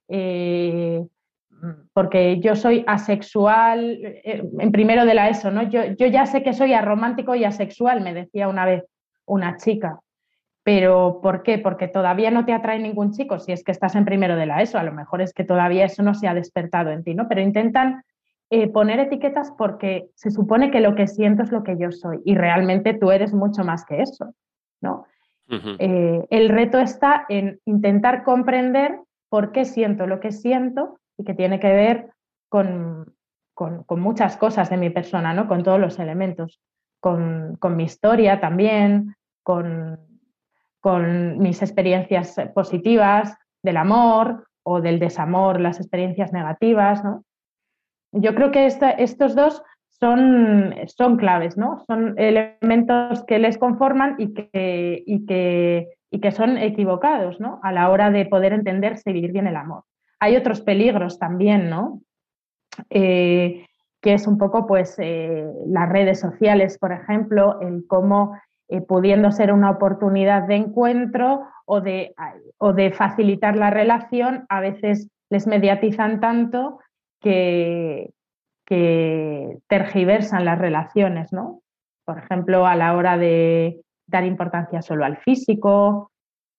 Eh, 0.08 1.04
porque 1.92 2.40
yo 2.40 2.56
soy 2.56 2.84
asexual, 2.86 3.98
eh, 4.02 4.42
en 4.58 4.72
primero 4.72 5.04
de 5.04 5.14
la 5.14 5.28
ESO, 5.28 5.50
¿no? 5.50 5.62
Yo, 5.62 5.84
yo 5.98 6.06
ya 6.06 6.26
sé 6.26 6.42
que 6.42 6.52
soy 6.52 6.72
aromántico 6.72 7.34
y 7.34 7.44
asexual, 7.44 8.00
me 8.00 8.14
decía 8.14 8.48
una 8.48 8.64
vez 8.64 8.84
una 9.26 9.56
chica. 9.56 10.00
Pero 10.62 11.20
¿por 11.22 11.42
qué? 11.42 11.58
Porque 11.58 11.88
todavía 11.88 12.30
no 12.30 12.44
te 12.44 12.52
atrae 12.52 12.78
ningún 12.78 13.12
chico 13.12 13.38
si 13.38 13.52
es 13.52 13.64
que 13.64 13.72
estás 13.72 13.94
en 13.94 14.04
primero 14.04 14.36
de 14.36 14.46
la 14.46 14.62
ESO. 14.62 14.78
A 14.78 14.82
lo 14.82 14.92
mejor 14.92 15.22
es 15.22 15.32
que 15.32 15.44
todavía 15.44 15.84
eso 15.84 16.02
no 16.02 16.14
se 16.14 16.28
ha 16.28 16.34
despertado 16.34 16.90
en 16.90 17.02
ti, 17.02 17.14
¿no? 17.14 17.28
Pero 17.28 17.40
intentan 17.40 18.02
eh, 18.50 18.68
poner 18.68 19.00
etiquetas 19.00 19.52
porque 19.56 20.08
se 20.14 20.30
supone 20.30 20.70
que 20.70 20.80
lo 20.80 20.94
que 20.94 21.06
siento 21.06 21.42
es 21.42 21.52
lo 21.52 21.62
que 21.62 21.76
yo 21.78 21.92
soy 21.92 22.20
y 22.24 22.34
realmente 22.34 22.94
tú 22.94 23.10
eres 23.10 23.32
mucho 23.32 23.64
más 23.64 23.84
que 23.84 24.02
eso, 24.02 24.34
¿no? 24.80 25.06
Eh, 25.80 26.26
el 26.30 26.48
reto 26.48 26.78
está 26.78 27.26
en 27.28 27.60
intentar 27.64 28.22
comprender 28.22 29.00
por 29.28 29.50
qué 29.50 29.64
siento 29.64 30.06
lo 30.06 30.20
que 30.20 30.30
siento 30.30 31.00
y 31.18 31.24
que 31.24 31.34
tiene 31.34 31.58
que 31.58 31.72
ver 31.72 32.10
con, 32.48 33.16
con, 33.54 34.00
muchas 34.00 34.36
cosas 34.36 34.70
de 34.70 34.76
mi 34.76 34.90
persona, 34.90 35.34
¿no? 35.34 35.48
Con 35.48 35.64
todos 35.64 35.80
los 35.80 35.98
elementos, 35.98 36.60
con, 37.00 37.56
con 37.58 37.76
mi 37.76 37.84
historia 37.84 38.40
también, 38.40 39.16
con, 39.42 39.98
con 40.80 41.38
mis 41.38 41.62
experiencias 41.62 42.36
positivas 42.54 43.36
del 43.62 43.76
amor 43.76 44.46
o 44.62 44.80
del 44.80 44.98
desamor, 44.98 45.60
las 45.60 45.80
experiencias 45.80 46.32
negativas, 46.32 47.02
¿no? 47.04 47.24
Yo 48.12 48.34
creo 48.34 48.50
que 48.50 48.66
estos 48.66 49.34
dos 49.34 49.62
son, 50.00 50.74
son 50.86 51.16
claves, 51.18 51.56
¿no? 51.58 51.84
Son 51.86 52.18
elementos 52.18 53.22
que 53.24 53.38
les 53.38 53.58
conforman 53.58 54.16
y 54.18 54.32
que, 54.32 55.02
y 55.06 55.26
que, 55.26 55.88
y 56.10 56.20
que 56.20 56.32
son 56.32 56.56
equivocados, 56.56 57.38
¿no? 57.38 57.60
A 57.62 57.70
la 57.70 57.90
hora 57.90 58.10
de 58.10 58.24
poder 58.24 58.54
entenderse 58.54 59.10
y 59.10 59.12
vivir 59.12 59.32
bien 59.32 59.46
el 59.46 59.56
amor. 59.56 59.84
Hay 60.18 60.36
otros 60.36 60.62
peligros 60.62 61.18
también, 61.18 61.68
¿no? 61.68 62.00
Eh, 62.88 63.66
que 64.00 64.14
es 64.14 64.26
un 64.26 64.38
poco, 64.38 64.66
pues, 64.66 64.98
eh, 64.98 65.46
las 65.66 65.88
redes 65.90 66.18
sociales, 66.18 66.78
por 66.78 66.92
ejemplo, 66.92 67.60
el 67.60 67.84
cómo 67.86 68.38
eh, 68.68 68.80
pudiendo 68.80 69.30
ser 69.30 69.52
una 69.52 69.70
oportunidad 69.70 70.44
de 70.44 70.56
encuentro 70.56 71.42
o 71.66 71.82
de, 71.82 72.14
o 72.56 72.72
de 72.72 72.90
facilitar 72.92 73.56
la 73.56 73.68
relación, 73.68 74.46
a 74.48 74.60
veces 74.60 75.10
les 75.28 75.46
mediatizan 75.46 76.20
tanto 76.20 76.78
que, 77.20 78.14
que 78.70 79.58
tergiversan 79.66 80.44
las 80.44 80.58
relaciones, 80.58 81.32
¿no? 81.32 81.60
Por 82.04 82.18
ejemplo, 82.18 82.66
a 82.66 82.76
la 82.76 82.96
hora 82.96 83.18
de 83.18 83.80
dar 84.06 84.24
importancia 84.24 84.80
solo 84.80 85.04
al 85.04 85.16
físico 85.16 86.12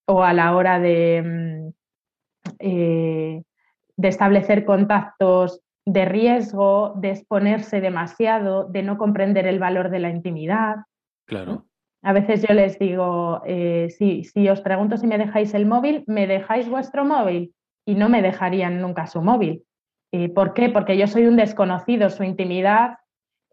o 0.06 0.22
a 0.22 0.34
la 0.34 0.54
hora 0.54 0.78
de, 0.80 1.24
mm, 1.24 2.54
eh, 2.60 3.44
de 3.96 4.08
establecer 4.08 4.66
contactos 4.66 5.62
de 5.86 6.04
riesgo, 6.04 6.96
de 6.98 7.12
exponerse 7.12 7.80
demasiado, 7.80 8.66
de 8.66 8.84
no 8.84 8.98
comprender 8.98 9.48
el 9.48 9.60
valor 9.60 9.90
de 9.90 10.00
la 10.00 10.10
intimidad. 10.10 10.76
Claro. 11.26 11.66
A 12.04 12.12
veces 12.12 12.46
yo 12.46 12.54
les 12.54 12.78
digo, 12.78 13.42
eh, 13.46 13.88
si, 13.90 14.26
si 14.26 14.50
os 14.50 14.60
pregunto 14.60 14.98
si 14.98 15.08
me 15.08 15.18
dejáis 15.18 15.54
el 15.54 15.66
móvil, 15.66 16.04
me 16.08 16.28
dejáis 16.28 16.68
vuestro 16.68 17.06
móvil 17.06 17.54
y 17.86 17.96
no 17.96 18.10
me 18.10 18.22
dejarían 18.22 18.82
nunca 18.82 19.08
su 19.08 19.22
móvil. 19.22 19.64
¿Por 20.36 20.54
qué? 20.54 20.70
Porque 20.70 20.98
yo 20.98 21.08
soy 21.08 21.26
un 21.26 21.38
desconocido, 21.38 22.10
su 22.10 22.24
intimidad 22.24 22.98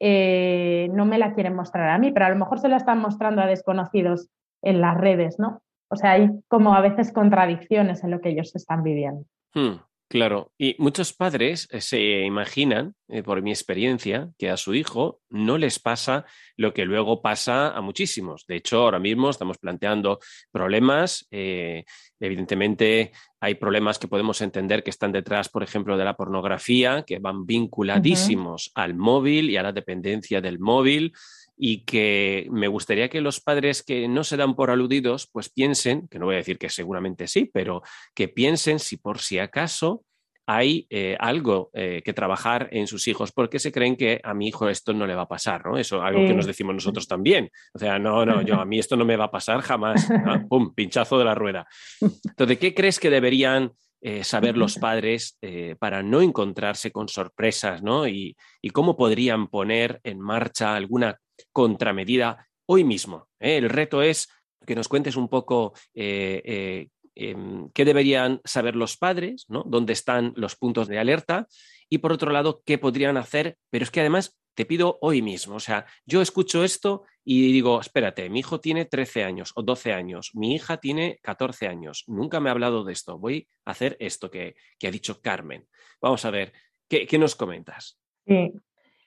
eh, 0.00 0.88
no 0.92 1.04
me 1.06 1.18
la 1.18 1.34
quieren 1.34 1.54
mostrar 1.54 1.90
a 1.90 1.98
mí, 1.98 2.12
pero 2.12 2.26
a 2.26 2.30
lo 2.30 2.36
mejor 2.36 2.61
se 2.61 2.68
la 2.68 2.76
están 2.76 2.98
mostrando 2.98 3.42
a 3.42 3.46
desconocidos 3.46 4.28
en 4.62 4.80
las 4.80 4.96
redes, 4.96 5.38
¿no? 5.38 5.62
O 5.90 5.96
sea, 5.96 6.12
hay 6.12 6.28
como 6.48 6.74
a 6.74 6.80
veces 6.80 7.12
contradicciones 7.12 8.04
en 8.04 8.11
lo 8.11 8.20
que 8.20 8.30
ellos 8.30 8.54
están 8.54 8.82
viviendo. 8.82 9.24
Hmm. 9.54 9.76
Claro, 10.11 10.52
y 10.56 10.74
muchos 10.78 11.12
padres 11.12 11.68
eh, 11.70 11.82
se 11.82 12.22
imaginan, 12.24 12.94
eh, 13.09 13.22
por 13.22 13.42
mi 13.42 13.50
experiencia, 13.50 14.30
que 14.38 14.48
a 14.48 14.56
su 14.56 14.74
hijo 14.74 15.20
no 15.28 15.59
les 15.59 15.78
pasa 15.78 16.24
lo 16.56 16.72
que 16.72 16.86
luego 16.86 17.20
pasa 17.20 17.76
a 17.76 17.82
muchísimos. 17.82 18.46
De 18.46 18.56
hecho, 18.56 18.78
ahora 18.78 18.98
mismo 18.98 19.28
estamos 19.28 19.59
planteando 19.59 20.18
problemas. 20.50 21.26
Eh, 21.30 21.84
evidentemente, 22.20 23.12
hay 23.38 23.56
problemas 23.56 23.98
que 23.98 24.09
podemos 24.09 24.40
entender 24.40 24.82
que 24.82 24.88
están 24.88 25.12
detrás, 25.12 25.50
por 25.50 25.62
ejemplo, 25.62 25.98
de 25.98 26.06
la 26.06 26.16
pornografía, 26.16 27.02
que 27.06 27.18
van 27.18 27.44
vinculadísimos 27.44 28.70
al 28.74 28.94
móvil 28.94 29.50
y 29.50 29.59
a 29.59 29.62
la 29.62 29.72
dependencia 29.72 30.40
del 30.40 30.59
móvil 30.59 31.12
y 31.59 31.84
que 31.84 32.46
me 32.50 32.68
gustaría 32.68 33.09
que 33.09 33.20
los 33.20 33.40
padres 33.40 33.82
que 33.82 34.06
no 34.06 34.22
se 34.22 34.36
dan 34.36 34.54
por 34.54 34.70
aludidos, 34.70 35.28
pues 35.30 35.48
piensen, 35.48 36.06
que 36.09 36.18
no 36.18 36.26
voy 36.26 36.36
a 36.36 36.38
decir 36.38 36.59
que 36.59 36.70
seguramente 36.70 37.26
sí, 37.26 37.50
pero 37.52 37.82
que 38.14 38.28
piensen 38.28 38.78
si 38.78 38.96
por 38.96 39.18
si 39.18 39.40
acaso 39.40 40.04
hay 40.46 40.86
eh, 40.88 41.14
algo 41.20 41.70
eh, 41.74 42.00
que 42.02 42.14
trabajar 42.14 42.68
en 42.72 42.86
sus 42.86 43.06
hijos, 43.06 43.32
porque 43.32 43.59
se 43.59 43.70
creen 43.70 43.96
que 43.96 44.18
a 44.24 44.32
mi 44.32 44.48
hijo 44.48 44.68
esto 44.70 44.94
no 44.94 45.06
le 45.06 45.14
va 45.14 45.22
a 45.22 45.28
pasar, 45.28 45.66
¿no? 45.66 45.76
Eso 45.76 46.00
algo 46.00 46.26
que 46.26 46.32
nos 46.32 46.46
decimos 46.46 46.74
nosotros 46.74 47.06
también. 47.06 47.50
O 47.74 47.78
sea, 47.78 47.98
no, 47.98 48.24
no, 48.24 48.40
yo 48.40 48.59
a 48.59 48.64
mí 48.64 48.78
esto 48.78 48.96
no 48.96 49.04
me 49.04 49.16
va 49.16 49.24
a 49.24 49.30
pasar 49.30 49.61
jamás. 49.61 50.09
¡Pum! 50.48 50.72
Pinchazo 50.74 51.18
de 51.18 51.26
la 51.26 51.34
rueda. 51.34 51.66
Entonces, 52.00 52.59
¿qué 52.59 52.72
crees 52.72 52.98
que 52.98 53.11
deberían 53.11 53.72
eh, 54.00 54.24
saber 54.24 54.56
los 54.56 54.76
padres 54.76 55.38
para 55.78 56.02
no 56.02 56.22
encontrarse 56.22 56.92
con 56.92 57.09
sorpresas, 57.09 57.82
¿no? 57.82 58.09
Y, 58.09 58.34
y, 58.62 58.70
cómo 58.70 58.96
podrían 58.96 59.48
poner 59.48 60.00
en 60.02 60.18
marcha 60.18 60.74
alguna 60.76 61.18
contramedida 61.53 62.49
hoy 62.66 62.84
mismo. 62.84 63.28
¿eh? 63.41 63.57
El 63.57 63.70
reto 63.70 64.03
es 64.03 64.28
que 64.66 64.74
nos 64.74 64.89
cuentes 64.89 65.16
un 65.16 65.28
poco 65.28 65.72
eh, 65.95 66.43
eh, 66.45 66.89
em, 67.14 67.70
qué 67.70 67.84
deberían 67.84 68.41
saber 68.45 68.76
los 68.76 68.97
padres, 68.97 69.47
¿no? 69.49 69.64
dónde 69.66 69.95
están 69.95 70.32
los 70.36 70.57
puntos 70.57 70.89
de 70.89 70.99
alerta 70.99 71.47
y 71.89 71.99
por 71.99 72.12
otro 72.12 72.30
lado, 72.30 72.62
qué 72.64 72.78
podrían 72.78 73.16
hacer, 73.16 73.57
pero 73.70 73.82
es 73.82 73.91
que 73.91 74.01
además 74.01 74.39
te 74.55 74.66
pido 74.66 74.99
hoy 75.03 75.22
mismo, 75.22 75.55
o 75.55 75.61
sea, 75.61 75.86
yo 76.05 76.20
escucho 76.20 76.64
esto 76.64 77.05
y 77.24 77.53
digo, 77.53 77.80
espérate, 77.80 78.28
mi 78.28 78.41
hijo 78.41 78.61
tiene 78.61 78.86
13 78.86 79.22
años 79.22 79.53
o 79.55 79.62
12 79.62 79.93
años, 79.93 80.32
mi 80.34 80.53
hija 80.55 80.78
tiene 80.78 81.20
14 81.22 81.68
años, 81.68 82.03
nunca 82.09 82.41
me 82.41 82.49
ha 82.49 82.53
hablado 82.53 82.82
de 82.82 82.93
esto, 82.93 83.18
voy 83.18 83.49
a 83.64 83.70
hacer 83.70 83.97
esto 84.01 84.30
que, 84.32 84.57
ha 84.84 84.91
dicho 84.91 85.20
Carmen. 85.22 85.68
Vamos 86.03 86.24
a 86.24 86.30
ver, 86.30 86.53
¿qué, 86.89 87.07
qué 87.07 87.18
nos 87.18 87.36
comentas? 87.36 88.01
Sí, 88.26 88.53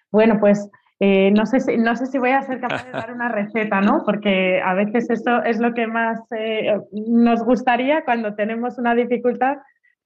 bueno, 0.09 0.37
pues 0.39 0.69
eh, 1.03 1.31
no, 1.31 1.47
sé 1.47 1.59
si, 1.61 1.77
no 1.77 1.95
sé 1.95 2.05
si 2.05 2.19
voy 2.19 2.29
a 2.29 2.43
ser 2.43 2.59
capaz 2.59 2.85
de 2.85 2.91
dar 2.91 3.11
una 3.11 3.27
receta, 3.27 3.81
¿no? 3.81 4.03
Porque 4.05 4.61
a 4.63 4.75
veces 4.75 5.09
eso 5.09 5.41
es 5.43 5.59
lo 5.59 5.73
que 5.73 5.87
más 5.87 6.19
eh, 6.29 6.79
nos 6.91 7.43
gustaría 7.43 8.03
cuando 8.05 8.35
tenemos 8.35 8.77
una 8.77 8.93
dificultad, 8.93 9.57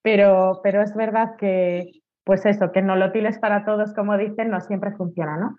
pero, 0.01 0.61
pero 0.63 0.81
es 0.81 0.95
verdad 0.95 1.35
que, 1.37 1.91
pues 2.23 2.45
eso, 2.45 2.71
que 2.71 2.81
no 2.81 2.95
lo 2.95 3.11
tiles 3.11 3.37
para 3.39 3.65
todos, 3.65 3.93
como 3.93 4.17
dicen, 4.17 4.49
no 4.49 4.61
siempre 4.61 4.91
funciona, 4.93 5.35
¿no? 5.35 5.57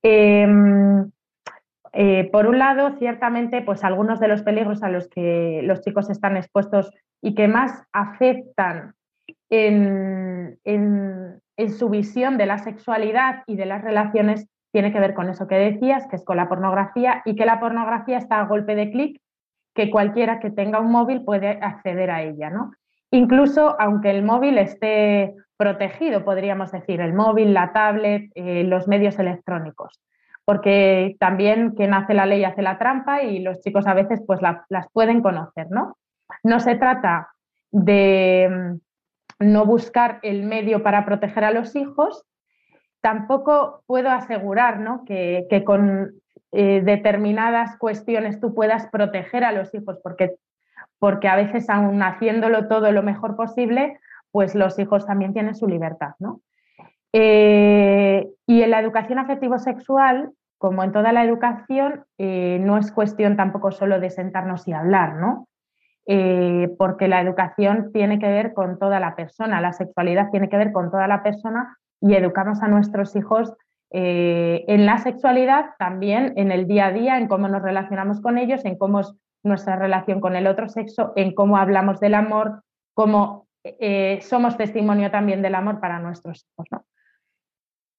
Em, 0.00 1.10
eh, 1.92 2.30
por 2.30 2.46
un 2.46 2.60
lado, 2.60 2.96
ciertamente, 2.98 3.62
pues 3.62 3.82
algunos 3.82 4.20
de 4.20 4.28
los 4.28 4.44
peligros 4.44 4.84
a 4.84 4.90
los 4.90 5.08
que 5.08 5.60
los 5.64 5.80
chicos 5.80 6.08
están 6.08 6.36
expuestos 6.36 6.92
y 7.20 7.34
que 7.34 7.48
más 7.48 7.82
afectan 7.92 8.94
en, 9.50 10.56
en, 10.62 11.40
en 11.56 11.72
su 11.72 11.88
visión 11.88 12.38
de 12.38 12.46
la 12.46 12.58
sexualidad 12.58 13.42
y 13.48 13.56
de 13.56 13.66
las 13.66 13.82
relaciones 13.82 14.48
tiene 14.72 14.92
que 14.92 15.00
ver 15.00 15.14
con 15.14 15.28
eso 15.28 15.46
que 15.46 15.56
decías, 15.56 16.06
que 16.08 16.16
es 16.16 16.24
con 16.24 16.36
la 16.36 16.48
pornografía 16.48 17.22
y 17.24 17.36
que 17.36 17.46
la 17.46 17.60
pornografía 17.60 18.18
está 18.18 18.40
a 18.40 18.46
golpe 18.46 18.74
de 18.74 18.90
clic, 18.90 19.20
que 19.74 19.90
cualquiera 19.90 20.40
que 20.40 20.50
tenga 20.50 20.80
un 20.80 20.90
móvil 20.90 21.24
puede 21.24 21.58
acceder 21.62 22.10
a 22.10 22.22
ella, 22.22 22.50
¿no? 22.50 22.72
Incluso 23.10 23.76
aunque 23.80 24.10
el 24.10 24.22
móvil 24.22 24.58
esté 24.58 25.34
protegido, 25.56 26.24
podríamos 26.24 26.72
decir, 26.72 27.00
el 27.00 27.14
móvil, 27.14 27.54
la 27.54 27.72
tablet, 27.72 28.30
eh, 28.34 28.64
los 28.64 28.86
medios 28.86 29.18
electrónicos. 29.18 30.00
Porque 30.44 31.16
también 31.18 31.72
quien 31.72 31.94
hace 31.94 32.14
la 32.14 32.26
ley 32.26 32.44
hace 32.44 32.62
la 32.62 32.78
trampa 32.78 33.22
y 33.22 33.40
los 33.40 33.60
chicos 33.60 33.86
a 33.86 33.94
veces 33.94 34.22
pues 34.26 34.40
las 34.42 34.90
pueden 34.92 35.20
conocer, 35.20 35.66
¿no? 35.70 35.96
No 36.42 36.60
se 36.60 36.76
trata 36.76 37.28
de 37.70 38.48
mm, 39.40 39.46
no 39.50 39.66
buscar 39.66 40.20
el 40.22 40.44
medio 40.44 40.82
para 40.82 41.04
proteger 41.04 41.44
a 41.44 41.50
los 41.50 41.76
hijos, 41.76 42.24
tampoco 43.00 43.82
puedo 43.86 44.10
asegurar 44.10 44.80
que, 45.06 45.62
con 45.64 46.12
eh, 46.52 46.82
determinadas 46.84 47.76
cuestiones 47.76 48.40
tú 48.40 48.54
puedas 48.54 48.86
proteger 48.88 49.44
a 49.44 49.52
los 49.52 49.74
hijos, 49.74 49.98
porque 50.02 50.36
porque 51.00 51.28
a 51.28 51.36
veces 51.36 51.70
aún 51.70 52.02
haciéndolo 52.02 52.66
todo 52.66 52.90
lo 52.90 53.04
mejor 53.04 53.36
posible, 53.36 54.00
pues 54.32 54.56
los 54.56 54.80
hijos 54.80 55.06
también 55.06 55.32
tienen 55.32 55.54
su 55.54 55.68
libertad, 55.68 56.14
¿no? 56.18 56.40
Eh, 57.12 58.26
y 58.46 58.62
en 58.62 58.70
la 58.70 58.80
educación 58.80 59.20
afectivo-sexual, 59.20 60.32
como 60.58 60.82
en 60.82 60.90
toda 60.90 61.12
la 61.12 61.22
educación, 61.22 62.04
eh, 62.18 62.58
no 62.60 62.78
es 62.78 62.90
cuestión 62.90 63.36
tampoco 63.36 63.70
solo 63.70 64.00
de 64.00 64.10
sentarnos 64.10 64.66
y 64.66 64.72
hablar, 64.72 65.14
¿no? 65.14 65.46
Porque 66.78 67.06
la 67.06 67.20
educación 67.20 67.92
tiene 67.92 68.18
que 68.18 68.28
ver 68.28 68.54
con 68.54 68.78
toda 68.78 68.98
la 68.98 69.14
persona, 69.14 69.60
la 69.60 69.74
sexualidad 69.74 70.30
tiene 70.30 70.48
que 70.48 70.56
ver 70.56 70.72
con 70.72 70.90
toda 70.90 71.06
la 71.06 71.22
persona 71.22 71.76
y 72.00 72.14
educamos 72.14 72.62
a 72.62 72.68
nuestros 72.68 73.14
hijos 73.16 73.52
en 73.90 74.84
la 74.84 74.98
sexualidad, 74.98 75.70
también 75.78 76.34
en 76.36 76.52
el 76.52 76.66
día 76.66 76.86
a 76.86 76.92
día, 76.92 77.16
en 77.16 77.26
cómo 77.26 77.48
nos 77.48 77.62
relacionamos 77.62 78.20
con 78.20 78.36
ellos, 78.36 78.64
en 78.66 78.76
cómo 78.76 79.00
es 79.00 79.14
nuestra 79.42 79.76
relación 79.76 80.20
con 80.20 80.36
el 80.36 80.46
otro 80.46 80.68
sexo, 80.68 81.14
en 81.16 81.34
cómo 81.34 81.56
hablamos 81.56 81.98
del 81.98 82.14
amor, 82.14 82.62
cómo 82.92 83.46
somos 84.20 84.58
testimonio 84.58 85.10
también 85.10 85.40
del 85.40 85.54
amor 85.54 85.80
para 85.80 86.00
nuestros 86.00 86.44
hijos. 86.44 86.66
¿no? 86.70 86.84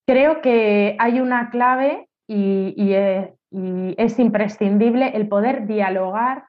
Creo 0.09 0.41
que 0.41 0.95
hay 0.97 1.19
una 1.19 1.51
clave 1.51 2.07
eh, 2.27 3.33
y, 3.51 3.93
es 3.95 4.17
imprescindible 4.17 5.15
el 5.15 5.27
poder 5.27 5.67
dialogar 5.67 6.45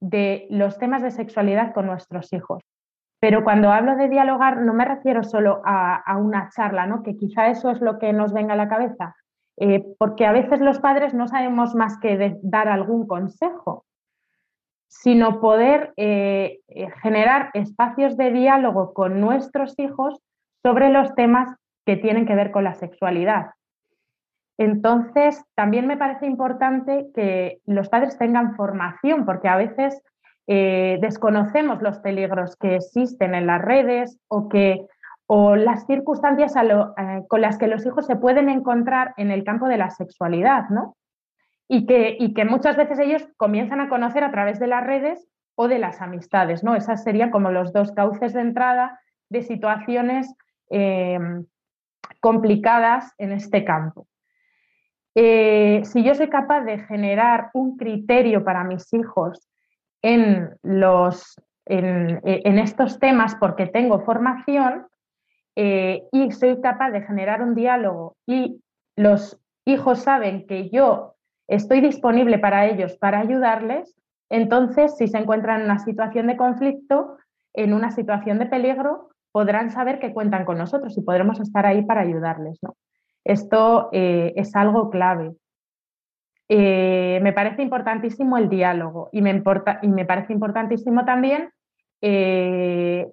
de 0.00 0.46
los 0.48 0.78
temas 0.78 1.02
de 1.02 1.10
sexualidad 1.10 1.74
con 1.74 1.84
nuestros 1.84 2.32
hijos. 2.32 2.62
Pero 3.20 3.44
cuando 3.44 3.70
hablo 3.72 3.96
de 3.96 4.08
dialogar 4.08 4.58
no 4.58 4.74
me 4.74 4.84
refiero 4.84 5.24
solo 5.24 5.62
a, 5.64 6.16
una 6.18 6.50
charla, 6.50 6.86
¿no? 6.86 7.02
que 7.02 7.16
quizá 7.16 7.48
eso 7.48 7.70
es 7.70 7.80
lo 7.80 7.98
que 7.98 8.12
nos 8.12 8.32
venga 8.32 8.54
a 8.54 8.58
la 8.58 8.68
cabeza, 8.68 9.16
eh, 9.56 9.84
porque 9.98 10.26
a 10.26 10.32
veces 10.32 10.60
los 10.60 10.80
padres 10.80 11.14
no 11.14 11.26
sabemos 11.26 11.74
más 11.74 11.98
que 11.98 12.38
dar 12.42 12.68
algún 12.68 13.06
consejo, 13.06 13.86
sino 14.88 15.40
poder 15.40 15.92
eh, 15.96 16.60
generar 17.02 17.50
espacios 17.54 18.16
de 18.16 18.30
diálogo 18.30 18.92
con 18.92 19.20
nuestros 19.20 19.78
hijos 19.78 20.20
sobre 20.62 20.90
los 20.90 21.14
temas 21.14 21.54
que 21.84 21.96
tienen 21.96 22.26
que 22.26 22.34
ver 22.34 22.50
con 22.50 22.64
la 22.64 22.74
sexualidad. 22.74 23.50
Entonces, 24.58 25.44
también 25.54 25.86
me 25.86 25.96
parece 25.96 26.26
importante 26.26 27.08
que 27.14 27.60
los 27.66 27.88
padres 27.88 28.18
tengan 28.18 28.56
formación, 28.56 29.26
porque 29.26 29.48
a 29.48 29.56
veces 29.56 30.02
eh, 30.48 30.98
desconocemos 31.00 31.82
los 31.82 31.98
peligros 31.98 32.56
que 32.56 32.76
existen 32.76 33.34
en 33.34 33.48
las 33.48 33.60
redes 33.60 34.20
o, 34.28 34.48
que, 34.48 34.86
o 35.26 35.56
las 35.56 35.86
circunstancias 35.86 36.54
eh, 36.56 37.22
con 37.28 37.40
las 37.40 37.58
que 37.58 37.66
los 37.66 37.84
hijos 37.84 38.06
se 38.06 38.14
pueden 38.14 38.48
encontrar 38.48 39.12
en 39.16 39.32
el 39.32 39.42
campo 39.42 39.66
de 39.66 39.78
la 39.78 39.90
sexualidad, 39.90 40.68
¿no? 40.68 40.96
Y 41.68 41.86
que, 41.86 42.16
y 42.20 42.32
que 42.32 42.44
muchas 42.44 42.76
veces 42.76 43.00
ellos 43.00 43.26
comienzan 43.36 43.80
a 43.80 43.88
conocer 43.88 44.22
a 44.22 44.30
través 44.30 44.60
de 44.60 44.68
las 44.68 44.86
redes 44.86 45.26
o 45.56 45.66
de 45.66 45.80
las 45.80 46.00
amistades, 46.00 46.62
¿no? 46.62 46.76
Esas 46.76 47.02
serían 47.02 47.32
como 47.32 47.50
los 47.50 47.72
dos 47.72 47.90
cauces 47.90 48.32
de 48.32 48.42
entrada 48.42 49.00
de 49.28 49.42
situaciones 49.42 50.32
eh, 50.70 51.18
complicadas 52.20 53.12
en 53.18 53.32
este 53.32 53.64
campo. 53.64 54.06
Si 55.14 56.04
yo 56.04 56.14
soy 56.14 56.28
capaz 56.28 56.60
de 56.60 56.78
generar 56.80 57.48
un 57.54 57.78
criterio 57.78 58.44
para 58.44 58.64
mis 58.64 58.92
hijos 58.92 59.48
en, 60.02 60.50
los, 60.62 61.40
en, 61.64 62.58
estos 62.58 62.98
temas 62.98 63.34
porque 63.36 63.66
tengo 63.66 64.00
formación 64.00 64.86
eh, 65.56 66.02
y 66.12 66.30
soy 66.32 66.60
capaz 66.60 66.90
de 66.90 67.02
generar 67.02 67.42
un 67.42 67.54
diálogo 67.54 68.16
y 68.26 68.60
los 68.96 69.38
hijos 69.64 70.00
saben 70.00 70.46
que 70.46 70.70
yo 70.70 71.14
estoy 71.48 71.80
disponible 71.80 72.38
para 72.38 72.66
ellos 72.66 72.96
para 72.96 73.20
ayudarles, 73.20 73.94
entonces 74.28 74.96
si 74.96 75.08
se 75.08 75.18
encuentran 75.18 75.60
en 75.60 75.66
una 75.66 75.78
situación 75.78 76.26
de 76.26 76.36
conflicto, 76.36 77.16
en 77.54 77.72
una 77.72 77.90
situación 77.90 78.38
de 78.38 78.46
peligro, 78.46 79.10
podrán 79.32 79.70
saber 79.70 79.98
que 79.98 80.12
cuentan 80.12 80.44
con 80.44 80.58
nosotros 80.58 80.96
y 80.96 81.02
podremos 81.02 81.40
estar 81.40 81.66
ahí 81.66 81.84
para 81.84 82.02
ayudarles. 82.02 82.58
¿no? 82.62 82.76
Esto 83.24 83.88
eh, 83.92 84.32
es 84.36 84.54
algo 84.56 84.90
clave. 84.90 85.32
Eh, 86.48 87.18
me 87.22 87.32
parece 87.32 87.62
importantísimo 87.62 88.38
el 88.38 88.48
diálogo 88.48 89.08
y 89.12 89.20
me, 89.20 89.30
importa, 89.30 89.80
y 89.82 89.88
me 89.88 90.04
parece 90.04 90.32
importantísimo 90.32 91.04
también 91.04 91.50
eh, 92.00 93.08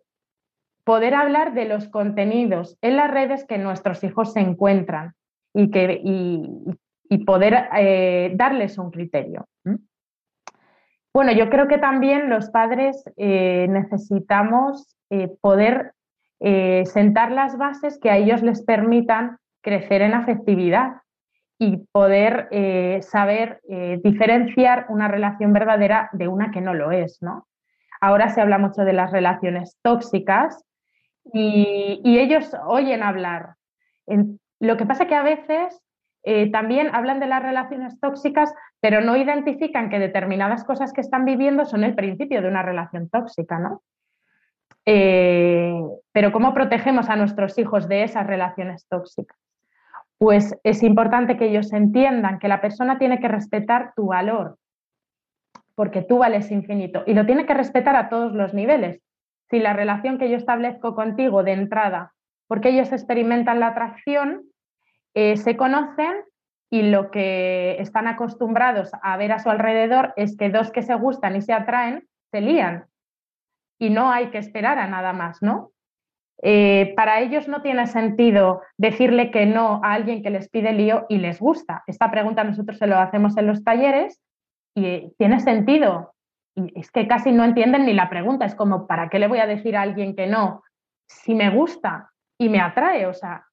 poder 0.83 1.15
hablar 1.15 1.53
de 1.53 1.65
los 1.65 1.87
contenidos 1.89 2.77
en 2.81 2.97
las 2.97 3.09
redes 3.09 3.45
que 3.45 3.57
nuestros 3.57 4.03
hijos 4.03 4.33
se 4.33 4.41
encuentran 4.41 5.13
y, 5.53 5.71
que, 5.71 5.99
y 6.03 7.17
poder 7.25 7.69
darles 8.35 8.77
un 8.77 8.91
criterio. 8.91 9.47
Bueno, 11.13 11.31
yo 11.31 11.49
creo 11.49 11.67
que 11.67 11.77
también 11.77 12.29
los 12.29 12.49
padres 12.49 13.03
necesitamos 13.15 14.97
poder 15.41 15.93
eh, 16.45 16.85
sentar 16.87 17.31
las 17.31 17.57
bases 17.57 17.97
que 17.99 18.09
a 18.09 18.17
ellos 18.17 18.43
les 18.43 18.63
permitan 18.63 19.37
crecer 19.61 20.01
en 20.01 20.13
afectividad 20.13 20.97
y 21.63 21.77
poder 21.91 22.47
eh, 22.51 22.99
saber 23.01 23.61
eh, 23.69 23.99
diferenciar 24.03 24.85
una 24.89 25.07
relación 25.07 25.53
verdadera 25.53 26.09
de 26.13 26.27
una 26.27 26.51
que 26.51 26.61
no 26.61 26.73
lo 26.73 26.91
es. 26.91 27.21
¿no? 27.21 27.47
Ahora 28.01 28.29
se 28.29 28.41
habla 28.41 28.57
mucho 28.57 28.83
de 28.83 28.93
las 28.93 29.11
relaciones 29.11 29.77
tóxicas 29.81 30.63
y, 31.31 32.01
ellos 32.03 32.53
oyen 32.65 33.01
hablar. 33.01 33.55
lo 34.59 34.77
que 34.77 34.85
pasa 34.85 35.07
que 35.07 35.15
a 35.15 35.23
veces 35.23 35.79
también 36.51 36.93
hablan 36.93 37.19
de 37.19 37.27
las 37.27 37.41
relaciones 37.41 37.99
tóxicas, 37.99 38.53
pero 38.81 39.01
no 39.01 39.15
identifican 39.15 39.89
que 39.89 39.99
determinadas 39.99 40.63
cosas 40.63 40.93
que 40.93 41.01
están 41.01 41.25
viviendo 41.25 41.65
son 41.65 41.83
el 41.83 41.95
principio 41.95 42.41
de 42.41 42.47
una 42.47 42.61
relación 42.61 43.09
tóxica, 43.09 43.59
¿no? 43.59 43.81
Eh, 44.85 45.81
pero 46.11 46.31
¿cómo 46.31 46.53
protegemos 46.53 47.09
a 47.09 47.15
nuestros 47.15 47.57
hijos 47.57 47.87
de 47.87 48.03
esas 48.03 48.27
relaciones 48.27 48.85
tóxicas? 48.87 49.37
Pues 50.23 50.57
es 50.63 50.83
importante 50.83 51.35
que 51.35 51.49
ellos 51.49 51.73
entiendan 51.73 52.39
que 52.39 52.47
la 52.47 52.61
persona 52.61 52.97
tiene 52.97 53.19
que 53.19 53.27
respetar 53.27 53.91
tu 53.93 54.05
valor, 54.05 54.57
porque 55.75 56.01
tú 56.01 56.19
vales 56.19 56.49
infinito, 56.49 57.03
y 57.05 57.13
lo 57.13 57.25
tiene 57.25 57.45
que 57.45 57.53
respetar 57.53 57.97
a 57.97 58.07
todos 58.07 58.31
los 58.31 58.53
niveles. 58.53 59.01
Si 59.49 59.59
la 59.59 59.73
relación 59.73 60.17
que 60.17 60.29
yo 60.29 60.37
establezco 60.37 60.95
contigo 60.95 61.43
de 61.43 61.51
entrada, 61.51 62.13
porque 62.47 62.69
ellos 62.69 62.93
experimentan 62.93 63.59
la 63.59 63.67
atracción, 63.67 64.43
eh, 65.13 65.35
se 65.35 65.57
conocen 65.57 66.13
y 66.69 66.83
lo 66.83 67.11
que 67.11 67.75
están 67.81 68.07
acostumbrados 68.07 68.91
a 69.01 69.17
ver 69.17 69.33
a 69.33 69.39
su 69.39 69.49
alrededor 69.49 70.13
es 70.15 70.37
que 70.37 70.49
dos 70.49 70.71
que 70.71 70.83
se 70.83 70.95
gustan 70.95 71.35
y 71.35 71.41
se 71.41 71.51
atraen 71.51 72.07
se 72.31 72.39
lían 72.39 72.85
y 73.77 73.89
no 73.89 74.09
hay 74.09 74.29
que 74.29 74.37
esperar 74.37 74.79
a 74.79 74.87
nada 74.87 75.11
más, 75.11 75.41
¿no? 75.41 75.72
Eh, 76.41 76.93
para 76.95 77.21
ellos 77.21 77.47
no 77.47 77.61
tiene 77.61 77.87
sentido 77.87 78.61
decirle 78.77 79.31
que 79.31 79.45
no 79.45 79.79
a 79.83 79.93
alguien 79.93 80.23
que 80.23 80.29
les 80.29 80.49
pide 80.49 80.73
lío 80.73 81.05
y 81.09 81.17
les 81.17 81.39
gusta. 81.39 81.83
Esta 81.87 82.11
pregunta 82.11 82.43
nosotros 82.43 82.77
se 82.77 82.87
lo 82.87 82.97
hacemos 82.97 83.37
en 83.37 83.47
los 83.47 83.63
talleres 83.63 84.21
y 84.75 85.13
tiene 85.17 85.39
sentido. 85.39 86.13
Y 86.55 86.77
es 86.79 86.91
que 86.91 87.07
casi 87.07 87.31
no 87.31 87.43
entienden 87.43 87.85
ni 87.85 87.93
la 87.93 88.09
pregunta. 88.09 88.45
Es 88.45 88.55
como, 88.55 88.87
¿para 88.87 89.09
qué 89.09 89.19
le 89.19 89.27
voy 89.27 89.39
a 89.39 89.47
decir 89.47 89.77
a 89.77 89.81
alguien 89.81 90.15
que 90.15 90.27
no 90.27 90.63
si 91.07 91.33
me 91.35 91.49
gusta 91.49 92.11
y 92.37 92.49
me 92.49 92.59
atrae? 92.59 93.05
O 93.05 93.13
sea, 93.13 93.45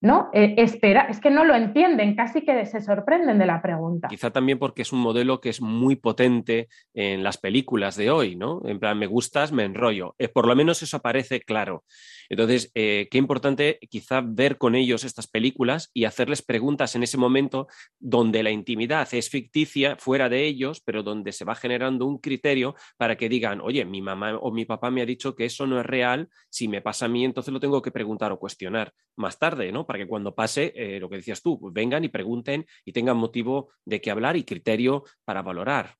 ¿no? 0.00 0.30
Eh, 0.32 0.54
espera, 0.58 1.02
es 1.02 1.20
que 1.20 1.30
no 1.30 1.44
lo 1.44 1.54
entienden, 1.54 2.14
casi 2.14 2.42
que 2.42 2.64
se 2.66 2.80
sorprenden 2.80 3.38
de 3.38 3.46
la 3.46 3.60
pregunta. 3.60 4.08
Quizá 4.08 4.30
también 4.30 4.58
porque 4.58 4.82
es 4.82 4.92
un 4.92 5.00
modelo 5.00 5.40
que 5.40 5.48
es 5.48 5.60
muy 5.60 5.96
potente 5.96 6.68
en 6.94 7.24
las 7.24 7.38
películas 7.38 7.96
de 7.96 8.10
hoy, 8.10 8.36
¿no? 8.36 8.62
En 8.64 8.78
plan, 8.78 8.98
me 8.98 9.06
gustas, 9.06 9.50
me 9.50 9.64
enrollo. 9.64 10.14
Eh, 10.18 10.28
por 10.28 10.46
lo 10.46 10.54
menos 10.54 10.82
eso 10.82 10.98
aparece 10.98 11.40
claro. 11.40 11.84
Entonces, 12.28 12.70
eh, 12.74 13.08
qué 13.10 13.18
importante 13.18 13.78
quizá 13.88 14.20
ver 14.24 14.58
con 14.58 14.74
ellos 14.74 15.02
estas 15.02 15.26
películas 15.26 15.90
y 15.94 16.04
hacerles 16.04 16.42
preguntas 16.42 16.94
en 16.94 17.02
ese 17.02 17.16
momento 17.16 17.66
donde 17.98 18.42
la 18.42 18.50
intimidad 18.50 19.08
es 19.12 19.30
ficticia, 19.30 19.96
fuera 19.96 20.28
de 20.28 20.44
ellos, 20.44 20.82
pero 20.84 21.02
donde 21.02 21.32
se 21.32 21.44
va 21.44 21.54
generando 21.54 22.06
un 22.06 22.18
criterio 22.18 22.74
para 22.96 23.16
que 23.16 23.28
digan, 23.28 23.60
oye, 23.60 23.84
mi 23.84 24.02
mamá 24.02 24.36
o 24.36 24.52
mi 24.52 24.64
papá 24.64 24.90
me 24.90 25.02
ha 25.02 25.06
dicho 25.06 25.34
que 25.34 25.46
eso 25.46 25.66
no 25.66 25.80
es 25.80 25.86
real, 25.86 26.28
si 26.50 26.68
me 26.68 26.82
pasa 26.82 27.06
a 27.06 27.08
mí, 27.08 27.24
entonces 27.24 27.52
lo 27.52 27.60
tengo 27.60 27.80
que 27.80 27.90
preguntar 27.90 28.30
o 28.30 28.38
cuestionar 28.38 28.92
más 29.16 29.38
tarde, 29.38 29.72
¿no? 29.72 29.86
Para 29.88 30.00
que 30.00 30.06
cuando 30.06 30.34
pase, 30.34 30.70
eh, 30.76 31.00
lo 31.00 31.08
que 31.08 31.16
decías 31.16 31.40
tú, 31.40 31.58
pues 31.58 31.72
vengan 31.72 32.04
y 32.04 32.10
pregunten 32.10 32.66
y 32.84 32.92
tengan 32.92 33.16
motivo 33.16 33.70
de 33.86 34.02
qué 34.02 34.10
hablar 34.10 34.36
y 34.36 34.44
criterio 34.44 35.04
para 35.24 35.40
valorar. 35.40 35.94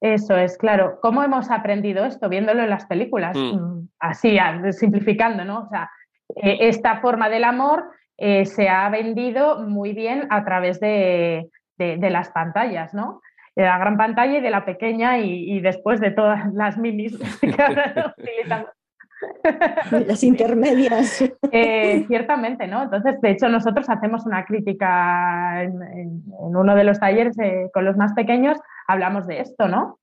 Eso 0.00 0.38
es, 0.38 0.56
claro. 0.56 0.98
¿Cómo 1.02 1.22
hemos 1.22 1.50
aprendido 1.50 2.06
esto? 2.06 2.30
Viéndolo 2.30 2.62
en 2.62 2.70
las 2.70 2.86
películas, 2.86 3.36
mm. 3.36 3.56
Mm, 3.56 3.88
así, 3.98 4.38
simplificando, 4.70 5.44
¿no? 5.44 5.64
O 5.64 5.68
sea, 5.68 5.90
eh, 6.36 6.56
esta 6.60 7.02
forma 7.02 7.28
del 7.28 7.44
amor 7.44 7.90
eh, 8.16 8.46
se 8.46 8.70
ha 8.70 8.88
vendido 8.88 9.68
muy 9.68 9.92
bien 9.92 10.26
a 10.30 10.42
través 10.42 10.80
de, 10.80 11.50
las 11.76 12.30
pantallas, 12.30 12.94
¿no? 12.94 13.20
De 13.54 13.64
la 13.64 13.76
gran 13.76 13.98
pantalla 13.98 14.38
y 14.38 14.40
de 14.40 14.50
la 14.50 14.64
pequeña 14.64 15.18
y, 15.18 15.60
después 15.60 16.00
de 16.00 16.12
todas 16.12 16.50
las 16.54 16.78
minis 16.78 17.18
Las 20.06 20.22
intermedias. 20.22 21.22
Eh, 21.52 22.04
ciertamente, 22.06 22.66
¿no? 22.66 22.82
Entonces, 22.82 23.20
de 23.20 23.30
hecho, 23.30 23.48
nosotros 23.48 23.88
hacemos 23.88 24.26
una 24.26 24.44
crítica 24.44 25.62
en, 25.62 26.22
uno 26.28 26.74
de 26.74 26.84
los 26.84 26.98
talleres 26.98 27.36
con 27.72 27.84
los 27.84 27.96
más 27.96 28.12
pequeños 28.14 28.58
hablamos 28.86 29.26
de 29.26 29.40
esto, 29.40 29.68
¿no? 29.68 30.00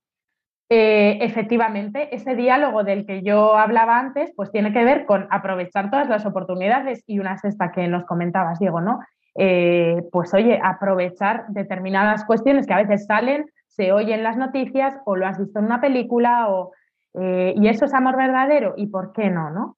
eh, 0.70 1.18
efectivamente, 1.22 2.14
ese 2.14 2.34
diálogo 2.34 2.84
del 2.84 3.06
que 3.06 3.22
yo 3.22 3.56
hablaba 3.56 3.98
antes, 3.98 4.32
pues 4.36 4.50
tiene 4.50 4.72
que 4.72 4.84
ver 4.84 5.06
con 5.06 5.26
aprovechar 5.30 5.90
todas 5.90 6.08
las 6.08 6.26
oportunidades 6.26 7.02
y 7.06 7.18
una 7.18 7.38
sexta 7.38 7.72
que 7.72 7.88
nos 7.88 8.04
comentabas, 8.04 8.58
Diego, 8.58 8.80
¿no? 8.80 9.00
Eh, 9.34 10.02
pues 10.12 10.34
oye, 10.34 10.60
aprovechar 10.62 11.46
determinadas 11.48 12.24
cuestiones 12.24 12.66
que 12.66 12.74
a 12.74 12.82
veces 12.82 13.06
salen, 13.06 13.46
se 13.68 13.92
oyen 13.92 14.22
las 14.22 14.36
noticias 14.36 14.94
o 15.06 15.16
lo 15.16 15.26
has 15.26 15.38
visto 15.38 15.58
en 15.58 15.66
una 15.66 15.80
película 15.80 16.48
o, 16.50 16.72
eh, 17.20 17.54
y 17.56 17.68
eso 17.68 17.84
es 17.84 17.94
amor 17.94 18.16
verdadero 18.16 18.74
y 18.76 18.86
por 18.86 19.12
qué 19.12 19.30
no, 19.30 19.50
¿no? 19.50 19.76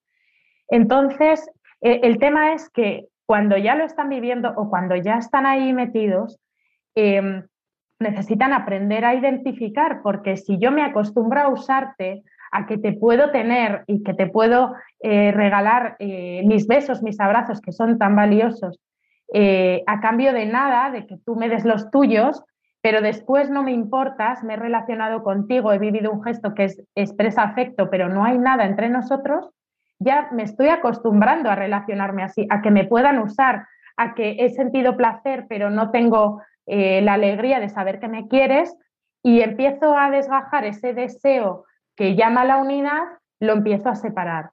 Entonces, 0.67 1.49
el 1.81 2.19
tema 2.19 2.53
es 2.53 2.69
que 2.69 3.07
cuando 3.25 3.57
ya 3.57 3.75
lo 3.75 3.85
están 3.85 4.09
viviendo 4.09 4.53
o 4.55 4.69
cuando 4.69 4.95
ya 4.95 5.15
están 5.15 5.45
ahí 5.45 5.73
metidos, 5.73 6.39
em, 6.95 7.43
necesitan 8.01 8.51
aprender 8.51 9.05
a 9.05 9.15
identificar, 9.15 10.01
porque 10.03 10.35
si 10.35 10.57
yo 10.57 10.71
me 10.71 10.83
acostumbro 10.83 11.39
a 11.39 11.49
usarte, 11.49 12.23
a 12.51 12.65
que 12.65 12.77
te 12.77 12.91
puedo 12.91 13.31
tener 13.31 13.83
y 13.87 14.03
que 14.03 14.13
te 14.13 14.27
puedo 14.27 14.75
eh, 14.99 15.31
regalar 15.31 15.95
eh, 15.99 16.43
mis 16.45 16.67
besos, 16.67 17.01
mis 17.01 17.19
abrazos, 17.19 17.61
que 17.61 17.71
son 17.71 17.97
tan 17.97 18.15
valiosos, 18.15 18.79
eh, 19.33 19.83
a 19.87 20.01
cambio 20.01 20.33
de 20.33 20.47
nada, 20.47 20.91
de 20.91 21.07
que 21.07 21.17
tú 21.25 21.35
me 21.35 21.47
des 21.47 21.63
los 21.63 21.89
tuyos, 21.89 22.43
pero 22.81 23.01
después 23.01 23.49
no 23.49 23.63
me 23.63 23.71
importas, 23.71 24.43
me 24.43 24.55
he 24.55 24.57
relacionado 24.57 25.23
contigo, 25.23 25.71
he 25.71 25.77
vivido 25.77 26.11
un 26.11 26.23
gesto 26.23 26.53
que 26.55 26.65
es, 26.65 26.83
expresa 26.95 27.43
afecto, 27.43 27.89
pero 27.89 28.09
no 28.09 28.25
hay 28.25 28.37
nada 28.37 28.65
entre 28.65 28.89
nosotros, 28.89 29.49
ya 29.99 30.29
me 30.31 30.43
estoy 30.43 30.69
acostumbrando 30.69 31.49
a 31.49 31.55
relacionarme 31.55 32.23
así, 32.23 32.47
a 32.49 32.61
que 32.61 32.71
me 32.71 32.85
puedan 32.85 33.19
usar, 33.19 33.67
a 33.97 34.15
que 34.15 34.37
he 34.39 34.49
sentido 34.49 34.97
placer, 34.97 35.45
pero 35.47 35.69
no 35.69 35.91
tengo 35.91 36.41
eh, 36.65 37.01
la 37.01 37.13
alegría 37.13 37.59
de 37.59 37.69
saber 37.69 37.99
que 37.99 38.07
me 38.07 38.27
quieres 38.27 38.75
y 39.21 39.41
empiezo 39.41 39.95
a 39.95 40.09
desgajar 40.09 40.65
ese 40.65 40.93
deseo 40.93 41.65
que 41.95 42.15
llama 42.15 42.41
a 42.41 42.45
la 42.45 42.57
unidad, 42.57 43.03
lo 43.39 43.53
empiezo 43.53 43.89
a 43.89 43.95
separar. 43.95 44.51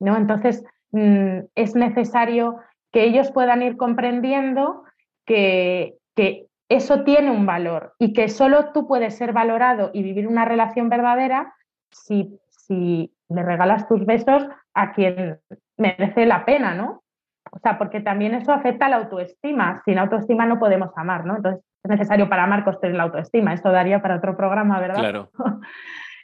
¿no? 0.00 0.16
Entonces, 0.16 0.64
mm, 0.90 1.40
es 1.54 1.76
necesario 1.76 2.58
que 2.90 3.04
ellos 3.04 3.30
puedan 3.30 3.62
ir 3.62 3.76
comprendiendo 3.76 4.82
que, 5.24 5.94
que 6.16 6.47
eso 6.68 7.02
tiene 7.04 7.30
un 7.30 7.46
valor 7.46 7.94
y 7.98 8.12
que 8.12 8.28
solo 8.28 8.72
tú 8.72 8.86
puedes 8.86 9.16
ser 9.16 9.32
valorado 9.32 9.90
y 9.92 10.02
vivir 10.02 10.28
una 10.28 10.44
relación 10.44 10.88
verdadera 10.88 11.54
si, 11.90 12.38
si 12.50 13.14
le 13.28 13.42
regalas 13.42 13.88
tus 13.88 14.04
besos 14.04 14.46
a 14.74 14.92
quien 14.92 15.38
merece 15.76 16.26
la 16.26 16.44
pena, 16.44 16.74
¿no? 16.74 17.02
O 17.50 17.58
sea, 17.60 17.78
porque 17.78 18.00
también 18.00 18.34
eso 18.34 18.52
afecta 18.52 18.86
a 18.86 18.88
la 18.90 18.96
autoestima. 18.96 19.80
Sin 19.84 19.98
autoestima 19.98 20.44
no 20.44 20.58
podemos 20.58 20.90
amar, 20.96 21.24
¿no? 21.24 21.36
Entonces 21.36 21.64
es 21.82 21.90
necesario 21.90 22.28
para 22.28 22.44
amar 22.44 22.64
construir 22.64 22.94
la 22.94 23.04
autoestima. 23.04 23.54
Esto 23.54 23.72
daría 23.72 24.02
para 24.02 24.16
otro 24.16 24.36
programa, 24.36 24.80
¿verdad? 24.80 24.98
Claro. 24.98 25.30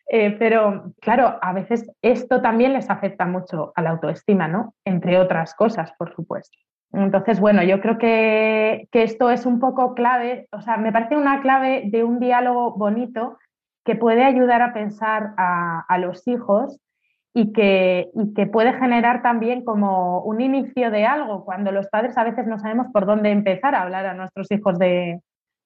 Eh, 0.06 0.36
pero 0.38 0.92
claro, 1.00 1.38
a 1.40 1.54
veces 1.54 1.90
esto 2.02 2.42
también 2.42 2.74
les 2.74 2.90
afecta 2.90 3.24
mucho 3.24 3.72
a 3.74 3.80
la 3.80 3.88
autoestima, 3.88 4.46
¿no? 4.46 4.74
Entre 4.84 5.18
otras 5.18 5.54
cosas, 5.54 5.94
por 5.96 6.14
supuesto. 6.14 6.58
Entonces, 6.96 7.40
bueno, 7.40 7.62
yo 7.62 7.80
creo 7.80 7.98
que, 7.98 8.88
que 8.92 9.02
esto 9.02 9.30
es 9.30 9.46
un 9.46 9.58
poco 9.60 9.94
clave, 9.94 10.48
o 10.52 10.60
sea, 10.60 10.76
me 10.76 10.92
parece 10.92 11.16
una 11.16 11.40
clave 11.40 11.84
de 11.86 12.04
un 12.04 12.20
diálogo 12.20 12.72
bonito 12.76 13.38
que 13.84 13.96
puede 13.96 14.24
ayudar 14.24 14.62
a 14.62 14.72
pensar 14.72 15.34
a, 15.36 15.84
a 15.88 15.98
los 15.98 16.26
hijos 16.28 16.80
y 17.34 17.52
que, 17.52 18.10
y 18.14 18.32
que 18.32 18.46
puede 18.46 18.72
generar 18.74 19.22
también 19.22 19.64
como 19.64 20.22
un 20.22 20.40
inicio 20.40 20.90
de 20.90 21.04
algo, 21.04 21.44
cuando 21.44 21.72
los 21.72 21.88
padres 21.88 22.16
a 22.16 22.24
veces 22.24 22.46
no 22.46 22.58
sabemos 22.58 22.86
por 22.92 23.06
dónde 23.06 23.30
empezar 23.30 23.74
a 23.74 23.82
hablar 23.82 24.06
a 24.06 24.14
nuestros 24.14 24.50
hijos 24.52 24.78
de, 24.78 25.20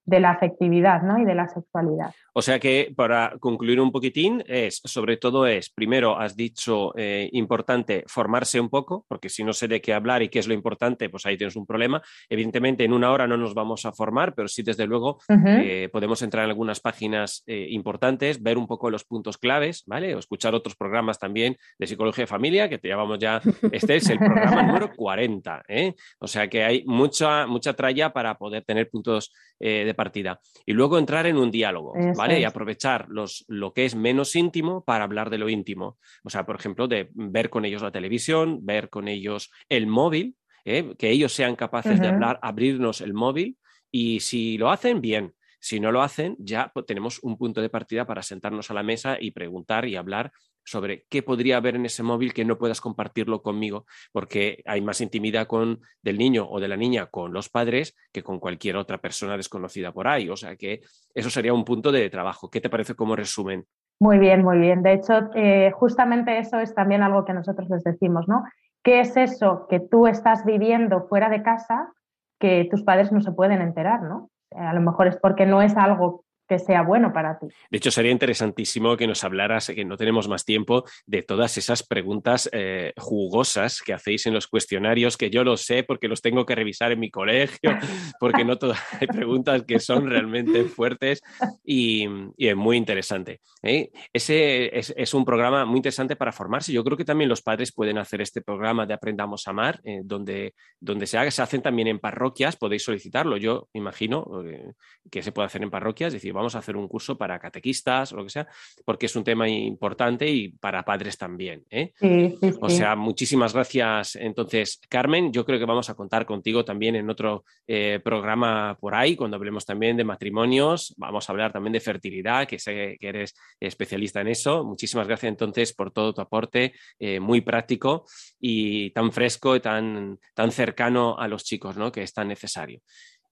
de 0.08 0.20
la 0.20 0.30
afectividad 0.30 1.02
¿no? 1.02 1.18
y 1.18 1.24
de 1.26 1.34
la 1.34 1.48
sexualidad. 1.48 2.14
O 2.32 2.40
sea 2.40 2.58
que 2.58 2.92
para 2.96 3.36
concluir 3.40 3.78
un 3.78 3.92
poquitín, 3.92 4.42
es 4.46 4.80
sobre 4.84 5.18
todo 5.18 5.46
es, 5.46 5.68
primero 5.68 6.18
has 6.18 6.34
dicho 6.34 6.96
eh, 6.96 7.28
importante 7.32 8.04
formarse 8.06 8.58
un 8.58 8.70
poco, 8.70 9.04
porque 9.06 9.28
si 9.28 9.44
no 9.44 9.52
sé 9.52 9.68
de 9.68 9.82
qué 9.82 9.92
hablar 9.92 10.22
y 10.22 10.30
qué 10.30 10.38
es 10.38 10.48
lo 10.48 10.54
importante, 10.54 11.10
pues 11.10 11.26
ahí 11.26 11.36
tienes 11.36 11.56
un 11.56 11.66
problema. 11.66 12.00
Evidentemente 12.30 12.84
en 12.84 12.94
una 12.94 13.10
hora 13.10 13.26
no 13.26 13.36
nos 13.36 13.52
vamos 13.52 13.84
a 13.84 13.92
formar, 13.92 14.34
pero 14.34 14.48
sí 14.48 14.62
desde 14.62 14.86
luego 14.86 15.18
eh, 15.28 15.90
podemos 15.92 16.22
entrar 16.22 16.44
en 16.44 16.50
algunas 16.50 16.80
páginas 16.80 17.42
eh, 17.46 17.66
importantes, 17.68 18.42
ver 18.42 18.56
un 18.56 18.66
poco 18.66 18.88
los 18.88 19.04
puntos 19.04 19.36
claves, 19.36 19.82
¿vale? 19.86 20.14
O 20.14 20.18
escuchar 20.18 20.54
otros 20.54 20.74
programas 20.74 21.18
también 21.18 21.56
de 21.78 21.86
psicología 21.86 22.22
de 22.22 22.28
familia, 22.28 22.68
que 22.70 22.78
te 22.78 22.88
llamamos 22.88 23.18
ya, 23.18 23.42
este 23.72 23.96
es 23.96 24.08
el 24.08 24.18
programa 24.18 24.62
número 24.62 24.90
40, 24.96 25.64
¿eh? 25.68 25.94
O 26.18 26.26
sea 26.26 26.48
que 26.48 26.64
hay 26.64 26.82
mucha, 26.86 27.46
mucha 27.46 27.74
tralla 27.74 28.10
para 28.10 28.38
poder 28.38 28.64
tener 28.64 28.88
puntos 28.88 29.32
de 29.60 29.92
partida. 29.98 30.40
Y 30.64 30.72
luego 30.72 30.96
entrar 30.96 31.26
en 31.26 31.36
un 31.36 31.50
diálogo, 31.50 31.96
Eso 31.96 32.16
¿vale? 32.16 32.38
Y 32.38 32.44
aprovechar 32.44 33.06
los, 33.08 33.44
lo 33.48 33.72
que 33.72 33.84
es 33.84 33.96
menos 33.96 34.36
íntimo 34.36 34.84
para 34.84 35.02
hablar 35.02 35.28
de 35.28 35.38
lo 35.38 35.48
íntimo. 35.48 35.98
O 36.22 36.30
sea, 36.30 36.46
por 36.46 36.54
ejemplo, 36.56 36.86
de 36.86 37.10
ver 37.12 37.50
con 37.50 37.64
ellos 37.64 37.82
la 37.82 37.90
televisión, 37.90 38.60
ver 38.64 38.88
con 38.88 39.08
ellos 39.08 39.50
el 39.68 39.88
móvil, 39.88 40.36
¿eh? 40.64 40.94
que 40.96 41.10
ellos 41.10 41.32
sean 41.32 41.56
capaces 41.56 42.00
de 42.00 42.06
hablar, 42.06 42.38
abrirnos 42.42 43.00
el 43.00 43.12
móvil 43.12 43.58
y 43.90 44.20
si 44.20 44.56
lo 44.56 44.70
hacen, 44.70 45.00
bien. 45.00 45.34
Si 45.60 45.80
no 45.80 45.90
lo 45.90 46.02
hacen, 46.02 46.36
ya 46.38 46.72
tenemos 46.86 47.18
un 47.24 47.36
punto 47.36 47.60
de 47.60 47.68
partida 47.68 48.06
para 48.06 48.22
sentarnos 48.22 48.70
a 48.70 48.74
la 48.74 48.84
mesa 48.84 49.16
y 49.20 49.32
preguntar 49.32 49.86
y 49.86 49.96
hablar 49.96 50.30
sobre 50.70 51.04
qué 51.08 51.22
podría 51.22 51.56
haber 51.56 51.76
en 51.76 51.86
ese 51.86 52.02
móvil 52.02 52.32
que 52.32 52.44
no 52.44 52.58
puedas 52.58 52.80
compartirlo 52.80 53.42
conmigo, 53.42 53.86
porque 54.12 54.62
hay 54.66 54.80
más 54.80 55.00
intimidad 55.00 55.46
con, 55.46 55.80
del 56.02 56.18
niño 56.18 56.48
o 56.48 56.60
de 56.60 56.68
la 56.68 56.76
niña 56.76 57.06
con 57.06 57.32
los 57.32 57.48
padres 57.48 57.96
que 58.12 58.22
con 58.22 58.38
cualquier 58.38 58.76
otra 58.76 58.98
persona 58.98 59.36
desconocida 59.36 59.92
por 59.92 60.08
ahí. 60.08 60.28
O 60.28 60.36
sea 60.36 60.56
que 60.56 60.80
eso 61.14 61.30
sería 61.30 61.54
un 61.54 61.64
punto 61.64 61.92
de 61.92 62.10
trabajo. 62.10 62.50
¿Qué 62.50 62.60
te 62.60 62.70
parece 62.70 62.94
como 62.94 63.16
resumen? 63.16 63.64
Muy 64.00 64.18
bien, 64.18 64.44
muy 64.44 64.58
bien. 64.58 64.82
De 64.82 64.92
hecho, 64.92 65.30
eh, 65.34 65.72
justamente 65.72 66.38
eso 66.38 66.60
es 66.60 66.74
también 66.74 67.02
algo 67.02 67.24
que 67.24 67.32
nosotros 67.32 67.68
les 67.68 67.82
decimos, 67.82 68.28
¿no? 68.28 68.44
¿Qué 68.82 69.00
es 69.00 69.16
eso 69.16 69.66
que 69.68 69.80
tú 69.80 70.06
estás 70.06 70.44
viviendo 70.44 71.08
fuera 71.08 71.28
de 71.28 71.42
casa 71.42 71.92
que 72.38 72.68
tus 72.70 72.84
padres 72.84 73.10
no 73.10 73.20
se 73.20 73.32
pueden 73.32 73.60
enterar, 73.60 74.02
¿no? 74.02 74.30
Eh, 74.52 74.60
a 74.60 74.72
lo 74.72 74.80
mejor 74.80 75.08
es 75.08 75.16
porque 75.16 75.46
no 75.46 75.62
es 75.62 75.76
algo 75.76 76.24
que 76.48 76.58
sea 76.58 76.82
bueno 76.82 77.12
para 77.12 77.38
ti. 77.38 77.46
De 77.70 77.78
hecho, 77.78 77.90
sería 77.90 78.10
interesantísimo 78.10 78.96
que 78.96 79.06
nos 79.06 79.22
hablaras, 79.24 79.66
que 79.68 79.84
no 79.84 79.96
tenemos 79.96 80.28
más 80.28 80.44
tiempo, 80.44 80.84
de 81.06 81.22
todas 81.22 81.58
esas 81.58 81.82
preguntas 81.82 82.48
eh, 82.52 82.92
jugosas 82.96 83.82
que 83.82 83.92
hacéis 83.92 84.26
en 84.26 84.34
los 84.34 84.46
cuestionarios, 84.46 85.16
que 85.16 85.30
yo 85.30 85.44
lo 85.44 85.56
sé 85.56 85.84
porque 85.84 86.08
los 86.08 86.22
tengo 86.22 86.46
que 86.46 86.54
revisar 86.54 86.92
en 86.92 87.00
mi 87.00 87.10
colegio, 87.10 87.70
porque 88.20 88.44
no 88.44 88.56
todas 88.56 88.78
hay 89.00 89.06
preguntas 89.06 89.62
que 89.64 89.78
son 89.78 90.08
realmente 90.08 90.64
fuertes 90.64 91.20
y, 91.64 92.06
y 92.36 92.48
es 92.48 92.56
muy 92.56 92.76
interesante. 92.76 93.40
¿eh? 93.62 93.90
Ese 94.12 94.76
es, 94.76 94.94
es, 94.96 95.14
un 95.14 95.24
programa 95.24 95.64
muy 95.64 95.78
interesante 95.78 96.16
para 96.16 96.32
formarse. 96.32 96.72
Yo 96.72 96.84
creo 96.84 96.96
que 96.96 97.04
también 97.04 97.28
los 97.28 97.42
padres 97.42 97.72
pueden 97.72 97.98
hacer 97.98 98.20
este 98.20 98.40
programa 98.40 98.86
de 98.86 98.94
Aprendamos 98.94 99.46
a 99.46 99.50
Amar, 99.50 99.80
eh, 99.84 100.00
donde, 100.04 100.54
donde 100.80 101.06
se 101.06 101.18
haga, 101.18 101.30
se 101.30 101.42
hacen 101.42 101.62
también 101.62 101.88
en 101.88 101.98
parroquias, 101.98 102.56
podéis 102.56 102.84
solicitarlo. 102.84 103.36
Yo 103.36 103.68
imagino 103.72 104.42
eh, 104.44 104.72
que 105.10 105.22
se 105.22 105.32
puede 105.32 105.46
hacer 105.46 105.62
en 105.62 105.70
parroquias, 105.70 106.08
es 106.08 106.14
decir, 106.14 106.32
vamos 106.38 106.54
a 106.54 106.58
hacer 106.60 106.76
un 106.76 106.88
curso 106.88 107.18
para 107.18 107.38
catequistas 107.38 108.12
o 108.12 108.16
lo 108.16 108.24
que 108.24 108.30
sea, 108.30 108.46
porque 108.84 109.06
es 109.06 109.16
un 109.16 109.24
tema 109.24 109.48
importante 109.48 110.28
y 110.28 110.48
para 110.48 110.84
padres 110.84 111.18
también. 111.18 111.64
¿eh? 111.68 111.92
Sí, 111.96 112.36
sí, 112.40 112.52
sí. 112.52 112.58
O 112.60 112.70
sea, 112.70 112.96
muchísimas 112.96 113.52
gracias. 113.52 114.16
Entonces, 114.16 114.80
Carmen, 114.88 115.32
yo 115.32 115.44
creo 115.44 115.58
que 115.58 115.64
vamos 115.64 115.90
a 115.90 115.94
contar 115.94 116.24
contigo 116.24 116.64
también 116.64 116.94
en 116.96 117.10
otro 117.10 117.44
eh, 117.66 118.00
programa 118.02 118.76
por 118.80 118.94
ahí, 118.94 119.16
cuando 119.16 119.36
hablemos 119.36 119.66
también 119.66 119.96
de 119.96 120.04
matrimonios. 120.04 120.94
Vamos 120.96 121.28
a 121.28 121.32
hablar 121.32 121.52
también 121.52 121.72
de 121.72 121.80
fertilidad, 121.80 122.46
que 122.46 122.58
sé 122.58 122.96
que 123.00 123.08
eres 123.08 123.34
especialista 123.58 124.20
en 124.20 124.28
eso. 124.28 124.64
Muchísimas 124.64 125.06
gracias 125.06 125.30
entonces 125.30 125.74
por 125.74 125.90
todo 125.90 126.14
tu 126.14 126.20
aporte, 126.20 126.72
eh, 126.98 127.18
muy 127.18 127.40
práctico 127.40 128.04
y 128.40 128.90
tan 128.90 129.10
fresco 129.12 129.56
y 129.56 129.60
tan, 129.60 130.18
tan 130.34 130.52
cercano 130.52 131.18
a 131.18 131.26
los 131.26 131.42
chicos, 131.42 131.76
¿no? 131.76 131.90
que 131.90 132.02
es 132.02 132.12
tan 132.12 132.28
necesario. 132.28 132.80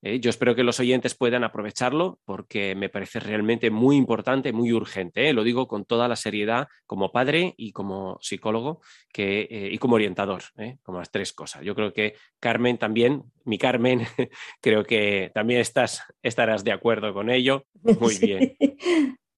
Eh, 0.07 0.21
yo 0.21 0.31
espero 0.31 0.55
que 0.55 0.63
los 0.63 0.79
oyentes 0.79 1.17
puedan 1.17 1.43
aprovecharlo 1.43 2.21
porque 2.25 2.77
me 2.77 2.89
parece 2.89 3.19
realmente 3.19 3.71
muy 3.71 3.97
importante, 3.97 4.53
muy 4.53 4.73
urgente. 4.73 5.29
¿eh? 5.29 5.33
Lo 5.33 5.43
digo 5.43 5.67
con 5.67 5.85
toda 5.85 6.07
la 6.07 6.15
seriedad 6.15 6.69
como 6.87 7.11
padre 7.11 7.55
y 7.57 7.73
como 7.73 8.17
psicólogo 8.21 8.81
que, 9.13 9.49
eh, 9.51 9.69
y 9.73 9.79
como 9.79 9.97
orientador, 9.97 10.43
como 10.85 10.99
las 10.99 11.11
tres 11.11 11.33
cosas. 11.33 11.63
Yo 11.63 11.75
creo 11.75 11.93
que 11.93 12.15
Carmen 12.39 12.79
también, 12.79 13.25
mi 13.45 13.59
Carmen, 13.59 14.01
creo 14.61 14.85
que 14.85 15.33
también 15.35 15.61
estás, 15.61 16.03
estarás 16.23 16.63
de 16.63 16.71
acuerdo 16.71 17.13
con 17.13 17.29
ello. 17.29 17.67
Muy 18.01 18.15
Sí, 18.15 18.27
bien. 18.27 18.57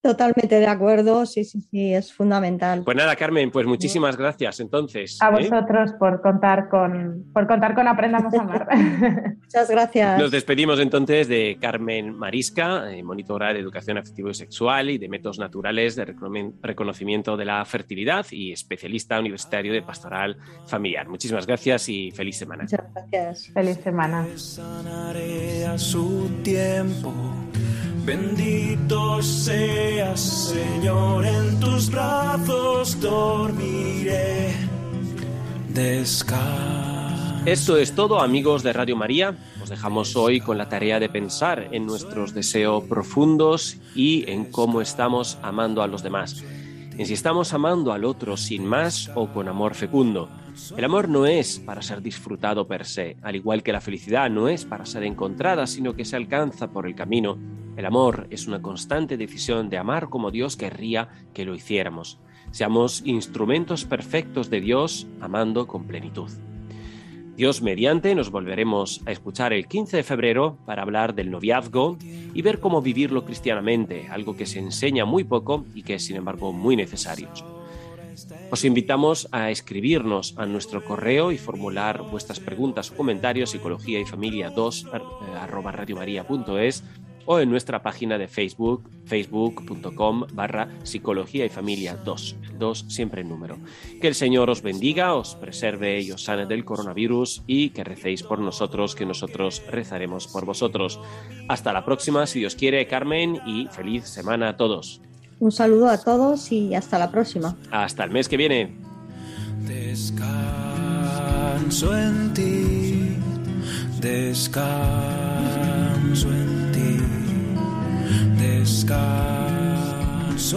Totalmente 0.01 0.61
de 0.61 0.67
acuerdo, 0.69 1.27
sí, 1.27 1.45
sí, 1.45 1.61
sí, 1.61 1.93
es 1.93 2.13
fundamental. 2.13 2.83
Pues 2.85 2.97
nada, 2.97 3.17
Carmen, 3.17 3.51
pues 3.51 3.67
muchísimas 3.67 4.17
gracias 4.17 4.61
entonces. 4.61 5.19
A 5.21 5.29
¿eh? 5.29 5.33
vosotros 5.33 5.93
por 5.99 6.23
contar 6.23 6.69
con, 6.69 7.25
por 7.33 7.49
contar 7.49 7.75
con 7.75 7.89
Aprendamos 7.89 8.33
a 8.33 8.41
Amar. 8.41 8.69
Muchas 9.41 9.69
gracias. 9.69 10.21
Nos 10.21 10.31
despedimos 10.31 10.79
entonces 10.79 11.27
de 11.27 11.59
Carmen 11.61 12.15
Marisca, 12.15 12.93
eh, 12.93 13.03
monitora 13.03 13.53
de 13.53 13.59
educación 13.59 13.99
afectivo 13.99 14.31
y 14.31 14.35
sexual 14.35 14.91
y 14.91 14.99
de 14.99 15.09
métodos 15.09 15.41
naturales 15.41 15.97
de 15.97 16.07
recono- 16.07 16.53
reconocimiento 16.63 17.37
de 17.37 17.45
la 17.45 17.65
fertilidad 17.65 18.25
y 18.31 18.53
especialista 18.53 19.19
universitario 19.19 19.73
de 19.73 19.83
pastoral 19.83 20.37
familiar. 20.69 21.09
Muchísimas 21.09 21.45
gracias 21.45 21.89
y 21.89 22.13
feliz 22.13 22.39
semana. 22.39 22.63
Muchas 22.63 22.85
gracias. 22.95 23.49
Feliz 23.53 23.79
semana. 23.79 24.27
sanaré 24.37 25.67
a 25.67 25.77
su 25.77 26.31
tiempo. 26.45 27.13
Bendito 28.09 29.21
seas, 29.21 30.19
Señor, 30.19 31.27
en 31.27 31.61
tus 31.61 31.91
brazos 31.91 32.99
dormiré. 33.03 34.55
Esto 37.45 37.77
es 37.77 37.95
todo, 37.95 38.23
amigos 38.23 38.63
de 38.63 38.73
Radio 38.73 38.97
María. 38.97 39.37
Os 39.63 39.69
dejamos 39.69 40.17
hoy 40.17 40.41
con 40.41 40.57
la 40.57 40.71
tarea 40.71 40.99
de 40.99 41.11
pensar 41.11 41.69
en 41.71 41.85
nuestros 41.85 42.33
deseos 42.33 42.85
profundos 42.85 43.77
y 43.95 44.25
en 44.31 44.47
cómo 44.47 44.81
estamos 44.81 45.37
amando 45.43 45.83
a 45.83 45.87
los 45.87 46.03
demás. 46.03 46.43
En 46.97 47.05
si 47.05 47.13
estamos 47.13 47.53
amando 47.53 47.93
al 47.93 48.07
otro 48.07 48.39
sin 48.39 48.65
más 48.65 49.11
o 49.17 49.29
con 49.29 49.49
amor 49.49 49.75
fecundo. 49.75 50.31
El 50.77 50.85
amor 50.85 51.09
no 51.09 51.27
es 51.27 51.59
para 51.59 51.83
ser 51.83 52.03
disfrutado 52.03 52.67
per 52.67 52.85
se, 52.85 53.17
al 53.23 53.37
igual 53.37 53.63
que 53.63 53.73
la 53.73 53.81
felicidad 53.81 54.31
no 54.31 54.49
es 54.49 54.65
para 54.65 54.87
ser 54.87 55.03
encontrada, 55.05 55.67
sino 55.67 55.95
que 55.95 56.05
se 56.05 56.17
alcanza 56.17 56.71
por 56.71 56.87
el 56.87 56.95
camino. 56.95 57.39
El 57.77 57.87
amor 57.87 58.27
es 58.31 58.47
una 58.47 58.61
constante 58.61 59.17
decisión 59.17 59.71
de 59.71 59.79
amar 59.79 60.09
como 60.09 60.31
Dios 60.31 60.57
querría 60.57 61.09
que 61.33 61.45
lo 61.45 61.55
hiciéramos. 61.55 62.19
Seamos 62.51 63.03
instrumentos 63.05 63.85
perfectos 63.85 64.51
de 64.51 64.61
Dios, 64.61 65.07
amando 65.21 65.67
con 65.67 65.85
plenitud. 65.85 66.31
Dios 67.37 67.63
mediante 67.63 68.17
nos 68.17 68.31
volveremos 68.31 69.01
a 69.07 69.13
escuchar 69.13 69.53
el 69.53 69.69
15 69.69 69.99
de 69.99 70.03
febrero 70.03 70.59
para 70.67 70.83
hablar 70.83 71.15
del 71.15 71.31
noviazgo 71.31 71.97
y 72.35 72.43
ver 72.43 72.59
cómo 72.59 72.83
vivirlo 72.83 73.25
cristianamente, 73.25 74.09
algo 74.11 74.37
que 74.37 74.47
se 74.47 74.59
enseña 74.59 75.05
muy 75.05 75.23
poco 75.23 75.65
y 75.73 75.83
que 75.83 75.95
es 75.95 76.05
sin 76.05 76.17
embargo 76.17 76.53
muy 76.53 76.75
necesario. 76.75 77.29
Os 78.51 78.65
invitamos 78.65 79.29
a 79.33 79.51
escribirnos 79.51 80.35
a 80.37 80.47
nuestro 80.47 80.85
correo 80.85 81.33
y 81.33 81.39
formular 81.39 82.03
vuestras 82.03 82.41
preguntas 82.41 82.91
o 82.91 82.97
comentarios 82.97 83.51
psicología 83.51 84.01
y 84.01 84.05
familia 84.05 84.51
2 84.51 84.87
arroba 85.41 85.73
radiomaria.es 85.73 86.83
o 87.31 87.41
en 87.41 87.51
nuestra 87.51 87.83
página 87.83 88.17
de 88.17 88.27
Facebook, 88.27 88.89
facebook.com 89.05 90.25
barra 90.33 90.67
psicología 90.83 91.45
y 91.45 91.51
familia 91.51 91.95
2, 91.95 92.37
2 92.59 92.87
siempre 92.89 93.21
en 93.21 93.29
número. 93.29 93.59
Que 94.01 94.09
el 94.09 94.15
Señor 94.15 94.49
os 94.49 94.63
bendiga, 94.63 95.15
os 95.15 95.35
preserve 95.35 96.01
y 96.01 96.11
os 96.11 96.25
sane 96.25 96.47
del 96.47 96.65
coronavirus 96.65 97.43
y 97.47 97.69
que 97.69 97.85
recéis 97.85 98.23
por 98.23 98.39
nosotros, 98.39 98.95
que 98.95 99.05
nosotros 99.05 99.63
rezaremos 99.69 100.27
por 100.27 100.47
vosotros. 100.47 100.99
Hasta 101.49 101.75
la 101.75 101.85
próxima, 101.85 102.27
si 102.27 102.39
Dios 102.39 102.55
quiere, 102.55 102.87
Carmen, 102.87 103.39
y 103.47 103.67
feliz 103.67 104.05
semana 104.05 104.49
a 104.49 104.57
todos. 104.57 105.03
Un 105.41 105.53
saludo 105.53 105.89
a 105.89 105.99
todos 105.99 106.51
y 106.51 106.75
hasta 106.75 106.99
la 106.99 107.09
próxima. 107.11 107.55
Hasta 107.71 108.03
el 108.05 108.11
mes 108.11 108.29
que 108.29 108.37
viene. 108.37 108.77
Descanso 109.67 110.27
en 111.97 112.35
ti, 112.35 113.17
descanso 114.01 114.69
en 116.33 116.73
ti, 116.73 116.97
descanso 118.39 119.01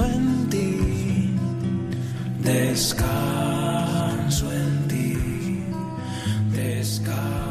en 0.05 0.49
ti, 0.49 1.35
descanso 2.41 4.51
en 4.51 4.87
ti, 4.87 5.17
descanso 6.53 7.50